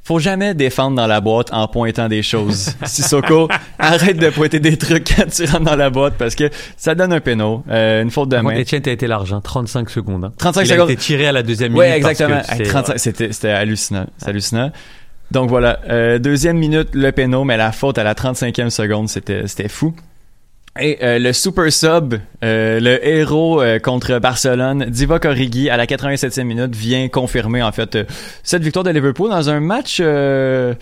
Faut 0.03 0.19
jamais 0.19 0.55
défendre 0.55 0.97
dans 0.97 1.07
la 1.07 1.21
boîte 1.21 1.53
en 1.53 1.69
pointant 1.69 2.09
des 2.09 2.23
choses. 2.23 2.75
Sissoko, 2.85 3.49
arrête 3.79 4.17
de 4.17 4.31
pointer 4.31 4.59
des 4.59 4.77
trucs 4.77 5.15
quand 5.15 5.27
tu 5.31 5.45
rentres 5.45 5.65
dans 5.67 5.77
la 5.77 5.91
boîte 5.91 6.15
parce 6.19 6.35
que 6.35 6.51
ça 6.77 6.95
donne 6.97 7.13
un 7.13 7.21
péno. 7.21 7.63
Euh, 7.71 8.03
une 8.03 8.11
faute 8.11 8.31
de 8.31 8.37
main. 8.39 8.59
Etienne, 8.59 8.83
t'as 8.83 8.91
été 8.93 9.07
large, 9.07 9.33
hein, 9.33 9.41
35 9.45 9.89
secondes. 9.91 10.25
hein. 10.25 10.33
35 10.39 10.63
Il 10.63 10.67
secondes. 10.69 10.89
a 10.89 10.93
été 10.93 11.01
tiré 11.01 11.27
à 11.29 11.33
la 11.33 11.43
deuxième 11.45 11.77
Ouais, 11.77 11.91
minute. 11.91 12.03
que 12.05 12.11
exactement. 12.11 12.41
Hey, 12.41 12.57
c'est- 12.57 12.63
35, 12.71 12.99
c'était, 12.99 13.33
c'était 13.33 13.51
hallucinant. 13.51 14.07
C'est 14.17 14.29
hallucinant. 14.31 14.73
Donc 15.31 15.49
voilà, 15.49 15.79
euh, 15.89 16.19
deuxième 16.19 16.57
minute, 16.59 16.89
le 16.95 17.13
péno, 17.13 17.45
mais 17.45 17.57
la 17.57 17.71
faute 17.71 17.99
à 17.99 18.03
la 18.03 18.15
35e 18.15 18.71
seconde, 18.71 19.09
c'était, 19.09 19.47
c'était 19.47 19.69
fou. 19.69 19.95
Et 20.79 20.99
euh, 21.03 21.19
le 21.19 21.33
super 21.33 21.71
sub, 21.73 22.15
euh, 22.45 22.79
le 22.81 23.05
héros 23.07 23.61
euh, 23.61 23.79
contre 23.81 24.19
Barcelone, 24.21 24.85
Divock 24.89 25.25
Origi, 25.25 25.69
à 25.69 25.77
la 25.77 25.87
87e 25.87 26.45
minute, 26.45 26.77
vient 26.77 27.09
confirmer 27.09 27.61
en 27.63 27.73
fait 27.73 27.97
euh, 27.97 28.05
cette 28.45 28.63
victoire 28.63 28.85
de 28.85 28.91
Liverpool 28.91 29.31
dans 29.31 29.51
un 29.51 29.59
match 29.59 29.99
euh, 30.01 30.73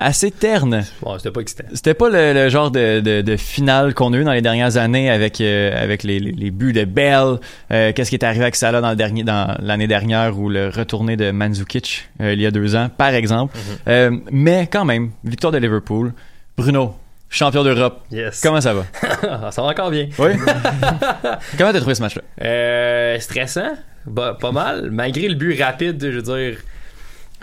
assez 0.00 0.32
terne. 0.32 0.84
Bon, 1.00 1.16
c'était 1.16 1.30
pas 1.30 1.40
excitant. 1.40 1.62
C'était 1.72 1.94
pas 1.94 2.10
le, 2.10 2.32
le 2.34 2.48
genre 2.48 2.72
de, 2.72 2.98
de, 2.98 3.22
de 3.22 3.36
finale 3.36 3.94
qu'on 3.94 4.12
a 4.14 4.16
eu 4.16 4.24
dans 4.24 4.32
les 4.32 4.42
dernières 4.42 4.76
années 4.78 5.08
avec 5.10 5.40
euh, 5.40 5.80
avec 5.80 6.02
les, 6.02 6.18
les, 6.18 6.32
les 6.32 6.50
buts 6.50 6.72
de 6.72 6.84
Bell. 6.84 7.36
Euh, 7.70 7.92
Qu'est-ce 7.94 8.10
qui 8.10 8.16
est 8.16 8.24
arrivé 8.24 8.42
avec 8.42 8.56
Salah 8.56 8.80
dans 8.80 8.90
le 8.90 8.96
dernier 8.96 9.22
dans 9.22 9.56
l'année 9.62 9.86
dernière 9.86 10.36
ou 10.38 10.48
le 10.50 10.70
retourné 10.70 11.16
de 11.16 11.30
Mandzukic 11.30 12.08
euh, 12.20 12.32
il 12.32 12.40
y 12.40 12.46
a 12.46 12.50
deux 12.50 12.74
ans, 12.74 12.90
par 12.94 13.14
exemple. 13.14 13.56
Euh, 13.86 14.10
mais 14.32 14.68
quand 14.70 14.84
même, 14.84 15.12
victoire 15.24 15.52
de 15.52 15.58
Liverpool. 15.58 16.12
Bruno, 16.58 16.96
champion 17.28 17.64
d'Europe. 17.64 18.02
Yes. 18.10 18.40
Comment 18.40 18.60
ça 18.60 18.72
va? 18.74 18.84
Ça 19.50 19.62
va 19.62 19.68
encore 19.68 19.90
bien. 19.90 20.08
Oui? 20.18 20.30
Comment 21.58 21.72
t'as 21.72 21.80
trouvé 21.80 21.94
ce 21.94 22.02
match-là? 22.02 22.22
Euh, 22.42 23.18
stressant, 23.18 23.72
bah, 24.06 24.36
pas 24.40 24.52
mal. 24.52 24.90
Malgré 24.90 25.28
le 25.28 25.34
but 25.34 25.60
rapide, 25.60 26.00
je 26.02 26.18
veux 26.18 26.22
dire. 26.22 26.58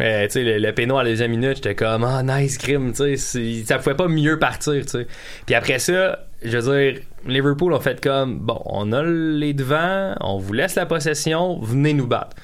euh, 0.02 0.24
tu 0.26 0.32
sais, 0.32 0.44
le, 0.44 0.58
le 0.58 0.74
péno 0.74 0.98
à 0.98 1.04
la 1.04 1.10
deuxième 1.10 1.32
minute, 1.32 1.58
j'étais 1.58 1.76
comme, 1.76 2.04
ah, 2.04 2.24
nice 2.24 2.58
crime, 2.58 2.94
tu 2.94 3.18
sais, 3.18 3.64
ça 3.66 3.78
pouvait 3.78 3.96
pas 3.96 4.08
mieux 4.08 4.40
partir, 4.40 4.82
tu 4.84 4.90
sais. 4.90 5.08
Puis 5.46 5.54
après 5.56 5.80
ça, 5.80 6.20
je 6.44 6.58
veux 6.58 6.92
dire, 6.92 7.02
Liverpool 7.28 7.74
ont 7.74 7.80
fait 7.80 8.02
comme, 8.02 8.40
bon, 8.40 8.62
on 8.66 8.92
a 8.94 9.04
les 9.04 9.54
devants, 9.54 10.16
on 10.22 10.38
vous 10.40 10.54
laisse 10.54 10.76
la 10.76 10.86
possession, 10.86 11.60
venez 11.62 11.94
nous 11.94 12.08
battre. 12.08 12.36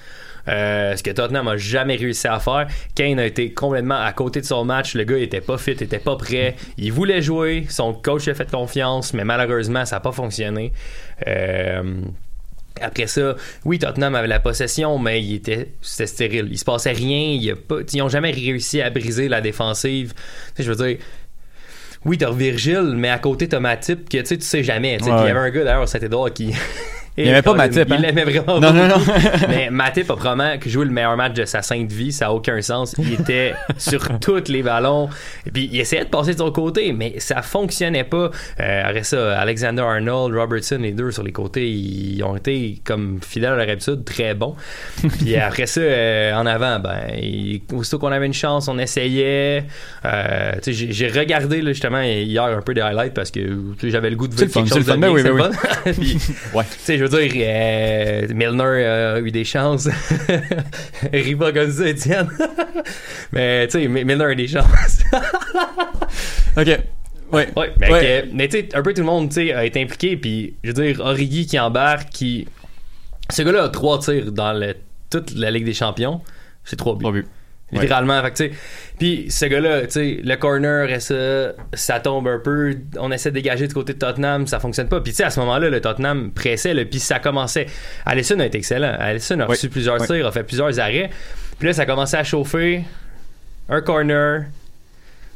Euh, 0.49 0.95
ce 0.95 1.03
que 1.03 1.11
Tottenham 1.11 1.47
a 1.47 1.57
jamais 1.57 1.95
réussi 1.95 2.27
à 2.27 2.39
faire. 2.39 2.67
Kane 2.95 3.19
a 3.19 3.25
été 3.25 3.53
complètement 3.53 4.01
à 4.01 4.11
côté 4.13 4.41
de 4.41 4.45
son 4.45 4.65
match. 4.65 4.95
Le 4.95 5.03
gars 5.03 5.17
il 5.17 5.23
était 5.23 5.41
pas 5.41 5.57
fit, 5.57 5.71
il 5.71 5.83
était 5.83 5.99
pas 5.99 6.15
prêt. 6.15 6.55
Il 6.77 6.91
voulait 6.91 7.21
jouer. 7.21 7.65
Son 7.69 7.93
coach 7.93 8.23
lui 8.23 8.31
a 8.31 8.35
fait 8.35 8.49
confiance, 8.49 9.13
mais 9.13 9.23
malheureusement, 9.23 9.85
ça 9.85 9.97
n'a 9.97 9.99
pas 9.99 10.11
fonctionné. 10.11 10.73
Euh, 11.27 12.01
après 12.81 13.07
ça, 13.07 13.35
oui, 13.65 13.77
Tottenham 13.77 14.15
avait 14.15 14.27
la 14.27 14.39
possession, 14.39 14.97
mais 14.99 15.21
il 15.21 15.35
était, 15.35 15.73
c'était 15.81 16.07
stérile. 16.07 16.47
Il 16.49 16.57
se 16.57 16.65
passait 16.65 16.91
rien. 16.91 17.33
Il 17.33 17.43
y 17.43 17.51
a 17.51 17.55
pas, 17.55 17.77
ils 17.91 17.97
n'ont 17.97 18.09
jamais 18.09 18.31
réussi 18.31 18.81
à 18.81 18.89
briser 18.89 19.27
la 19.27 19.41
défensive. 19.41 20.13
Je 20.57 20.71
veux 20.71 20.87
dire, 20.87 20.97
oui, 22.05 22.17
t'as 22.17 22.31
Virgile, 22.31 22.93
mais 22.95 23.09
à 23.09 23.19
côté, 23.19 23.47
t'as 23.49 23.59
Matip, 23.59 24.07
que 24.07 24.17
tu 24.19 24.39
sais, 24.39 24.63
jamais. 24.63 25.01
Ouais. 25.01 25.09
il 25.09 25.27
y 25.27 25.29
avait 25.29 25.39
un 25.39 25.49
gars 25.49 25.63
d'ailleurs 25.63 25.83
au 25.83 25.87
Saint-Édouard 25.87 26.33
qui. 26.33 26.53
Il 27.23 27.27
aimait 27.29 27.41
pas 27.41 27.53
Matip, 27.53 27.91
hein? 27.91 27.95
Il 27.97 28.01
l'aimait 28.01 28.23
vraiment 28.23 28.59
Non, 28.59 28.73
non, 28.73 28.87
non. 28.87 28.95
Mais 29.49 29.69
Matip 29.69 30.09
a 30.11 30.15
probablement 30.15 30.53
joué 30.65 30.85
le 30.85 30.91
meilleur 30.91 31.15
match 31.17 31.33
de 31.33 31.45
sa 31.45 31.61
sainte 31.61 31.91
vie. 31.91 32.11
Ça 32.11 32.25
n'a 32.25 32.33
aucun 32.33 32.61
sens. 32.61 32.95
Il 32.97 33.13
était 33.13 33.53
sur 33.77 34.07
tous 34.19 34.47
les 34.49 34.63
ballons. 34.63 35.09
Et 35.45 35.51
puis, 35.51 35.69
il 35.71 35.79
essayait 35.79 36.05
de 36.05 36.09
passer 36.09 36.33
de 36.33 36.39
son 36.39 36.51
côté, 36.51 36.93
mais 36.93 37.15
ça 37.19 37.41
fonctionnait 37.41 38.03
pas. 38.03 38.31
Euh, 38.59 38.81
après 38.85 39.03
ça, 39.03 39.39
Alexander 39.39 39.81
Arnold, 39.81 40.35
Robertson, 40.35 40.77
les 40.81 40.91
deux 40.91 41.11
sur 41.11 41.23
les 41.23 41.31
côtés, 41.31 41.69
ils 41.69 42.23
ont 42.23 42.35
été, 42.35 42.79
comme 42.83 43.19
fidèles 43.25 43.53
à 43.53 43.55
leur 43.57 43.69
habitude, 43.69 44.03
très 44.05 44.33
bons. 44.33 44.55
Puis 45.19 45.35
après 45.35 45.65
ça, 45.65 45.81
euh, 45.81 46.33
en 46.33 46.45
avant, 46.45 46.79
ben, 46.79 46.99
il- 47.21 47.61
aussitôt 47.73 47.99
qu'on 47.99 48.11
avait 48.11 48.25
une 48.25 48.33
chance, 48.33 48.67
on 48.67 48.77
essayait. 48.79 49.65
Euh, 50.05 50.51
j'ai 50.67 51.07
regardé 51.09 51.61
là, 51.61 51.71
justement 51.71 52.01
hier 52.01 52.43
un 52.43 52.61
peu 52.61 52.73
des 52.73 52.81
highlights 52.81 53.13
parce 53.13 53.31
que 53.31 53.39
j'avais 53.83 54.09
le 54.09 54.15
goût 54.15 54.27
de 54.27 54.35
voir 54.35 54.47
quelque 54.53 54.69
chose 54.69 54.85
de 54.85 54.91
le 54.93 54.97
bien, 54.99 55.23
c'est 55.23 55.31
oui. 55.31 55.93
Puis, 55.99 56.17
Ouais. 56.53 56.63
Dire, 57.09 57.31
euh, 57.35 58.27
Milner 58.33 58.85
a 58.85 59.19
eu 59.19 59.31
des 59.31 59.43
chances. 59.45 59.87
Comme 61.11 61.71
ça, 61.71 61.87
Étienne. 61.87 62.29
mais 63.31 63.67
tu 63.67 63.79
sais, 63.81 63.87
Mi- 63.87 64.03
Milner 64.05 64.23
a 64.25 64.31
eu 64.31 64.35
des 64.35 64.47
chances. 64.47 65.01
OK. 66.57 66.67
Ouais. 67.31 67.47
Ouais, 67.55 67.71
mais, 67.79 67.91
Ouais. 67.91 67.99
que- 68.29 68.35
mais 68.35 68.47
tu 68.47 68.57
sais, 68.57 68.69
un 68.75 68.81
peu 68.81 68.93
tout 68.93 69.01
le 69.01 69.05
monde 69.07 69.29
tu 69.29 69.35
sais, 69.35 69.53
a 69.53 69.63
été 69.65 69.81
impliqué. 69.81 70.17
Puis, 70.17 70.55
je 70.63 70.71
veux 70.71 70.73
dire, 70.83 70.99
Origi 70.99 71.45
qui 71.45 71.59
embarque, 71.59 72.09
qui. 72.09 72.47
Ce 73.29 73.41
gars-là 73.43 73.65
a 73.65 73.69
trois 73.69 73.99
tirs 73.99 74.31
dans 74.31 74.53
le- 74.53 74.75
toute 75.11 75.35
la 75.35 75.51
Ligue 75.51 75.65
des 75.65 75.73
Champions. 75.73 76.21
C'est 76.63 76.75
trois 76.75 76.95
buts. 76.95 77.01
Trois 77.03 77.11
buts. 77.13 77.27
Littéralement. 77.71 78.21
Fait 78.23 78.31
que, 78.31 78.35
tu 78.37 78.43
sais, 78.45 78.51
Puis, 78.97 79.25
ce 79.29 79.45
gars-là, 79.45 79.81
tu 79.83 79.91
sais, 79.91 80.19
le 80.23 80.35
corner, 80.35 80.89
et 80.89 80.99
ça, 80.99 81.53
ça 81.73 81.99
tombe 81.99 82.27
un 82.27 82.39
peu. 82.39 82.75
On 82.99 83.11
essaie 83.11 83.29
de 83.29 83.35
dégager 83.35 83.67
du 83.67 83.73
côté 83.73 83.93
de 83.93 83.99
Tottenham, 83.99 84.47
ça 84.47 84.59
fonctionne 84.59 84.87
pas. 84.87 85.01
Puis, 85.01 85.11
tu 85.11 85.17
sais, 85.17 85.23
à 85.23 85.29
ce 85.29 85.39
moment-là, 85.41 85.69
le 85.69 85.79
Tottenham 85.79 86.31
pressait, 86.31 86.73
là, 86.73 86.83
puis 86.85 86.99
ça 86.99 87.19
commençait. 87.19 87.67
Allison 88.05 88.39
a 88.39 88.45
été 88.45 88.57
excellent. 88.57 88.95
Allison 88.99 89.39
a 89.41 89.45
reçu 89.45 89.69
plusieurs 89.69 90.03
tirs, 90.05 90.25
a 90.25 90.31
fait 90.31 90.43
plusieurs 90.43 90.79
arrêts. 90.79 91.09
Puis 91.59 91.67
là, 91.67 91.73
ça 91.73 91.85
commençait 91.85 92.17
à 92.17 92.23
chauffer. 92.23 92.83
Un 93.69 93.81
corner. 93.81 94.45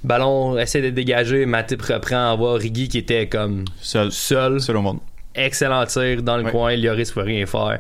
Ballon 0.03 0.57
essaie 0.57 0.81
de 0.81 0.89
dégager. 0.89 1.45
Matip 1.45 1.81
reprend, 1.81 2.31
envoie 2.34 2.57
Riggy 2.57 2.88
qui 2.89 2.97
était 2.97 3.27
comme 3.27 3.63
Seul. 3.79 4.11
seul. 4.11 4.59
Seul 4.59 4.77
au 4.77 4.81
monde. 4.81 4.99
Excellent 5.36 5.86
tir 5.86 6.21
dans 6.23 6.38
le 6.38 6.43
Ouais. 6.45 6.51
coin. 6.51 6.75
Lloris 6.75 7.07
ne 7.09 7.13
pouvait 7.13 7.25
rien 7.25 7.45
faire. 7.45 7.79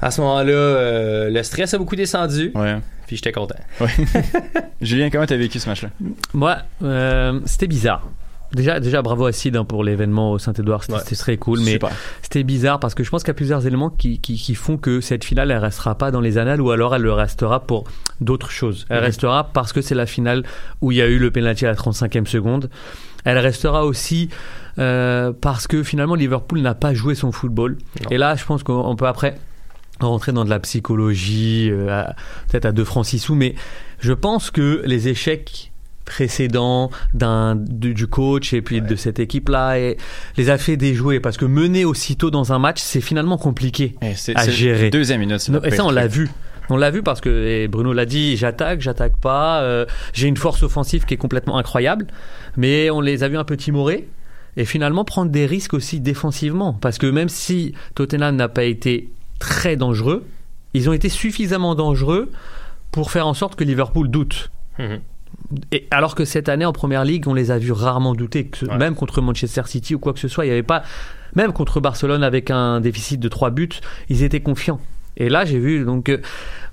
À 0.00 0.10
ce 0.10 0.20
moment-là, 0.20 0.52
euh, 0.52 1.30
le 1.30 1.42
stress 1.42 1.74
a 1.74 1.78
beaucoup 1.78 1.94
descendu. 1.96 2.50
Ouais. 2.54 2.76
Puis 3.06 3.16
j'étais 3.16 3.32
content. 3.32 3.54
Ouais. 3.80 3.88
Julien, 4.80 5.10
comment 5.10 5.26
t'as 5.26 5.36
vécu 5.36 5.58
ce 5.58 5.68
match-là? 5.68 5.90
Moi, 6.34 6.58
euh, 6.82 7.40
c'était 7.46 7.66
bizarre. 7.66 8.06
Déjà, 8.54 8.80
déjà, 8.80 9.00
bravo 9.00 9.24
à 9.24 9.32
Sid 9.32 9.56
hein, 9.56 9.64
pour 9.64 9.82
l'événement 9.82 10.32
au 10.32 10.38
Saint-Édouard, 10.38 10.82
c'était 10.84 10.94
Ouais. 10.98 11.16
très 11.16 11.36
cool, 11.38 11.60
mais 11.60 11.78
c'était 12.20 12.42
bizarre 12.42 12.80
parce 12.80 12.94
que 12.94 13.02
je 13.02 13.08
pense 13.08 13.22
qu'il 13.22 13.28
y 13.30 13.30
a 13.30 13.34
plusieurs 13.34 13.66
éléments 13.66 13.88
qui, 13.88 14.20
qui, 14.20 14.34
qui 14.36 14.54
font 14.54 14.76
que 14.76 15.00
cette 15.00 15.24
finale, 15.24 15.50
elle 15.50 15.56
restera 15.56 15.94
pas 15.94 16.10
dans 16.10 16.20
les 16.20 16.36
annales 16.36 16.60
ou 16.60 16.70
alors 16.70 16.94
elle 16.94 17.00
le 17.00 17.14
restera 17.14 17.60
pour 17.60 17.84
d'autres 18.20 18.50
choses. 18.50 18.84
Elle 18.90 18.98
Mhm. 18.98 19.04
restera 19.04 19.44
parce 19.54 19.72
que 19.72 19.80
c'est 19.80 19.94
la 19.94 20.04
finale 20.04 20.44
où 20.82 20.92
il 20.92 20.98
y 20.98 21.02
a 21.02 21.06
eu 21.06 21.18
le 21.18 21.30
penalty 21.30 21.64
à 21.64 21.70
la 21.70 21.76
35e 21.76 22.26
seconde. 22.26 22.68
Elle 23.24 23.38
restera 23.38 23.86
aussi 23.86 24.28
euh, 24.78 25.32
parce 25.40 25.66
que 25.66 25.82
finalement 25.82 26.14
Liverpool 26.14 26.60
n'a 26.60 26.74
pas 26.74 26.92
joué 26.92 27.14
son 27.14 27.32
football. 27.32 27.78
Non. 28.04 28.10
Et 28.10 28.18
là, 28.18 28.34
je 28.36 28.44
pense 28.44 28.62
qu'on 28.62 28.74
on 28.86 28.96
peut 28.96 29.06
après 29.06 29.38
rentrer 30.06 30.32
dans 30.32 30.44
de 30.44 30.50
la 30.50 30.60
psychologie, 30.60 31.68
euh, 31.70 32.04
peut-être 32.50 32.66
à 32.66 32.72
2 32.72 32.84
francs 32.84 33.06
6 33.06 33.18
sous, 33.18 33.34
mais 33.34 33.54
je 33.98 34.12
pense 34.12 34.50
que 34.50 34.82
les 34.84 35.08
échecs 35.08 35.72
précédents 36.04 36.90
d'un 37.14 37.54
du, 37.54 37.94
du 37.94 38.06
coach 38.06 38.52
et 38.52 38.60
puis 38.60 38.80
de 38.82 38.96
cette 38.96 39.20
équipe 39.20 39.48
là 39.48 39.78
et 39.78 39.96
les 40.36 40.50
a 40.50 40.58
fait 40.58 40.76
déjouer 40.76 41.20
parce 41.20 41.36
que 41.36 41.44
mener 41.44 41.84
aussitôt 41.84 42.30
dans 42.30 42.52
un 42.52 42.58
match 42.58 42.80
c'est 42.82 43.00
finalement 43.00 43.38
compliqué 43.38 43.94
Eh, 44.02 44.12
à 44.34 44.48
gérer. 44.48 44.90
Deuxième 44.90 45.20
minute. 45.20 45.48
Non, 45.48 45.62
et 45.62 45.70
ça 45.70 45.84
on 45.84 45.90
l'a 45.90 46.08
vu 46.08 46.28
on 46.70 46.76
l'a 46.76 46.90
vu 46.90 47.02
parce 47.02 47.20
que 47.20 47.28
et 47.46 47.68
Bruno 47.68 47.92
l'a 47.92 48.04
dit 48.04 48.36
j'attaque 48.36 48.80
j'attaque 48.80 49.16
pas 49.16 49.60
euh, 49.62 49.86
j'ai 50.12 50.26
une 50.26 50.36
force 50.36 50.64
offensive 50.64 51.04
qui 51.04 51.14
est 51.14 51.18
complètement 51.18 51.56
incroyable 51.56 52.06
mais 52.56 52.90
on 52.90 53.00
les 53.00 53.22
a 53.22 53.28
vus 53.28 53.38
un 53.38 53.44
peu 53.44 53.56
timorés 53.56 54.08
et 54.56 54.64
finalement 54.64 55.04
prendre 55.04 55.30
des 55.30 55.46
risques 55.46 55.72
aussi 55.74 56.00
défensivement 56.00 56.72
parce 56.72 56.98
que 56.98 57.06
même 57.06 57.28
si 57.28 57.74
Tottenham 57.94 58.34
n'a 58.36 58.48
pas 58.48 58.64
été 58.64 59.08
très 59.42 59.76
dangereux 59.76 60.24
ils 60.74 60.88
ont 60.88 60.92
été 60.94 61.08
suffisamment 61.10 61.74
dangereux 61.74 62.30
pour 62.92 63.10
faire 63.10 63.26
en 63.26 63.34
sorte 63.34 63.56
que 63.56 63.64
Liverpool 63.64 64.08
doute 64.08 64.50
Mhm. 64.78 65.00
et 65.70 65.86
alors 65.90 66.14
que 66.14 66.24
cette 66.24 66.48
année 66.48 66.64
en 66.64 66.72
première 66.72 67.04
ligue, 67.04 67.28
on 67.28 67.34
les 67.34 67.50
a 67.50 67.58
vus 67.58 67.72
rarement 67.72 68.14
douter, 68.14 68.46
que 68.46 68.56
ce- 68.58 68.66
Ouais. 68.66 68.78
même 68.78 68.94
contre 68.94 69.20
Manchester 69.20 69.62
City 69.66 69.94
ou 69.94 69.98
quoi 69.98 70.12
que 70.14 70.18
ce 70.20 70.28
soit, 70.28 70.44
il 70.46 70.48
n'y 70.48 70.52
avait 70.52 70.62
pas, 70.62 70.82
même 71.34 71.52
contre 71.52 71.80
Barcelone 71.80 72.22
avec 72.24 72.50
un 72.50 72.80
déficit 72.80 73.20
de 73.20 73.28
3 73.28 73.50
buts, 73.50 73.68
ils 74.08 74.22
étaient 74.22 74.40
confiants. 74.40 74.80
Et 75.18 75.28
là, 75.28 75.44
j'ai 75.44 75.58
vu 75.58 75.84
donc 75.84 76.08
euh, 76.08 76.18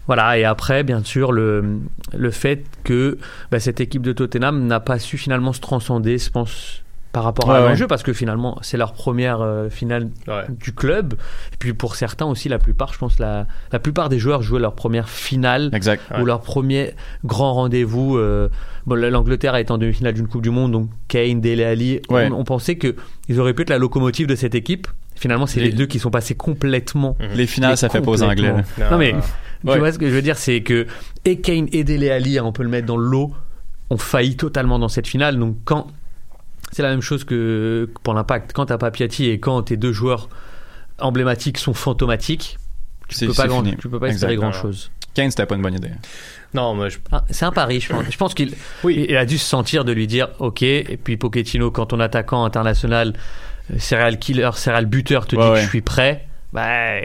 voilà. 0.08 0.38
Et 0.38 0.46
après, 0.46 0.84
bien 0.84 1.04
sûr, 1.04 1.32
le 1.34 1.80
le 2.18 2.32
fait 2.32 2.64
que 2.86 3.18
bah, 3.52 3.60
cette 3.60 3.82
équipe 3.82 4.02
de 4.02 4.14
Tottenham 4.14 4.66
n'a 4.66 4.80
pas 4.80 4.98
su 5.00 5.18
finalement 5.18 5.52
se 5.54 5.60
transcender, 5.62 6.18
je 6.18 6.30
pense, 6.30 6.82
par 7.20 7.26
rapport 7.26 7.52
à 7.52 7.62
Ouais, 7.62 7.68
l'enjeu, 7.68 7.86
parce 7.86 8.02
que 8.02 8.14
finalement, 8.14 8.58
c'est 8.62 8.78
leur 8.78 8.94
première 8.94 9.42
euh, 9.42 9.68
finale 9.70 10.08
Ouais. 10.30 10.46
du 10.48 10.72
club. 10.72 11.16
Et 11.52 11.58
puis 11.60 11.74
pour 11.74 11.96
certains 11.98 12.26
aussi, 12.26 12.48
la 12.48 12.60
plupart, 12.60 12.94
je 12.94 12.98
pense, 12.98 13.20
la 13.20 13.46
la 13.74 13.80
plupart 13.80 14.08
des 14.08 14.20
joueurs 14.20 14.42
jouaient 14.42 14.62
leur 14.62 14.74
première 14.74 15.10
finale 15.10 15.70
Exact. 15.74 16.02
Ouais. 16.12 16.22
ou 16.22 16.26
leur 16.26 16.40
premier 16.40 16.94
grand 17.26 17.54
rendez-vous. 17.56 18.18
euh, 18.18 18.48
bon, 18.86 18.96
l'Angleterre 18.96 19.58
est 19.58 19.70
en 19.70 19.78
demi-finale 19.78 20.14
d'une 20.14 20.30
Coupe 20.30 20.42
du 20.44 20.50
Monde, 20.50 20.72
donc 20.72 20.90
Kane, 21.10 21.42
Dele 21.42 21.62
Alli, 21.64 22.00
Ouais. 22.10 22.30
on, 22.32 22.40
on 22.40 22.44
pensait 22.46 22.76
que 22.78 22.96
ils 23.28 23.38
auraient 23.42 23.54
pu 23.54 23.64
être 23.64 23.70
la 23.70 23.80
locomotive 23.80 24.26
de 24.28 24.36
cette 24.36 24.56
équipe. 24.56 24.88
Finalement, 25.16 25.46
c'est 25.46 25.60
les, 25.60 25.72
Les- 25.72 25.74
deux 25.76 25.88
qui 25.88 26.00
sont 26.00 26.12
passés 26.12 26.36
complètement. 26.36 27.18
Les 27.36 27.48
finales, 27.48 27.76
ça 27.76 27.90
fait 27.90 28.00
pas 28.00 28.12
aux 28.12 28.24
Anglais. 28.24 28.54
Non, 28.90 28.98
mais 28.98 29.14
Ouais. 29.66 29.74
tu 29.74 29.80
vois 29.80 29.92
ce 29.92 30.00
que 30.00 30.08
je 30.10 30.16
veux 30.16 30.22
dire, 30.22 30.38
c'est 30.38 30.62
que 30.62 30.88
et 31.26 31.42
Kane 31.42 31.68
et 31.74 31.84
Dele 31.84 32.10
Alli, 32.12 32.40
on 32.40 32.54
peut 32.54 32.64
le 32.64 32.70
mettre 32.70 32.86
dans 32.88 32.96
le 32.96 33.06
lot, 33.06 33.34
ont 33.90 33.98
failli 33.98 34.38
totalement 34.38 34.80
dans 34.80 34.88
cette 34.88 35.08
finale. 35.08 35.38
Donc 35.38 35.58
quand 35.66 35.88
c'est 36.72 36.82
la 36.84 36.90
même 36.90 37.02
chose 37.02 37.24
que 37.24 37.90
pour 38.04 38.14
l'impact, 38.14 38.54
quand 38.54 38.66
t'as 38.68 38.78
pas 38.78 38.92
Piatti 38.92 39.30
et 39.30 39.40
quand 39.40 39.64
tes 39.64 39.78
deux 39.78 39.92
joueurs 39.94 40.30
emblématiques 41.00 41.58
sont 41.58 41.74
fantomatiques, 41.74 42.58
tu 43.08 43.28
peux 43.28 43.34
pas 43.34 43.48
grand, 43.48 43.64
tu 43.64 43.90
peux 43.90 44.00
pas 44.00 44.10
espérer 44.10 44.36
grand 44.36 44.52
chose. 44.52 44.92
Kane, 45.16 45.32
c'était 45.32 45.46
pas 45.48 45.56
une 45.56 45.64
bonne 45.64 45.74
idée. 45.74 45.90
Non, 46.54 46.76
moi, 46.76 46.90
je. 46.90 47.00
Ah, 47.12 47.26
c'est 47.32 47.46
un 47.46 47.52
pari, 47.52 47.80
je 47.80 47.90
pense. 47.92 48.06
Je 48.10 48.18
pense 48.18 48.34
qu'il 48.36 48.54
Oui. 48.84 49.06
il 49.10 49.18
a 49.18 49.26
dû 49.26 49.38
se 49.38 49.46
sentir 49.46 49.84
de 49.86 49.92
lui 49.92 50.06
dire 50.08 50.30
OK. 50.40 50.62
Et 50.62 51.00
puis 51.04 51.18
Pochettino, 51.18 51.72
quand 51.72 51.88
ton 51.88 52.00
attaquant 52.00 52.46
international, 52.46 53.14
euh, 53.74 53.80
serial 53.80 54.20
killer, 54.20 54.52
serial 54.54 54.86
buteur, 54.86 55.26
te 55.26 55.36
Ouais, 55.36 55.42
dit 55.44 55.50
ouais. 55.50 55.56
que 55.58 55.64
je 55.64 55.70
suis 55.70 55.82
prêt, 55.82 56.28
bah, 56.54 57.02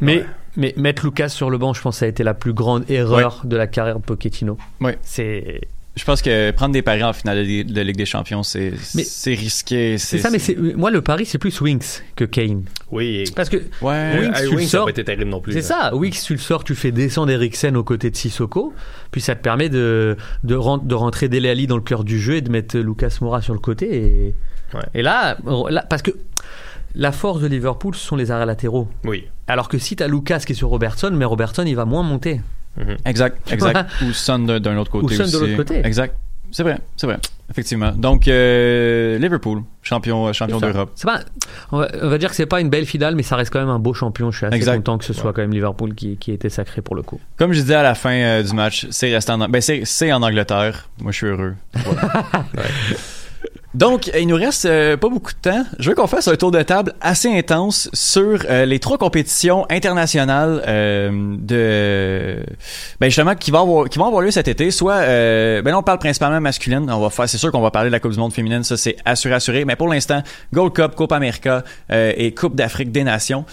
mais, 0.00 0.18
Ouais. 0.18 0.26
mais 0.56 0.74
mettre 0.76 1.04
Lucas 1.06 1.30
sur 1.30 1.48
le 1.48 1.56
banc, 1.58 1.72
je 1.72 1.80
pense 1.80 1.96
que 1.96 2.00
ça 2.00 2.04
a 2.06 2.08
été 2.08 2.22
la 2.22 2.34
plus 2.34 2.52
grande 2.52 2.88
erreur 2.90 3.40
de 3.44 3.56
la 3.56 3.66
carrière 3.66 3.98
de 3.98 4.04
Pochettino. 4.04 4.58
Ouais. 4.80 4.98
C'est 5.02 5.62
Je 5.98 6.04
pense 6.04 6.22
que 6.22 6.50
prendre 6.52 6.72
des 6.72 6.80
paris 6.82 7.02
en 7.02 7.12
finale 7.12 7.46
de, 7.46 7.62
de 7.64 7.80
Ligue 7.82 7.96
des 7.96 8.06
Champions, 8.06 8.42
c'est 8.42 8.72
Mais- 8.94 9.02
c'est 9.04 9.34
risqué. 9.34 9.98
c'est 9.98 10.18
ça, 10.18 10.30
mais 10.30 10.38
c'est 10.38 10.54
moi 10.56 10.90
le 10.90 11.02
pari, 11.02 11.26
c'est 11.26 11.38
plus 11.38 11.60
Winks 11.60 12.02
que 12.16 12.24
Kane. 12.24 12.62
Oui. 12.90 13.24
Parce 13.36 13.48
que 13.48 13.56
Ouais. 13.82 14.18
Winks, 14.20 14.34
tu 14.36 14.42
le 14.44 14.48
Winks, 14.50 14.58
ça 14.60 14.64
n'a 14.64 14.68
sors- 14.68 14.84
pas 14.86 14.90
été 14.92 15.04
terrible 15.04 15.30
non 15.30 15.40
plus. 15.40 15.52
C'est 15.52 15.68
là. 15.68 15.90
ça, 15.90 15.94
Wix, 15.96 16.22
tu 16.24 16.32
le 16.34 16.38
sors, 16.38 16.62
tu 16.64 16.74
fais 16.74 16.92
descendre 16.92 17.30
Eriksen 17.32 17.76
aux 17.76 17.84
côtés 17.84 18.10
de 18.10 18.16
Sissoko, 18.16 18.72
puis 19.10 19.20
ça 19.20 19.34
te 19.34 19.42
permet 19.42 19.68
de, 19.68 20.16
de, 20.44 20.54
de 20.86 20.94
rentrer 20.94 21.28
Dele 21.28 21.48
Alli 21.48 21.66
dans 21.66 21.76
le 21.76 21.82
cœur 21.82 22.04
du 22.04 22.18
jeu 22.20 22.36
et 22.36 22.40
de 22.40 22.50
mettre 22.50 22.78
Lucas 22.78 23.18
Moura 23.20 23.42
sur 23.42 23.52
le 23.54 23.60
côté. 23.60 23.96
Et, 23.96 24.34
Ouais. 24.74 24.80
et 24.94 25.02
là, 25.02 25.36
là, 25.70 25.82
parce 25.88 26.02
que 26.02 26.10
la 26.94 27.10
force 27.10 27.40
de 27.40 27.46
Liverpool, 27.46 27.94
ce 27.94 28.06
sont 28.06 28.16
les 28.16 28.30
arrêts 28.30 28.44
latéraux. 28.46 28.86
Oui. 29.04 29.24
Alors 29.46 29.68
que 29.68 29.78
si 29.78 29.96
tu 29.96 30.02
as 30.02 30.08
Lucas 30.08 30.40
qui 30.46 30.52
est 30.52 30.54
sur 30.54 30.68
Robertson, 30.68 31.10
mais 31.14 31.24
Robertson, 31.24 31.64
il 31.66 31.74
va 31.74 31.84
moins 31.86 32.02
monter. 32.02 32.40
Exact, 33.04 33.38
exact. 33.52 33.90
Ou 34.02 34.12
Son 34.12 34.38
d'un 34.38 34.76
autre 34.78 34.90
côté 34.90 35.06
Ou 35.06 35.08
Son 35.10 35.22
de 35.24 35.28
aussi. 35.28 35.38
l'autre 35.40 35.56
côté. 35.56 35.80
Exact. 35.84 36.14
C'est 36.50 36.62
vrai, 36.62 36.78
c'est 36.96 37.06
vrai. 37.06 37.18
Effectivement. 37.50 37.92
Donc, 37.92 38.26
euh, 38.26 39.18
Liverpool, 39.18 39.62
champion, 39.82 40.32
champion 40.32 40.58
C'est 40.60 40.66
ça. 40.66 40.72
d'Europe. 40.72 40.92
On, 41.72 41.78
va, 41.78 41.88
on 42.02 42.08
va 42.08 42.16
dire 42.18 42.30
que 42.30 42.36
c'est 42.36 42.46
pas 42.46 42.60
une 42.62 42.70
belle 42.70 42.86
finale, 42.86 43.16
mais 43.16 43.22
ça 43.22 43.36
reste 43.36 43.52
quand 43.52 43.58
même 43.60 43.68
un 43.68 43.78
beau 43.78 43.92
champion. 43.92 44.30
Je 44.30 44.38
suis 44.38 44.46
assez 44.46 44.56
Exact. 44.56 44.76
content 44.78 44.96
que 44.98 45.04
ce 45.04 45.12
soit 45.12 45.32
quand 45.34 45.42
même 45.42 45.52
Liverpool 45.52 45.94
qui, 45.94 46.16
qui 46.16 46.32
était 46.32 46.48
sacré 46.48 46.80
pour 46.80 46.94
le 46.94 47.02
coup. 47.02 47.20
Comme 47.36 47.52
je 47.52 47.60
disais 47.60 47.74
à 47.74 47.82
la 47.82 47.94
fin 47.94 48.12
euh, 48.12 48.42
du 48.42 48.54
match, 48.54 48.86
c'est 48.90 49.12
resté 49.12 49.32
en, 49.32 49.46
ben 49.48 49.60
c'est, 49.60 49.82
c'est 49.84 50.10
en 50.12 50.22
Angleterre. 50.22 50.88
Moi, 51.02 51.12
je 51.12 51.16
suis 51.18 51.26
heureux. 51.26 51.54
Voilà. 51.84 52.24
Donc, 53.74 54.10
il 54.18 54.26
nous 54.26 54.36
reste 54.36 54.64
euh, 54.64 54.96
pas 54.96 55.10
beaucoup 55.10 55.32
de 55.32 55.50
temps. 55.50 55.62
Je 55.78 55.90
veux 55.90 55.94
qu'on 55.94 56.06
fasse 56.06 56.26
un 56.26 56.36
tour 56.36 56.50
de 56.50 56.62
table 56.62 56.94
assez 57.02 57.28
intense 57.30 57.90
sur 57.92 58.40
euh, 58.48 58.64
les 58.64 58.78
trois 58.78 58.96
compétitions 58.96 59.66
internationales 59.68 60.62
euh, 60.66 61.36
de, 61.38 62.42
ben 62.98 63.08
justement, 63.08 63.34
qui 63.34 63.50
vont 63.50 63.60
avoir, 63.60 63.88
qui 63.90 63.98
vont 63.98 64.06
avoir 64.06 64.22
lieu 64.22 64.30
cet 64.30 64.48
été. 64.48 64.70
Soit, 64.70 64.94
euh, 64.94 65.60
ben 65.60 65.72
là, 65.72 65.78
on 65.78 65.82
parle 65.82 65.98
principalement 65.98 66.40
masculine. 66.40 66.90
On 66.90 67.00
va 67.00 67.10
faire, 67.10 67.28
c'est 67.28 67.36
sûr 67.36 67.52
qu'on 67.52 67.60
va 67.60 67.70
parler 67.70 67.90
de 67.90 67.92
la 67.92 68.00
Coupe 68.00 68.12
du 68.12 68.18
Monde 68.18 68.32
féminine. 68.32 68.64
Ça, 68.64 68.78
c'est 68.78 68.96
assuré, 69.04 69.34
assuré. 69.34 69.66
Mais 69.66 69.76
pour 69.76 69.88
l'instant, 69.88 70.22
Gold 70.54 70.72
Cup, 70.72 70.94
Coupe 70.94 71.12
America 71.12 71.62
euh, 71.92 72.12
et 72.16 72.32
Coupe 72.32 72.56
d'Afrique 72.56 72.90
des 72.90 73.04
Nations. 73.04 73.44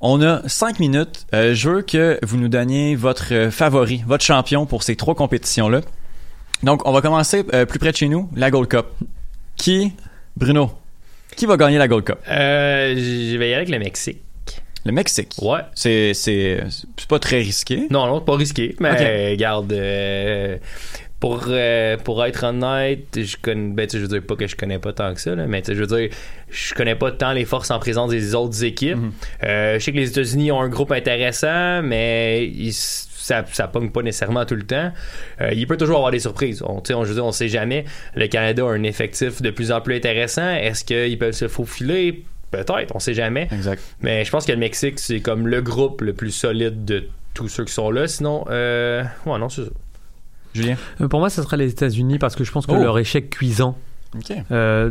On 0.00 0.22
a 0.22 0.46
cinq 0.48 0.78
minutes. 0.78 1.26
Euh, 1.34 1.52
je 1.52 1.70
veux 1.70 1.82
que 1.82 2.20
vous 2.22 2.36
nous 2.36 2.48
donniez 2.48 2.94
votre 2.94 3.32
euh, 3.32 3.50
favori, 3.50 4.04
votre 4.06 4.22
champion 4.22 4.66
pour 4.66 4.84
ces 4.84 4.94
trois 4.94 5.16
compétitions-là. 5.16 5.80
Donc, 6.62 6.82
on 6.86 6.92
va 6.92 7.00
commencer 7.00 7.44
euh, 7.52 7.64
plus 7.66 7.80
près 7.80 7.90
de 7.90 7.96
chez 7.96 8.08
nous, 8.08 8.28
la 8.36 8.50
Gold 8.52 8.68
Cup. 8.68 8.86
Qui, 9.64 9.92
Bruno, 10.36 10.70
qui 11.36 11.46
va 11.46 11.56
gagner 11.56 11.78
la 11.78 11.88
Gold 11.88 12.04
Cup? 12.04 12.18
Euh, 12.28 12.94
je 12.94 13.38
vais 13.38 13.48
y 13.48 13.54
aller 13.54 13.54
avec 13.54 13.70
le 13.70 13.78
Mexique. 13.78 14.20
Le 14.84 14.92
Mexique? 14.92 15.36
Ouais. 15.40 15.60
C'est 15.74 16.12
c'est 16.12 16.62
c'est 16.98 17.08
pas 17.08 17.18
très 17.18 17.38
risqué. 17.38 17.86
Non, 17.90 18.06
non, 18.06 18.18
c'est 18.18 18.26
pas 18.26 18.36
risqué, 18.36 18.76
mais 18.78 18.90
Ok. 18.90 18.98
euh, 19.00 19.36
garde. 19.36 19.72
euh, 19.72 20.58
pour, 21.20 21.44
euh, 21.48 21.96
pour 21.96 22.24
être 22.24 22.44
honnête, 22.44 23.06
je 23.16 23.36
connais, 23.40 23.72
ben, 23.72 23.88
je 23.90 23.98
veux 23.98 24.08
dire 24.08 24.22
pas 24.22 24.36
que 24.36 24.46
je 24.46 24.56
connais 24.56 24.78
pas 24.78 24.92
tant 24.92 25.14
que 25.14 25.20
ça, 25.20 25.34
là, 25.34 25.46
mais 25.46 25.62
je 25.66 25.72
veux 25.72 25.86
dire, 25.86 26.10
je 26.50 26.74
connais 26.74 26.96
pas 26.96 27.12
tant 27.12 27.32
les 27.32 27.44
forces 27.46 27.70
en 27.70 27.78
présence 27.78 28.10
des 28.10 28.34
autres 28.34 28.62
équipes. 28.62 28.96
Mhm. 28.98 29.12
Euh, 29.44 29.78
je 29.78 29.84
sais 29.84 29.92
que 29.92 29.96
les 29.96 30.10
États-Unis 30.10 30.52
ont 30.52 30.60
un 30.60 30.68
groupe 30.68 30.92
intéressant, 30.92 31.82
mais 31.82 32.46
ils- 32.46 32.72
ça, 32.74 33.42
ça 33.52 33.68
pogne 33.68 33.88
pas 33.90 34.02
nécessairement 34.02 34.44
tout 34.44 34.54
le 34.56 34.64
temps. 34.64 34.92
Euh, 35.40 35.50
il 35.54 35.66
peut 35.66 35.78
toujours 35.78 35.96
avoir 35.96 36.10
des 36.10 36.18
surprises. 36.18 36.62
On, 36.62 36.82
on, 36.90 37.04
je 37.04 37.08
veux 37.08 37.14
dire, 37.14 37.24
on 37.24 37.32
sait 37.32 37.48
jamais. 37.48 37.86
Le 38.14 38.26
Canada 38.26 38.64
a 38.64 38.68
un 38.72 38.82
effectif 38.82 39.40
de 39.40 39.48
plus 39.48 39.72
en 39.72 39.80
plus 39.80 39.96
intéressant. 39.96 40.50
Est-ce 40.50 40.84
qu'ils 40.84 41.18
peuvent 41.18 41.32
se 41.32 41.48
faufiler? 41.48 42.22
Peut-être, 42.50 42.94
on 42.94 42.98
sait 42.98 43.14
jamais. 43.14 43.48
Exact. 43.50 43.82
Mais 44.02 44.26
je 44.26 44.30
pense 44.30 44.44
que 44.44 44.52
le 44.52 44.58
Mexique, 44.58 44.98
c'est 45.00 45.20
comme 45.20 45.48
le 45.48 45.62
groupe 45.62 46.02
le 46.02 46.12
plus 46.12 46.32
solide 46.32 46.84
de 46.84 47.04
tous 47.32 47.48
ceux 47.48 47.64
qui 47.64 47.72
sont 47.72 47.90
là. 47.90 48.06
Sinon, 48.06 48.44
euh, 48.50 49.02
ouais, 49.24 49.38
non, 49.38 49.48
c'est 49.48 49.64
ça. 49.64 49.70
Julien. 50.54 50.76
Euh, 51.00 51.08
Pour 51.08 51.20
moi, 51.20 51.28
ce 51.30 51.42
sera 51.42 51.56
les 51.56 51.70
États-Unis 51.70 52.18
parce 52.18 52.36
que 52.36 52.44
je 52.44 52.52
pense 52.52 52.66
que 52.66 52.72
Oh. 52.72 52.82
leur 52.82 52.98
échec 52.98 53.30
cuisant 53.30 53.76
euh, 54.52 54.90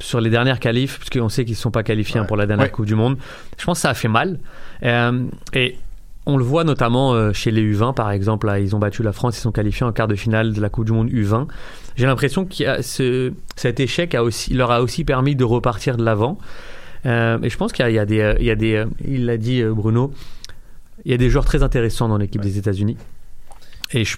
sur 0.00 0.20
les 0.20 0.30
dernières 0.30 0.58
qualifs, 0.58 0.98
puisqu'on 0.98 1.28
sait 1.28 1.44
qu'ils 1.44 1.52
ne 1.54 1.58
sont 1.58 1.70
pas 1.70 1.84
qualifiés 1.84 2.18
hein, 2.20 2.24
pour 2.24 2.36
la 2.36 2.46
dernière 2.46 2.66
Ouais. 2.66 2.70
Coupe 2.72 2.86
du 2.86 2.96
Monde, 2.96 3.16
je 3.56 3.64
pense 3.64 3.78
que 3.78 3.82
ça 3.82 3.90
a 3.90 3.94
fait 3.94 4.08
mal. 4.08 4.38
Euh, 4.82 5.24
et 5.52 5.78
on 6.26 6.36
le 6.36 6.42
voit 6.44 6.64
notamment 6.64 7.12
euh, 7.14 7.32
chez 7.32 7.50
les 7.52 7.62
U20, 7.62 7.94
par 7.94 8.10
exemple. 8.10 8.46
Là, 8.48 8.58
ils 8.58 8.74
ont 8.74 8.78
battu 8.80 9.02
la 9.04 9.12
France, 9.12 9.38
ils 9.38 9.42
sont 9.42 9.52
qualifiés 9.52 9.86
en 9.86 9.92
quart 9.92 10.08
de 10.08 10.16
finale 10.16 10.52
de 10.52 10.60
la 10.60 10.68
Coupe 10.70 10.86
du 10.86 10.92
Monde 10.92 11.08
U20. 11.10 11.46
J'ai 11.96 12.06
l'impression 12.06 12.46
que 12.46 12.82
ce, 12.82 13.32
cet 13.54 13.78
échec 13.78 14.14
a 14.16 14.24
aussi, 14.24 14.54
leur 14.54 14.72
a 14.72 14.82
aussi 14.82 15.04
permis 15.04 15.36
de 15.36 15.44
repartir 15.44 15.96
de 15.96 16.04
l'avant. 16.04 16.38
Et 17.04 17.08
je 17.50 17.56
pense 17.58 17.72
qu'il 17.72 17.84
y 17.84 17.86
a, 17.86 17.90
il 17.90 17.94
y 17.94 17.98
a 17.98 18.06
des, 18.06 18.34
il 18.40 18.46
y 18.46 18.50
a 18.50 18.56
des 18.56 18.84
il 19.06 19.26
l'a 19.26 19.36
dit 19.36 19.62
Bruno, 19.62 20.12
il 21.04 21.10
y 21.10 21.14
a 21.14 21.18
des 21.18 21.28
joueurs 21.28 21.44
très 21.44 21.62
intéressants 21.62 22.08
dans 22.08 22.16
l'équipe 22.16 22.40
des 22.40 22.56
États-Unis. 22.58 22.96
Et 23.92 24.04
je, 24.06 24.16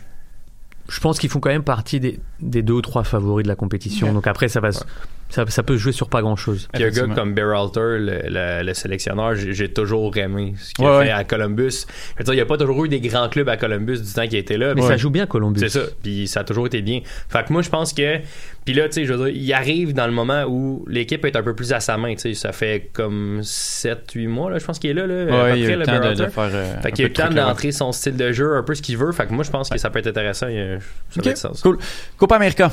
je 0.89 1.01
pense 1.01 1.19
qu'ils 1.19 1.31
font 1.31 1.41
quand 1.41 1.51
même 1.51 1.63
partie 1.65 2.01
des, 2.01 2.21
des 2.41 2.63
deux 2.63 2.75
ou 2.75 2.83
trois 2.83 3.05
favoris 3.05 3.45
de 3.45 3.49
la 3.49 3.57
compétition. 3.57 4.09
Ouais. 4.09 4.13
Donc 4.13 4.27
après, 4.27 4.49
ça 4.49 4.61
va, 4.61 4.73
se- 4.73 4.85
ça, 5.29 5.45
ça 5.49 5.63
peut 5.63 5.77
jouer 5.77 5.93
sur 5.93 6.09
pas 6.09 6.21
grand-chose. 6.23 6.69
Puis 6.73 6.85
un 6.85 6.91
gars 6.91 7.07
comme 7.15 7.35
Berhalter, 7.35 7.99
le, 7.99 8.21
le, 8.29 8.63
le 8.65 8.75
sélectionneur, 8.75 9.35
j'ai 9.35 9.73
toujours 9.73 10.17
aimé 10.17 10.55
ce 10.59 10.73
qu'il 10.73 10.85
Ouais, 10.85 10.91
a 10.91 10.99
ouais. 10.99 11.05
fait 11.07 11.11
à 11.13 11.25
Columbus. 11.25 11.87
Je 12.15 12.19
veux 12.19 12.25
dire, 12.25 12.35
il 12.35 12.37
n'y 12.37 12.43
a 12.43 12.47
pas 12.47 12.57
toujours 12.57 12.85
eu 12.85 12.89
des 12.89 13.01
grands 13.01 13.29
clubs 13.29 13.49
à 13.49 13.57
Columbus 13.57 14.01
du 14.01 14.13
temps 14.13 14.27
qu'il 14.27 14.37
était 14.39 14.57
là. 14.57 14.75
Mais 14.75 14.83
mais 14.83 14.87
ça 14.87 14.97
joue 14.97 15.11
bien 15.11 15.27
Columbus. 15.27 15.61
C'est 15.61 15.69
ça. 15.69 15.81
Puis 16.03 16.29
ça 16.29 16.41
a 16.41 16.45
toujours 16.45 16.67
été 16.67 16.81
bien. 16.83 17.01
Fait 17.29 17.45
que 17.45 17.53
moi, 17.53 17.63
je 17.63 17.71
pense 17.71 17.93
que. 17.93 18.19
Puis 18.65 18.75
là, 18.75 18.87
tu 18.89 18.95
sais, 18.95 19.05
je 19.05 19.13
veux 19.13 19.31
dire, 19.31 19.37
il 19.41 19.53
arrive 19.53 19.95
dans 19.95 20.07
le 20.07 20.13
moment 20.13 20.45
où 20.49 20.85
l'équipe 20.89 21.25
est 21.25 21.37
un 21.37 21.43
peu 21.43 21.55
plus 21.55 21.73
à 21.73 21.81
sa 21.81 21.97
main. 21.97 22.15
Tu 22.15 22.21
sais, 22.21 22.35
ça 22.35 22.53
fait 22.53 22.91
comme 22.93 23.41
7-8 23.43 24.27
mois, 24.29 24.51
là, 24.51 24.59
je 24.59 24.65
pense 24.65 24.79
qu'il 24.79 24.91
est 24.91 24.95
là. 24.95 25.07
là 25.07 25.15
à 25.15 25.45
Ouais, 25.45 25.51
peu 25.53 25.59
il 25.59 25.63
y 25.65 25.67
a 25.67 25.71
eu 25.71 25.77
le 25.79 25.85
temps 25.87 25.93
de, 25.95 25.99
Berhalter. 25.99 26.25
de 26.25 26.29
faire. 26.31 26.51
euh, 26.53 26.81
Fait 26.83 26.93
qu'il 26.93 27.05
a 27.05 27.07
eu 27.07 27.11
le 27.11 27.15
temps 27.15 27.31
d'entrer 27.31 27.71
son 27.73 27.93
style 27.93 28.17
de 28.17 28.33
jeu, 28.33 28.57
un 28.57 28.63
peu 28.63 28.75
ce 28.75 28.83
qu'il 28.83 28.97
veut. 28.97 29.13
Fait 29.13 29.27
que 29.27 29.33
moi, 29.33 29.45
je 29.45 29.51
pense 29.51 29.69
que 29.71 29.79
ça 29.79 29.91
peut 29.91 29.99
être 30.01 30.09
intéressant. 30.09 30.49
Il 30.49 30.81
Ça 31.23 31.37
sens. 31.37 31.61
Cool. 31.63 31.79
Copa 32.17 32.37
América. 32.37 32.73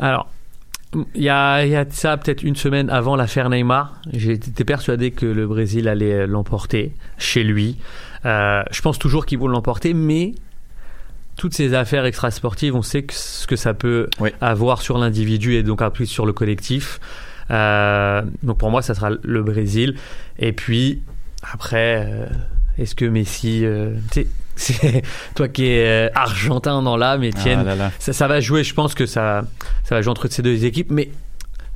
Alors, 0.00 0.28
il 1.14 1.22
y 1.22 1.28
a, 1.28 1.64
il 1.64 1.70
y 1.70 1.76
a 1.76 1.84
ça 1.90 2.16
peut-être 2.16 2.42
une 2.42 2.56
semaine 2.56 2.88
avant 2.90 3.16
l'affaire 3.16 3.50
Neymar. 3.50 4.00
J'étais 4.12 4.64
persuadé 4.64 5.10
que 5.10 5.26
le 5.26 5.46
Brésil 5.46 5.88
allait 5.88 6.12
euh, 6.12 6.26
l'emporter 6.26 6.94
chez 7.18 7.42
lui. 7.44 7.76
Euh, 8.24 8.62
je 8.70 8.80
pense 8.80 8.98
toujours 8.98 9.26
qu'ils 9.26 9.38
vont 9.38 9.48
l'emporter, 9.48 9.94
mais 9.94 10.32
toutes 11.36 11.52
ces 11.54 11.74
affaires 11.74 12.06
extrasportives, 12.06 12.74
on 12.74 12.82
sait 12.82 13.02
que 13.02 13.12
ce 13.14 13.46
que 13.46 13.56
ça 13.56 13.74
peut 13.74 14.08
Oui. 14.20 14.30
avoir 14.40 14.80
sur 14.80 14.96
l'individu 14.96 15.54
et 15.54 15.62
donc 15.62 15.86
plus 15.92 16.06
sur 16.06 16.24
le 16.24 16.32
collectif. 16.32 16.98
Euh, 17.50 18.22
donc 18.42 18.58
pour 18.58 18.70
moi, 18.70 18.80
ça 18.80 18.94
sera 18.94 19.10
le 19.22 19.42
Brésil. 19.42 19.96
Et 20.38 20.52
puis 20.52 21.02
après, 21.52 22.06
euh, 22.08 22.26
est-ce 22.78 22.94
que 22.94 23.04
Messi, 23.04 23.64
c'est 24.60 25.02
toi 25.34 25.48
qui 25.48 25.66
es 25.66 25.86
euh, 25.86 26.08
argentin 26.14 26.82
dans 26.82 26.96
l'âme, 26.96 27.22
Étienne, 27.24 27.60
Ah 27.62 27.64
là 27.64 27.74
là. 27.76 27.92
ça, 27.98 28.12
ça 28.12 28.26
va 28.26 28.40
jouer, 28.40 28.64
je 28.64 28.74
pense 28.74 28.94
que 28.94 29.06
ça, 29.06 29.42
ça 29.84 29.94
va 29.94 30.02
jouer 30.02 30.10
entre 30.10 30.28
ces 30.28 30.42
deux 30.42 30.64
équipes. 30.64 30.90
Mais 30.90 31.10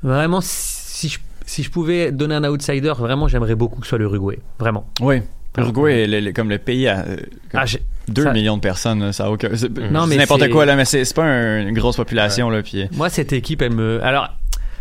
vraiment, 0.03 0.41
si 0.43 1.09
je, 1.09 1.19
si 1.47 1.63
je 1.63 1.71
pouvais 1.71 2.11
donner 2.13 2.35
un 2.37 2.45
outsider, 2.45 2.93
vraiment, 2.97 3.29
j'aimerais 3.29 3.55
beaucoup 3.55 3.81
que 3.81 3.87
ce 3.87 3.91
soit 3.91 3.99
l'Uruguay. 3.99 4.39
Vraiment. 4.59 4.87
Oui. 5.01 5.23
Uruguay 5.59 6.03
est 6.03 6.07
le- 6.07 6.21
le- 6.21 6.33
comme 6.33 6.49
le 6.49 6.59
pays 6.59 6.87
à 6.87 7.01
euh, 7.01 7.17
comme 7.51 7.61
Ah, 7.65 7.65
2 8.09 8.33
millions 8.33 8.57
de 8.57 8.61
personnes. 8.63 9.13
Ça 9.13 9.27
a 9.27 9.31
aucun. 9.31 9.49
c'est- 9.55 9.69
mais 9.69 10.17
n'importe 10.17 10.49
quoi 10.49 10.65
là, 10.65 10.77
mais 10.77 10.85
c'est 10.85 11.05
c'est 11.05 11.15
pas 11.15 11.25
un- 11.25 11.67
une 11.67 11.75
grosse 11.75 11.97
population 11.97 12.51
là. 12.51 12.63
Puis 12.63 12.87
Moi, 12.93 13.09
cette 13.11 13.33
équipe, 13.33 13.61
elle 13.63 13.73
me. 13.75 14.01
Alors, 14.05 14.29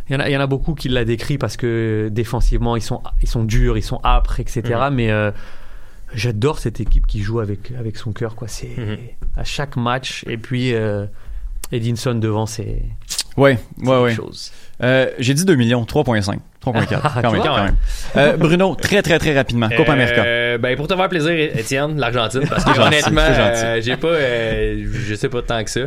il 0.09 0.13
y, 0.13 0.15
en 0.15 0.19
a, 0.19 0.29
il 0.29 0.31
y 0.31 0.37
en 0.37 0.41
a 0.41 0.47
beaucoup 0.47 0.73
qui 0.75 0.89
la 0.89 1.05
décrit 1.05 1.37
parce 1.39 1.57
que 1.57 2.09
défensivement, 2.11 2.75
ils 2.75 2.81
sont, 2.83 3.01
ils 3.23 3.27
sont 3.29 3.43
durs, 3.43 3.77
ils 3.77 3.83
sont 3.83 3.99
âpres, 4.03 4.39
etc. 4.39 4.61
Mais 4.91 5.09
euh, 5.11 5.31
j'adore 6.13 6.59
cette 6.59 6.79
équipe 6.79 7.07
qui 7.07 7.21
joue 7.21 7.39
avec, 7.39 7.71
avec 7.77 7.97
son 7.97 8.11
cœur. 8.11 8.35
Quoi. 8.35 8.47
C'est 8.47 8.75
Mhm. 8.77 8.97
à 9.37 9.43
chaque 9.43 9.75
match. 9.75 10.23
Et 10.27 10.37
puis, 10.37 10.73
euh, 10.73 11.05
Edinson 11.71 12.15
devant, 12.15 12.45
c'est 12.45 12.83
ouais, 13.37 13.59
ouais, 13.83 14.01
ouais. 14.01 14.13
chose. 14.15 14.51
Euh, 14.81 15.11
J'ai 15.19 15.33
dit 15.33 15.45
2 15.45 15.55
millions, 15.55 15.83
3.5, 15.85 16.39
3.4. 16.65 16.99
Ah, 17.03 17.21
quand 17.21 17.31
même, 17.31 17.41
vois? 17.41 17.47
quand 17.49 17.63
même. 17.63 17.75
Euh, 18.17 18.35
Bruno, 18.35 18.75
très 18.75 19.01
très 19.01 19.17
très 19.17 19.33
rapidement. 19.33 19.69
Copa 19.69 19.93
América. 19.93 20.23
Euh, 20.25 20.57
ben 20.57 20.75
pour 20.75 20.87
te 20.87 20.95
faire 20.95 21.07
plaisir, 21.07 21.31
Étienne, 21.31 21.97
l'Argentine, 21.97 22.41
parce 22.49 22.65
que 22.65 22.77
honnêtement, 22.85 23.21
euh, 23.21 23.79
j'ai 23.81 23.95
pas, 23.95 24.07
euh, 24.09 24.85
je 24.91 25.15
sais 25.15 25.29
pas 25.29 25.41
tant 25.41 25.63
que 25.63 25.69
ça. 25.69 25.79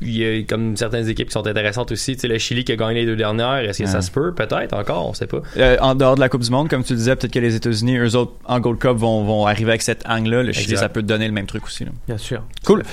Il 0.00 0.16
y 0.16 0.24
a 0.24 0.42
comme 0.44 0.74
certaines 0.76 1.06
équipes 1.08 1.28
qui 1.28 1.32
sont 1.34 1.46
intéressantes 1.46 1.92
aussi. 1.92 2.14
Tu 2.14 2.20
sais, 2.22 2.28
le 2.28 2.38
Chili 2.38 2.64
qui 2.64 2.72
a 2.72 2.76
gagné 2.76 2.94
les 3.00 3.06
deux 3.06 3.16
dernières, 3.16 3.58
est-ce 3.58 3.78
que 3.78 3.84
Ouais. 3.84 3.90
ça 3.90 4.00
se 4.00 4.10
peut? 4.10 4.32
Peut-être 4.34 4.72
encore, 4.72 5.06
on 5.06 5.12
sait 5.12 5.26
pas. 5.26 5.42
Euh, 5.58 5.76
en 5.82 5.94
dehors 5.94 6.14
de 6.14 6.20
la 6.20 6.30
Coupe 6.30 6.42
du 6.42 6.50
Monde, 6.50 6.68
comme 6.70 6.82
tu 6.82 6.94
le 6.94 6.98
disais, 6.98 7.14
peut-être 7.14 7.32
que 7.34 7.38
les 7.38 7.54
États-Unis, 7.54 7.98
eux 7.98 8.16
autres, 8.16 8.32
en 8.46 8.58
Gold 8.58 8.78
Cup, 8.78 8.92
vont, 8.96 9.22
vont 9.22 9.46
arriver 9.46 9.72
avec 9.72 9.82
cet 9.82 10.08
angle-là. 10.08 10.42
Le 10.44 10.52
Chili, 10.52 10.64
Exact. 10.72 10.80
ça 10.80 10.88
peut 10.88 11.02
te 11.02 11.06
donner 11.06 11.26
le 11.26 11.32
même 11.34 11.46
truc 11.46 11.66
aussi. 11.66 11.84
là. 11.84 11.90
Bien 12.06 12.16
sûr. 12.18 12.42
Cool. 12.64 12.84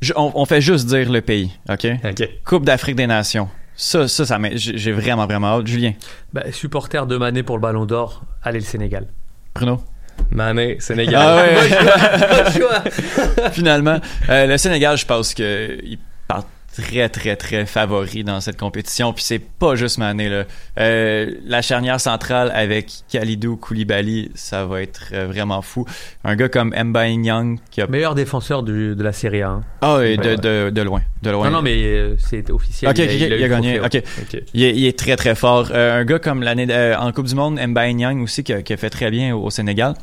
Je- 0.00 0.12
on, 0.16 0.32
on 0.34 0.44
fait 0.46 0.60
juste 0.62 0.86
dire 0.86 1.10
le 1.12 1.20
pays, 1.20 1.50
OK? 1.68 1.86
Ok. 2.02 2.28
Coupe 2.44 2.64
d'Afrique 2.64 2.96
des 2.96 3.06
Nations. 3.06 3.48
Ça, 3.76 4.08
ça, 4.08 4.24
ça 4.24 4.38
m'a- 4.38 4.54
j'ai 4.54 4.92
vraiment, 4.92 5.26
vraiment 5.26 5.58
hâte. 5.58 5.66
Julien, 5.66 5.92
Bah, 6.32 6.44
supporter 6.50 7.06
de 7.06 7.16
Mané 7.16 7.42
pour 7.42 7.56
le 7.56 7.60
Ballon 7.62 7.84
d'Or, 7.84 8.22
allez 8.42 8.60
le 8.60 8.64
Sénégal. 8.64 9.06
Bruno? 9.54 9.80
Mané, 10.30 10.76
Sénégal. 10.80 11.22
Ah 11.22 11.36
ouais. 11.36 11.68
Bon 11.68 12.50
choix. 12.50 12.78
Bon 12.80 13.34
choix. 13.36 13.50
Finalement, 13.50 14.00
euh, 14.30 14.46
le 14.46 14.56
Sénégal, 14.56 14.96
je 14.96 15.04
pense 15.04 15.34
qu'il 15.34 15.98
part 15.98 16.06
très, 16.76 17.08
très, 17.08 17.36
très 17.36 17.66
favori 17.66 18.22
dans 18.24 18.40
cette 18.40 18.58
compétition. 18.58 19.12
Puis 19.12 19.24
c'est 19.24 19.38
pas 19.38 19.74
juste 19.74 19.98
Mané. 19.98 20.28
Là. 20.28 20.44
Euh, 20.78 21.30
la 21.46 21.62
charnière 21.62 22.00
centrale 22.00 22.50
avec 22.54 22.90
Khalidou 23.10 23.56
Koulibaly, 23.56 24.30
ça 24.34 24.66
va 24.66 24.82
être 24.82 25.08
euh, 25.12 25.26
vraiment 25.26 25.62
fou. 25.62 25.84
Un 26.24 26.36
gars 26.36 26.48
comme 26.48 26.74
Mba 26.76 27.08
Nyang 27.10 27.58
qui 27.70 27.80
a... 27.80 27.86
Meilleur 27.86 28.14
défenseur 28.14 28.62
du- 28.62 28.94
de 28.94 29.02
la 29.02 29.12
Série 29.12 29.42
A. 29.42 29.48
hein. 29.48 29.64
Ah, 29.80 30.00
et 30.04 30.16
de, 30.16 30.34
de, 30.36 30.70
de 30.70 30.82
loin. 30.82 31.02
De 31.22 31.30
loin. 31.30 31.46
Non, 31.46 31.56
non, 31.58 31.62
mais 31.62 31.82
euh, 31.84 32.14
c'est 32.18 32.50
officiel. 32.50 32.90
Ok, 32.90 32.98
ok, 32.98 33.10
il 33.12 33.44
a, 33.44 33.48
gagné. 33.48 33.78
trophée, 33.78 33.98
Ok. 33.98 34.04
Ok. 34.34 34.42
Il, 34.54 34.62
est, 34.62 34.76
il 34.76 34.84
est 34.86 34.98
très 34.98 35.16
très 35.16 35.34
fort. 35.34 35.70
Euh, 35.72 36.00
un 36.00 36.04
gars 36.04 36.18
comme 36.18 36.42
l'année 36.42 36.66
euh, 36.70 36.96
en 36.98 37.10
Coupe 37.12 37.26
du 37.26 37.34
Monde, 37.34 37.58
Mbaye 37.60 37.94
Nyang 37.94 38.22
aussi 38.22 38.44
qui 38.44 38.52
a, 38.52 38.62
qui 38.62 38.72
a 38.72 38.76
fait 38.76 38.90
très 38.90 39.10
bien 39.10 39.34
au, 39.34 39.44
au 39.44 39.50
Sénégal. 39.50 39.94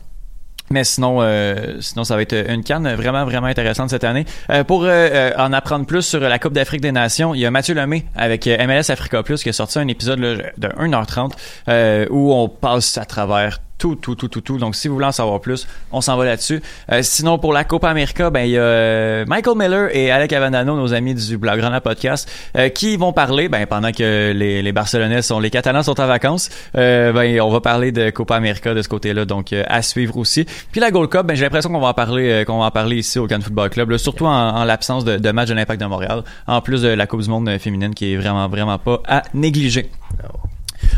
Mais 0.69 0.83
sinon, 0.83 1.21
euh, 1.21 1.81
sinon 1.81 2.03
ça 2.03 2.15
va 2.15 2.21
être 2.21 2.33
une 2.49 2.63
canne 2.63 2.91
vraiment 2.95 3.25
vraiment 3.25 3.47
intéressante 3.47 3.89
cette 3.89 4.03
année. 4.03 4.25
Euh, 4.49 4.63
pour 4.63 4.83
euh, 4.83 4.87
euh, 4.89 5.31
en 5.37 5.51
apprendre 5.53 5.85
plus 5.85 6.01
sur 6.01 6.19
la 6.19 6.39
Coupe 6.39 6.53
d'Afrique 6.53 6.81
des 6.81 6.91
Nations, 6.91 7.33
il 7.35 7.41
y 7.41 7.45
a 7.45 7.51
Mathieu 7.51 7.75
Lemay 7.75 8.05
avec 8.15 8.47
MLS 8.47 8.89
Africa 8.89 9.23
Plus 9.23 9.43
qui 9.43 9.49
a 9.49 9.53
sorti 9.53 9.79
un 9.79 9.87
épisode 9.87 10.19
de 10.19 10.67
1h30 10.67 11.31
euh, 11.67 12.07
où 12.09 12.33
on 12.33 12.47
passe 12.47 12.97
à 12.97 13.05
travers 13.05 13.59
tout, 13.83 13.97
tout, 13.97 14.15
tout, 14.15 14.29
tout, 14.29 14.39
tout. 14.39 14.57
Donc, 14.57 14.77
si 14.77 14.87
vous 14.87 14.93
voulez 14.93 15.07
en 15.07 15.11
savoir 15.11 15.41
plus, 15.41 15.67
on 15.91 15.99
s'en 15.99 16.15
va 16.15 16.23
là-dessus. 16.23 16.61
Euh, 16.89 17.01
sinon, 17.01 17.37
pour 17.37 17.51
la 17.51 17.65
Copa 17.65 17.89
América, 17.89 18.29
ben, 18.29 18.45
il 18.45 18.51
y 18.51 18.57
a 18.57 18.61
euh, 18.61 19.25
Michael 19.27 19.57
Miller 19.57 19.89
et 19.93 20.09
Alec 20.09 20.31
Avendano, 20.31 20.77
nos 20.77 20.93
amis 20.93 21.13
du 21.13 21.37
Blaugrana 21.37 21.81
Podcast, 21.81 22.31
euh, 22.55 22.69
qui 22.69 22.95
vont 22.95 23.11
parler, 23.11 23.49
ben, 23.49 23.65
pendant 23.65 23.91
que 23.91 24.31
les, 24.31 24.61
les 24.61 24.71
Barcelonais 24.71 25.21
sont, 25.21 25.41
les 25.41 25.49
Catalans 25.49 25.83
sont 25.83 25.99
en 25.99 26.07
vacances, 26.07 26.49
euh, 26.77 27.11
ben, 27.11 27.41
on 27.41 27.49
va 27.49 27.59
parler 27.59 27.91
de 27.91 28.09
Copa 28.09 28.37
América 28.37 28.73
de 28.73 28.81
ce 28.81 28.87
côté-là, 28.87 29.25
donc 29.25 29.51
euh, 29.51 29.63
à 29.67 29.81
suivre 29.81 30.15
aussi. 30.15 30.45
Puis 30.71 30.79
la 30.79 30.89
Gold 30.89 31.09
Cup, 31.09 31.23
ben, 31.25 31.35
j'ai 31.35 31.43
l'impression 31.43 31.69
qu'on 31.69 31.81
va 31.81 31.89
en 31.89 31.93
parler, 31.93 32.29
euh, 32.31 32.45
qu'on 32.45 32.59
va 32.59 32.67
en 32.67 32.71
parler 32.71 32.95
ici 32.99 33.19
au 33.19 33.27
Cannes 33.27 33.41
Football 33.41 33.69
Club, 33.69 33.89
là, 33.89 33.97
surtout 33.97 34.27
en, 34.27 34.31
en 34.31 34.63
l'absence 34.63 35.03
de, 35.03 35.17
de 35.17 35.31
match 35.31 35.49
de 35.49 35.55
l'Impact 35.55 35.81
de 35.81 35.87
Montréal, 35.87 36.23
en 36.47 36.61
plus 36.61 36.83
de 36.83 36.87
la 36.87 37.05
Coupe 37.05 37.21
du 37.21 37.29
Monde 37.29 37.49
féminine 37.59 37.93
qui 37.93 38.13
est 38.13 38.15
vraiment, 38.15 38.47
vraiment 38.47 38.77
pas 38.77 39.01
à 39.09 39.23
négliger. 39.33 39.89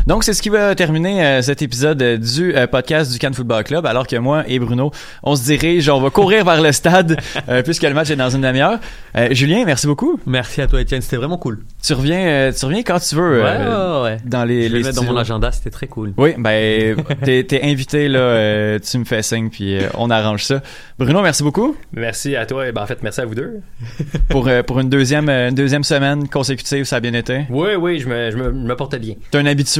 Donc, 0.06 0.24
c'est 0.24 0.32
ce 0.32 0.42
qui 0.42 0.48
va 0.48 0.74
terminer 0.74 1.24
euh, 1.24 1.42
cet 1.42 1.62
épisode 1.62 2.00
euh, 2.02 2.16
du 2.16 2.54
euh, 2.54 2.66
podcast 2.66 3.12
du 3.12 3.18
Cannes 3.18 3.34
Football 3.34 3.64
Club, 3.64 3.86
alors 3.86 4.06
que 4.06 4.16
moi 4.16 4.44
et 4.46 4.58
Bruno, 4.58 4.90
on 5.22 5.36
se 5.36 5.44
dirige, 5.44 5.88
on 5.88 6.00
va 6.00 6.10
courir 6.10 6.44
vers 6.44 6.60
le 6.60 6.72
stade, 6.72 7.16
euh, 7.48 7.62
puisque 7.62 7.82
le 7.82 7.94
match 7.94 8.10
est 8.10 8.16
dans 8.16 8.30
une 8.30 8.42
demi-heure. 8.42 8.78
Euh, 9.16 9.28
Julien, 9.32 9.64
merci 9.64 9.86
beaucoup. 9.86 10.20
Merci 10.26 10.60
à 10.62 10.66
toi, 10.66 10.80
Étienne. 10.80 11.02
C'était 11.02 11.16
vraiment 11.16 11.38
cool. 11.38 11.60
Tu 11.82 11.92
reviens, 11.92 12.26
euh, 12.26 12.52
tu 12.52 12.64
reviens 12.64 12.82
quand 12.82 12.98
tu 12.98 13.14
veux. 13.14 13.42
Ouais, 13.42 13.48
euh, 13.48 14.02
ouais, 14.02 14.10
ouais. 14.10 14.16
Dans 14.24 14.44
les, 14.44 14.54
Je 14.54 14.68
vais 14.68 14.68
les 14.68 14.78
le 14.80 14.84
mettre 14.84 15.02
dans 15.02 15.12
mon 15.12 15.16
agenda. 15.16 15.50
C'était 15.52 15.70
très 15.70 15.86
cool. 15.86 16.12
Oui, 16.16 16.34
ben, 16.38 16.96
t'es, 17.24 17.44
t'es 17.44 17.62
invité, 17.62 18.08
là, 18.08 18.18
euh, 18.18 18.78
tu 18.78 18.98
me 18.98 19.04
fais 19.04 19.22
signe, 19.22 19.50
puis 19.50 19.76
euh, 19.78 19.88
on 19.94 20.10
arrange 20.10 20.44
ça. 20.44 20.62
Bruno, 20.98 21.20
merci 21.22 21.42
beaucoup 21.42 21.76
Merci 21.92 22.36
à 22.36 22.46
toi. 22.46 22.70
Ben, 22.72 22.82
en 22.82 22.86
fait, 22.86 23.02
merci 23.02 23.20
à 23.20 23.26
vous 23.26 23.34
deux. 23.34 23.60
pour, 24.28 24.48
euh, 24.48 24.62
pour 24.62 24.80
une, 24.80 24.88
deuxième, 24.88 25.28
une 25.28 25.54
deuxième 25.54 25.84
semaine 25.84 26.28
consécutive, 26.28 26.84
ça 26.84 26.96
a 26.96 27.00
bien 27.00 27.14
été. 27.14 27.46
Oui, 27.50 27.70
oui, 27.78 27.98
je 27.98 28.08
me, 28.08 28.30
je 28.30 28.36
me, 28.36 28.44
je 28.44 28.50
me 28.50 28.76
portais 28.76 28.98
bien. 28.98 29.14
T'es 29.30 29.38
un 29.38 29.46
habitué. 29.46 29.75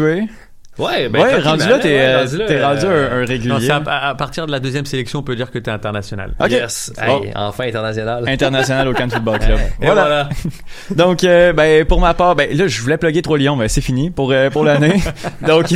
Ouais, 0.78 1.08
ben, 1.08 1.22
ouais, 1.22 1.40
tranquillement, 1.40 1.50
rendu 1.52 1.68
là, 1.70 1.78
t'es 1.78 1.88
ouais, 1.88 2.00
euh, 2.00 2.18
rendu 2.20 2.36
là, 2.36 2.44
t'es 2.46 2.62
rendu 2.62 2.84
euh, 2.84 3.10
un, 3.10 3.22
un 3.22 3.24
régulier. 3.24 3.68
Non, 3.68 3.82
à, 3.86 3.90
à- 3.90 4.08
à 4.10 4.14
partir 4.14 4.46
de 4.46 4.52
la 4.52 4.60
deuxième 4.60 4.84
sélection, 4.84 5.20
on 5.20 5.22
peut 5.22 5.34
dire 5.34 5.50
que 5.50 5.58
tu 5.58 5.70
es 5.70 5.72
international. 5.72 6.34
Ok. 6.38 6.50
Yes. 6.50 6.92
Hey, 7.00 7.32
enfin 7.34 7.64
international. 7.66 8.24
International 8.28 8.86
au 8.88 8.92
Cannes 8.92 9.10
Football 9.10 9.38
Club. 9.38 9.58
Et 9.80 9.86
voilà. 9.86 10.02
voilà. 10.04 10.28
Donc, 10.94 11.24
euh, 11.24 11.54
ben, 11.54 11.86
pour 11.86 11.98
ma 12.00 12.12
part, 12.12 12.36
ben, 12.36 12.54
là, 12.54 12.66
je 12.68 12.82
voulais 12.82 12.98
plugger 12.98 13.22
Trois 13.22 13.38
Lions, 13.38 13.56
mais 13.56 13.68
c'est 13.68 13.80
fini 13.80 14.10
pour, 14.10 14.32
euh, 14.32 14.50
pour 14.50 14.64
l'année. 14.64 15.00
Donc, 15.46 15.68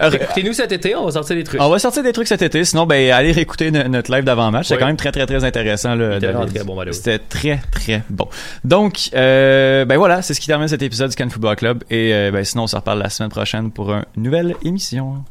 Écoutez-nous 0.00 0.52
cet 0.54 0.72
été, 0.72 0.96
on 0.96 1.04
va 1.04 1.12
sortir 1.12 1.36
des 1.36 1.44
trucs. 1.44 1.60
on 1.60 1.68
va 1.68 1.78
sortir 1.78 2.02
des 2.02 2.12
trucs 2.12 2.26
cet 2.26 2.42
été. 2.42 2.64
Sinon, 2.64 2.84
ben, 2.84 3.12
allez 3.12 3.30
réécouter 3.30 3.70
no- 3.70 3.86
notre 3.86 4.12
live 4.12 4.24
d'avant-match. 4.24 4.64
C'était 4.64 4.74
Oui. 4.74 4.80
quand 4.80 4.86
même 4.88 4.96
très, 4.96 5.12
très, 5.12 5.24
très 5.24 5.44
intéressant. 5.44 5.96
C'était 5.96 6.32
très 6.32 6.64
bon. 6.64 6.84
C'était 6.92 7.18
très, 7.20 7.60
très 7.70 8.02
bon. 8.10 8.26
Donc, 8.64 9.10
euh, 9.14 9.84
ben 9.84 9.96
voilà, 9.96 10.20
c'est 10.20 10.34
ce 10.34 10.40
qui 10.40 10.48
termine 10.48 10.66
cet 10.66 10.82
épisode 10.82 11.10
du 11.10 11.16
Cannes 11.16 11.30
Football 11.30 11.54
Club. 11.54 11.84
Et 11.90 12.12
euh, 12.12 12.30
ben, 12.32 12.44
sinon, 12.44 12.64
on 12.64 12.66
se 12.66 12.74
reparle 12.74 12.98
la 12.98 13.08
semaine 13.10 13.30
prochaine 13.30 13.70
pour 13.70 13.92
une 13.92 14.02
nouvelle 14.16 14.56
émission. 14.64 15.22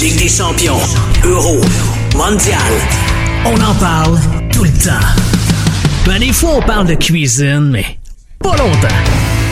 Ligue 0.00 0.18
des 0.18 0.28
champions, 0.28 0.78
Euro, 1.24 1.56
Mondial. 2.16 2.58
On 3.44 3.60
en 3.60 3.74
parle 3.74 4.18
tout 4.52 4.64
le 4.64 4.70
temps. 4.70 5.06
Ben, 6.06 6.18
des 6.20 6.32
fois, 6.32 6.54
on 6.56 6.62
parle 6.62 6.86
de 6.86 6.94
cuisine, 6.94 7.68
mais 7.70 7.84
pas 8.38 8.56
longtemps. 8.56 8.88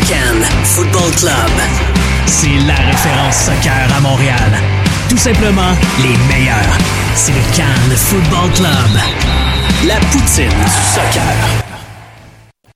Cannes 0.08 0.42
Football 0.64 1.10
Club. 1.18 1.95
C'est 2.26 2.58
la 2.66 2.74
référence 2.74 3.36
soccer 3.36 3.88
à 3.96 4.00
Montréal. 4.00 4.52
Tout 5.08 5.16
simplement 5.16 5.72
les 6.02 6.16
meilleurs. 6.34 6.78
C'est 7.14 7.32
le 7.32 7.40
Cannes 7.56 7.96
Football 7.96 8.50
Club. 8.54 9.00
La 9.86 9.96
poutine 10.10 10.48
du 10.48 10.94
soccer. 10.94 11.65